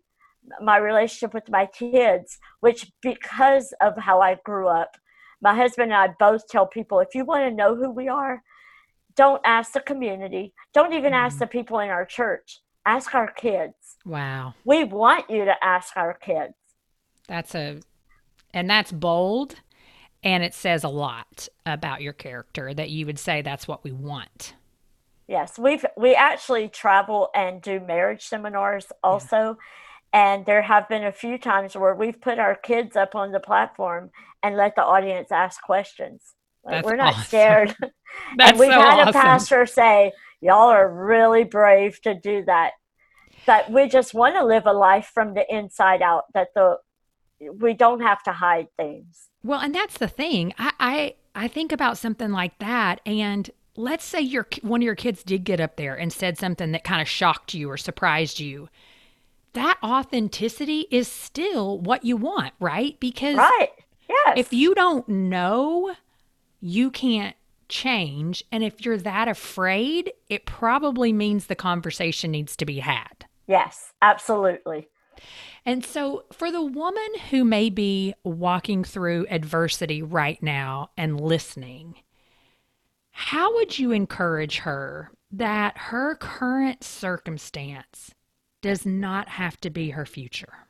my 0.61 0.77
relationship 0.77 1.33
with 1.33 1.49
my 1.49 1.67
kids, 1.67 2.39
which 2.61 2.91
because 3.01 3.73
of 3.81 3.97
how 3.97 4.21
I 4.21 4.37
grew 4.45 4.67
up, 4.67 4.97
my 5.41 5.55
husband 5.55 5.91
and 5.91 6.01
I 6.01 6.13
both 6.19 6.47
tell 6.47 6.65
people 6.65 6.99
if 6.99 7.13
you 7.13 7.25
want 7.25 7.49
to 7.49 7.55
know 7.55 7.75
who 7.75 7.89
we 7.89 8.07
are, 8.07 8.41
don't 9.15 9.41
ask 9.45 9.73
the 9.73 9.79
community. 9.81 10.53
Don't 10.73 10.93
even 10.93 11.13
mm. 11.13 11.17
ask 11.17 11.39
the 11.39 11.47
people 11.47 11.79
in 11.79 11.89
our 11.89 12.05
church. 12.05 12.61
Ask 12.85 13.13
our 13.15 13.31
kids. 13.31 13.97
Wow. 14.05 14.53
We 14.63 14.83
want 14.83 15.29
you 15.29 15.45
to 15.45 15.63
ask 15.63 15.97
our 15.97 16.13
kids. 16.13 16.53
That's 17.27 17.53
a, 17.55 17.81
and 18.53 18.69
that's 18.69 18.91
bold. 18.91 19.55
And 20.23 20.43
it 20.43 20.53
says 20.53 20.83
a 20.83 20.89
lot 20.89 21.47
about 21.65 22.01
your 22.01 22.13
character 22.13 22.73
that 22.73 22.89
you 22.89 23.05
would 23.05 23.19
say 23.19 23.41
that's 23.41 23.67
what 23.67 23.83
we 23.83 23.91
want. 23.91 24.55
Yes, 25.27 25.59
we've 25.59 25.85
we 25.97 26.15
actually 26.15 26.69
travel 26.69 27.29
and 27.35 27.61
do 27.61 27.81
marriage 27.81 28.25
seminars 28.25 28.87
also. 29.03 29.35
Yeah. 29.35 29.53
And 30.13 30.45
there 30.45 30.61
have 30.61 30.87
been 30.87 31.03
a 31.03 31.11
few 31.11 31.37
times 31.37 31.75
where 31.75 31.93
we've 31.93 32.19
put 32.19 32.39
our 32.39 32.55
kids 32.55 32.95
up 32.95 33.13
on 33.15 33.31
the 33.31 33.39
platform 33.39 34.11
and 34.41 34.55
let 34.55 34.75
the 34.75 34.83
audience 34.83 35.31
ask 35.31 35.61
questions. 35.61 36.33
Like, 36.63 36.85
we're 36.85 36.95
not 36.95 37.13
awesome. 37.13 37.23
scared. 37.25 37.75
and 38.39 38.59
we've 38.59 38.71
so 38.71 38.79
had 38.79 38.99
awesome. 38.99 39.09
a 39.09 39.13
pastor 39.13 39.65
say, 39.65 40.11
Y'all 40.39 40.69
are 40.69 40.87
really 40.87 41.43
brave 41.43 41.99
to 42.03 42.13
do 42.13 42.43
that. 42.45 42.71
But 43.45 43.71
we 43.71 43.87
just 43.87 44.13
want 44.13 44.35
to 44.35 44.45
live 44.45 44.65
a 44.65 44.73
life 44.73 45.09
from 45.13 45.33
the 45.33 45.45
inside 45.53 46.01
out 46.01 46.25
that 46.33 46.49
the 46.53 46.77
we 47.39 47.73
don't 47.73 48.01
have 48.01 48.21
to 48.23 48.31
hide 48.31 48.67
things. 48.77 49.29
Well, 49.43 49.59
and 49.59 49.73
that's 49.73 49.97
the 49.97 50.07
thing. 50.07 50.53
I 50.57 50.73
I, 50.79 51.15
I 51.33 51.47
think 51.47 51.71
about 51.71 51.97
something 51.97 52.31
like 52.31 52.57
that 52.59 53.01
and 53.05 53.49
let's 53.77 54.03
say 54.03 54.19
your 54.19 54.47
one 54.61 54.81
of 54.81 54.85
your 54.85 54.95
kids 54.95 55.23
did 55.23 55.43
get 55.43 55.61
up 55.61 55.77
there 55.77 55.95
and 55.95 56.11
said 56.11 56.37
something 56.37 56.71
that 56.71 56.83
kind 56.83 57.01
of 57.01 57.07
shocked 57.07 57.53
you 57.53 57.69
or 57.69 57.77
surprised 57.77 58.39
you 58.39 58.67
that 59.57 59.79
authenticity 59.83 60.85
is 60.91 61.07
still 61.07 61.79
what 61.79 62.05
you 62.05 62.15
want, 62.15 62.53
right? 62.59 62.95
Because 62.99 63.37
right. 63.37 63.69
Yes. 64.07 64.37
If 64.37 64.53
you 64.53 64.75
don't 64.75 65.09
know, 65.09 65.95
you 66.61 66.91
can't 66.91 67.35
change. 67.67 68.43
And 68.51 68.63
if 68.63 68.85
you're 68.85 68.99
that 68.99 69.27
afraid, 69.27 70.13
it 70.29 70.45
probably 70.45 71.11
means 71.11 71.47
the 71.47 71.55
conversation 71.55 72.31
needs 72.31 72.55
to 72.57 72.65
be 72.65 72.79
had. 72.79 73.25
Yes, 73.47 73.93
absolutely. 74.01 74.89
And 75.65 75.83
so, 75.83 76.25
for 76.31 76.51
the 76.51 76.61
woman 76.61 77.07
who 77.31 77.43
may 77.43 77.71
be 77.71 78.13
walking 78.23 78.83
through 78.83 79.25
adversity 79.29 80.03
right 80.03 80.41
now 80.41 80.91
and 80.95 81.19
listening, 81.19 81.95
how 83.09 83.55
would 83.55 83.79
you 83.79 83.91
encourage 83.91 84.59
her 84.59 85.11
that 85.31 85.77
her 85.77 86.15
current 86.15 86.83
circumstance 86.83 88.13
does 88.61 88.85
not 88.85 89.29
have 89.29 89.59
to 89.61 89.69
be 89.69 89.91
her 89.91 90.05
future? 90.05 90.67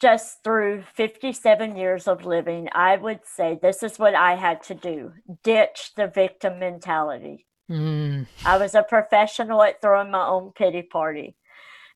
just 0.00 0.44
through 0.44 0.84
57 0.94 1.76
years 1.76 2.06
of 2.06 2.24
living, 2.24 2.68
I 2.72 2.96
would 2.96 3.20
say 3.24 3.58
this 3.60 3.82
is 3.82 3.98
what 3.98 4.14
I 4.14 4.34
had 4.36 4.62
to 4.64 4.74
do 4.74 5.12
ditch 5.42 5.92
the 5.96 6.08
victim 6.08 6.58
mentality. 6.58 7.46
Mm. 7.70 8.26
I 8.44 8.58
was 8.58 8.74
a 8.74 8.82
professional 8.82 9.62
at 9.62 9.80
throwing 9.80 10.10
my 10.10 10.26
own 10.26 10.52
pity 10.54 10.82
party. 10.82 11.36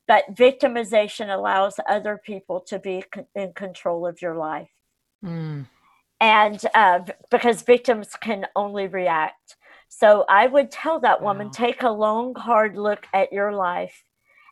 But 0.07 0.35
victimization 0.35 1.33
allows 1.33 1.75
other 1.87 2.19
people 2.25 2.59
to 2.67 2.79
be 2.79 3.03
in 3.35 3.53
control 3.53 4.07
of 4.07 4.21
your 4.21 4.35
life. 4.35 4.71
Mm. 5.23 5.67
And 6.19 6.61
uh, 6.73 6.99
because 7.29 7.61
victims 7.61 8.15
can 8.19 8.47
only 8.55 8.87
react. 8.87 9.55
So 9.87 10.25
I 10.27 10.47
would 10.47 10.71
tell 10.71 10.99
that 11.01 11.21
woman 11.21 11.47
wow. 11.47 11.53
take 11.53 11.83
a 11.83 11.89
long, 11.89 12.35
hard 12.35 12.77
look 12.77 13.05
at 13.13 13.31
your 13.31 13.53
life 13.53 14.03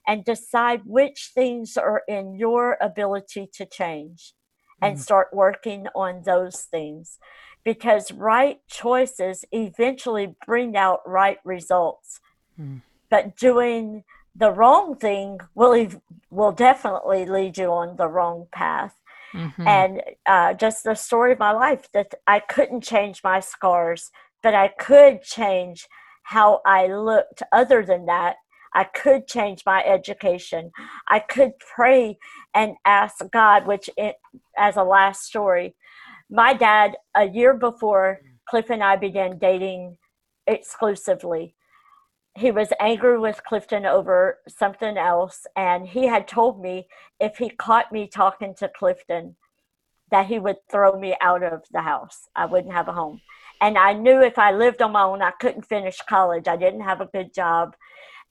and 0.09 0.25
decide 0.25 0.81
which 0.85 1.29
things 1.35 1.77
are 1.77 2.01
in 2.07 2.33
your 2.33 2.77
ability 2.81 3.47
to 3.53 3.63
change 3.63 4.33
and 4.81 4.97
mm. 4.97 4.99
start 4.99 5.27
working 5.31 5.85
on 5.93 6.23
those 6.25 6.61
things 6.63 7.19
because 7.63 8.11
right 8.11 8.59
choices 8.67 9.45
eventually 9.51 10.35
bring 10.47 10.75
out 10.75 10.99
right 11.05 11.37
results 11.45 12.19
mm. 12.59 12.81
but 13.11 13.37
doing 13.37 14.03
the 14.35 14.51
wrong 14.51 14.95
thing 14.95 15.37
will 15.53 15.87
will 16.31 16.53
definitely 16.53 17.27
lead 17.27 17.55
you 17.55 17.67
on 17.67 17.95
the 17.97 18.07
wrong 18.07 18.47
path 18.51 18.95
mm-hmm. 19.31 19.67
and 19.67 20.01
uh, 20.25 20.55
just 20.55 20.83
the 20.83 20.95
story 20.95 21.33
of 21.33 21.39
my 21.39 21.51
life 21.51 21.87
that 21.93 22.15
i 22.25 22.39
couldn't 22.39 22.81
change 22.81 23.21
my 23.23 23.39
scars 23.39 24.09
but 24.41 24.55
i 24.55 24.67
could 24.67 25.21
change 25.21 25.87
how 26.23 26.61
i 26.65 26.87
looked 26.87 27.43
other 27.51 27.85
than 27.85 28.07
that 28.07 28.37
I 28.73 28.83
could 28.83 29.27
change 29.27 29.63
my 29.65 29.83
education. 29.83 30.71
I 31.07 31.19
could 31.19 31.53
pray 31.59 32.17
and 32.53 32.75
ask 32.85 33.17
God, 33.31 33.65
which, 33.65 33.89
it, 33.97 34.15
as 34.57 34.77
a 34.77 34.83
last 34.83 35.23
story, 35.23 35.75
my 36.29 36.53
dad, 36.53 36.95
a 37.15 37.27
year 37.27 37.53
before 37.53 38.19
Cliff 38.47 38.69
and 38.69 38.83
I 38.83 38.95
began 38.95 39.37
dating 39.37 39.97
exclusively, 40.47 41.55
he 42.37 42.51
was 42.51 42.69
angry 42.79 43.19
with 43.19 43.43
Clifton 43.43 43.85
over 43.85 44.37
something 44.47 44.97
else. 44.97 45.45
And 45.55 45.87
he 45.87 46.07
had 46.07 46.27
told 46.27 46.61
me 46.61 46.87
if 47.19 47.37
he 47.37 47.49
caught 47.49 47.91
me 47.91 48.07
talking 48.07 48.53
to 48.55 48.69
Clifton, 48.69 49.35
that 50.11 50.27
he 50.27 50.39
would 50.39 50.57
throw 50.71 50.99
me 50.99 51.15
out 51.21 51.43
of 51.43 51.63
the 51.71 51.81
house. 51.81 52.29
I 52.35 52.45
wouldn't 52.45 52.73
have 52.73 52.87
a 52.87 52.93
home. 52.93 53.21
And 53.61 53.77
I 53.77 53.93
knew 53.93 54.21
if 54.21 54.39
I 54.39 54.51
lived 54.51 54.81
on 54.81 54.93
my 54.93 55.03
own, 55.03 55.21
I 55.21 55.31
couldn't 55.31 55.67
finish 55.67 55.99
college. 56.07 56.47
I 56.47 56.55
didn't 56.55 56.81
have 56.81 57.01
a 57.01 57.09
good 57.13 57.33
job. 57.33 57.75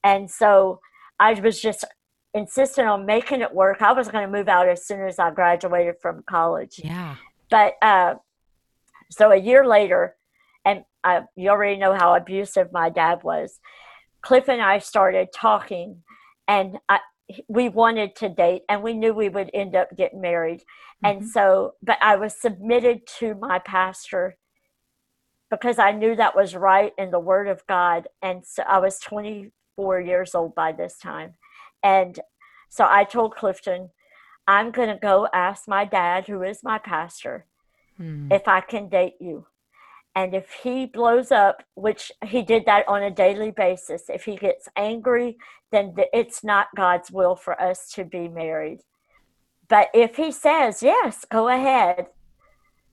And 0.05 0.30
so 0.30 0.80
I 1.18 1.34
was 1.34 1.61
just 1.61 1.84
insistent 2.34 2.88
on 2.88 3.07
making 3.07 3.40
it 3.40 3.55
work. 3.55 3.82
I 3.82 3.92
was 3.92 4.09
going 4.09 4.24
to 4.24 4.30
move 4.30 4.49
out 4.49 4.68
as 4.68 4.86
soon 4.86 5.07
as 5.07 5.18
I 5.18 5.30
graduated 5.30 5.96
from 6.01 6.22
college. 6.28 6.80
Yeah. 6.82 7.16
But 7.51 7.74
uh, 7.82 8.14
so 9.11 9.32
a 9.32 9.36
year 9.36 9.66
later, 9.66 10.16
and 10.64 10.84
I, 11.03 11.22
you 11.36 11.51
already 11.51 11.78
know 11.78 11.94
how 11.94 12.14
abusive 12.14 12.72
my 12.72 12.90
dad 12.90 13.22
was. 13.22 13.59
Cliff 14.20 14.49
and 14.49 14.61
I 14.61 14.78
started 14.78 15.28
talking, 15.34 16.03
and 16.46 16.78
I, 16.88 17.01
we 17.49 17.68
wanted 17.68 18.16
to 18.16 18.28
date, 18.28 18.62
and 18.68 18.82
we 18.82 18.92
knew 18.92 19.14
we 19.14 19.28
would 19.28 19.51
end 19.55 19.74
up 19.74 19.96
getting 19.96 20.20
married. 20.20 20.61
Mm-hmm. 20.61 21.07
And 21.07 21.28
so, 21.28 21.74
but 21.82 21.99
I 22.03 22.16
was 22.16 22.40
submitted 22.40 23.07
to 23.18 23.34
my 23.34 23.59
pastor 23.61 24.36
because 25.51 25.78
I 25.78 25.92
knew 25.92 26.14
that 26.16 26.36
was 26.36 26.55
right 26.55 26.92
in 26.99 27.11
the 27.11 27.20
Word 27.20 27.49
of 27.49 27.66
God. 27.66 28.09
And 28.20 28.44
so 28.44 28.62
I 28.68 28.78
was 28.78 28.99
20, 28.99 29.51
four 29.78 30.00
years 30.00 30.34
old 30.34 30.56
by 30.56 30.72
this 30.72 30.98
time. 30.98 31.34
And 31.84 32.18
so 32.68 32.84
I 32.90 33.04
told 33.04 33.36
Clifton, 33.36 33.90
I'm 34.48 34.72
going 34.72 34.88
to 34.88 34.98
go 35.00 35.28
ask 35.32 35.68
my 35.68 35.84
dad, 35.84 36.26
who 36.26 36.42
is 36.42 36.64
my 36.64 36.78
pastor, 36.78 37.46
hmm. 37.96 38.26
if 38.32 38.48
I 38.48 38.60
can 38.60 38.88
date 38.88 39.14
you. 39.20 39.46
And 40.16 40.34
if 40.34 40.50
he 40.64 40.86
blows 40.86 41.30
up, 41.30 41.62
which 41.76 42.10
he 42.26 42.42
did 42.42 42.66
that 42.66 42.88
on 42.88 43.04
a 43.04 43.10
daily 43.10 43.52
basis, 43.52 44.02
if 44.08 44.24
he 44.24 44.34
gets 44.34 44.68
angry, 44.74 45.36
then 45.70 45.94
it's 46.12 46.42
not 46.42 46.74
God's 46.76 47.12
will 47.12 47.36
for 47.36 47.60
us 47.62 47.88
to 47.92 48.04
be 48.04 48.26
married. 48.26 48.80
But 49.68 49.90
if 49.94 50.16
he 50.16 50.32
says, 50.32 50.82
yes, 50.82 51.24
go 51.30 51.46
ahead. 51.46 52.06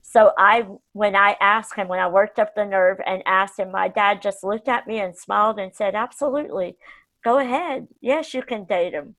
So 0.08 0.32
I, 0.38 0.66
when 0.94 1.16
I 1.16 1.36
asked 1.42 1.76
him, 1.76 1.88
when 1.88 2.00
I 2.00 2.08
worked 2.08 2.40
up 2.40 2.56
the 2.56 2.64
nerve 2.64 3.00
and 3.06 3.24
asked 3.26 3.60
him, 3.60 3.72
my 3.72 3.88
dad 3.88 4.22
just 4.22 4.44
looked 4.44 4.70
at 4.70 4.88
me 4.88 5.00
and 5.00 5.18
smiled 5.18 5.60
and 5.60 5.76
said, 5.76 5.96
absolutely, 5.96 6.78
go 7.24 7.40
ahead. 7.40 7.88
Yes, 8.02 8.34
you 8.34 8.44
can 8.44 8.64
date 8.66 8.94
him. 8.94 9.16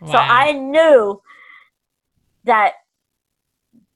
Wow. 0.00 0.12
So 0.12 0.18
I 0.18 0.52
knew 0.52 1.22
that 2.44 2.72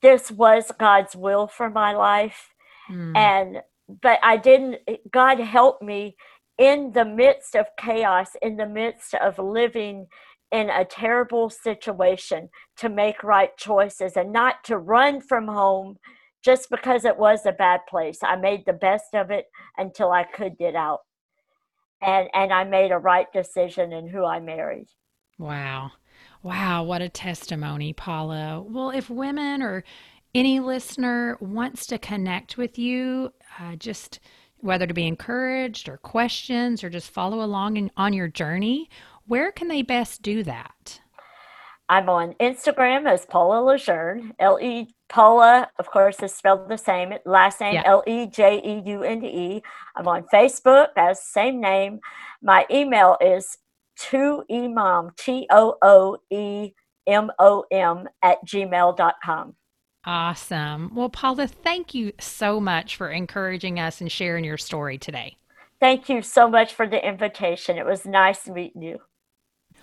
this 0.02 0.30
was 0.30 0.70
God's 0.78 1.16
will 1.16 1.48
for 1.48 1.68
my 1.68 1.94
life. 1.94 2.50
Mm. 2.88 3.16
And, 3.16 3.56
but 4.02 4.20
I 4.22 4.36
didn't, 4.36 4.82
God 5.10 5.40
helped 5.40 5.82
me 5.82 6.16
in 6.58 6.92
the 6.92 7.04
midst 7.04 7.56
of 7.56 7.66
chaos, 7.78 8.36
in 8.40 8.56
the 8.56 8.68
midst 8.68 9.14
of 9.14 9.38
living 9.38 10.06
in 10.52 10.70
a 10.70 10.84
terrible 10.84 11.50
situation 11.50 12.50
to 12.76 12.88
make 12.88 13.24
right 13.24 13.56
choices 13.56 14.16
and 14.16 14.32
not 14.32 14.62
to 14.64 14.78
run 14.78 15.20
from 15.20 15.48
home 15.48 15.96
just 16.46 16.70
because 16.70 17.04
it 17.04 17.18
was 17.18 17.44
a 17.44 17.50
bad 17.50 17.80
place. 17.88 18.20
I 18.22 18.36
made 18.36 18.64
the 18.64 18.72
best 18.72 19.14
of 19.14 19.32
it 19.32 19.46
until 19.76 20.12
I 20.12 20.22
could 20.22 20.56
get 20.56 20.76
out. 20.76 21.00
And 22.00 22.28
and 22.32 22.52
I 22.52 22.62
made 22.62 22.92
a 22.92 22.98
right 22.98 23.26
decision 23.32 23.92
in 23.92 24.06
who 24.06 24.24
I 24.24 24.38
married. 24.38 24.86
Wow. 25.38 25.90
Wow, 26.42 26.84
what 26.84 27.02
a 27.02 27.08
testimony, 27.08 27.92
Paula. 27.92 28.62
Well, 28.62 28.90
if 28.90 29.10
women 29.10 29.60
or 29.60 29.82
any 30.34 30.60
listener 30.60 31.36
wants 31.40 31.84
to 31.86 31.98
connect 31.98 32.56
with 32.56 32.78
you, 32.78 33.32
uh, 33.58 33.74
just 33.74 34.20
whether 34.58 34.86
to 34.86 34.94
be 34.94 35.06
encouraged 35.06 35.88
or 35.88 35.96
questions 35.96 36.84
or 36.84 36.90
just 36.90 37.10
follow 37.10 37.42
along 37.42 37.76
in, 37.76 37.90
on 37.96 38.12
your 38.12 38.28
journey, 38.28 38.88
where 39.26 39.50
can 39.50 39.66
they 39.66 39.82
best 39.82 40.22
do 40.22 40.44
that? 40.44 41.00
I'm 41.88 42.08
on 42.08 42.34
Instagram 42.40 43.08
as 43.08 43.24
Paula 43.26 43.62
Lejeune, 43.62 44.32
L 44.38 44.58
E 44.60 44.88
Paula, 45.08 45.68
of 45.78 45.86
course, 45.86 46.20
is 46.20 46.34
spelled 46.34 46.68
the 46.68 46.76
same. 46.76 47.14
Last 47.24 47.60
name 47.60 47.80
L 47.84 48.02
E 48.06 48.26
J 48.26 48.60
E 48.64 48.82
U 48.90 49.02
N 49.02 49.24
E. 49.24 49.62
I'm 49.94 50.08
on 50.08 50.24
Facebook 50.32 50.88
as 50.96 51.22
same 51.22 51.60
name. 51.60 52.00
My 52.42 52.66
email 52.70 53.16
is 53.20 53.58
to 54.10 54.42
emom 54.50 55.16
T 55.16 55.46
O 55.50 55.76
O 55.80 56.18
E 56.30 56.72
M 57.06 57.30
O 57.38 57.64
M 57.70 58.08
at 58.22 58.44
gmail.com. 58.44 59.54
Awesome. 60.04 60.94
Well, 60.94 61.08
Paula, 61.08 61.46
thank 61.48 61.94
you 61.94 62.12
so 62.20 62.60
much 62.60 62.96
for 62.96 63.10
encouraging 63.10 63.80
us 63.80 64.00
and 64.00 64.10
sharing 64.10 64.44
your 64.44 64.58
story 64.58 64.98
today. 64.98 65.36
Thank 65.80 66.08
you 66.08 66.22
so 66.22 66.48
much 66.48 66.74
for 66.74 66.86
the 66.86 67.06
invitation. 67.06 67.76
It 67.76 67.84
was 67.84 68.06
nice 68.06 68.46
meeting 68.48 68.82
you. 68.82 68.98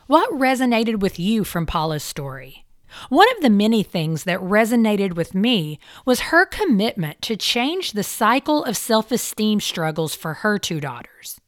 What 0.08 0.30
resonated 0.32 1.00
with 1.00 1.18
you 1.18 1.46
from 1.46 1.66
Paula's 1.66 2.04
story? 2.04 2.66
One 3.08 3.30
of 3.36 3.42
the 3.42 3.50
many 3.50 3.84
things 3.84 4.26
that 4.26 4.38
resonated 4.40 5.16
with 5.16 5.34
me 5.34 5.80
was 6.06 6.20
her 6.32 6.46
commitment 6.46 7.22
to 7.24 7.38
change 7.38 7.94
the 7.94 8.04
cycle 8.04 8.66
of 8.66 8.76
self 8.76 9.14
esteem 9.14 9.62
struggles 9.62 10.14
for 10.14 10.34
her 10.36 10.60
two 10.60 10.82
daughters. 10.82 11.40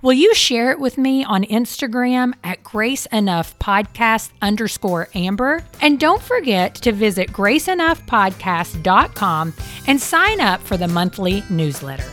Will 0.00 0.14
you 0.14 0.34
share 0.34 0.70
it 0.72 0.80
with 0.80 0.96
me 0.96 1.22
on 1.22 1.44
Instagram 1.44 2.32
at 2.42 2.64
Grace 2.64 3.04
Enough 3.12 3.58
Podcast 3.58 4.30
underscore 4.40 5.10
Amber? 5.14 5.62
And 5.82 6.00
don't 6.00 6.22
forget 6.22 6.74
to 6.76 6.92
visit 6.92 7.28
graceenoughpodcast.com 7.30 9.54
and 9.86 10.00
sign 10.00 10.40
up 10.40 10.62
for 10.62 10.78
the 10.78 10.88
monthly 10.88 11.44
newsletter. 11.50 12.10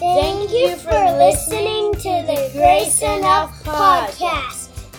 Thank 0.00 0.50
you 0.52 0.74
for 0.76 1.18
listening 1.18 1.92
to 1.92 2.24
the 2.26 2.50
Grace 2.54 3.02
Enough 3.02 3.62
Podcast. 3.62 4.67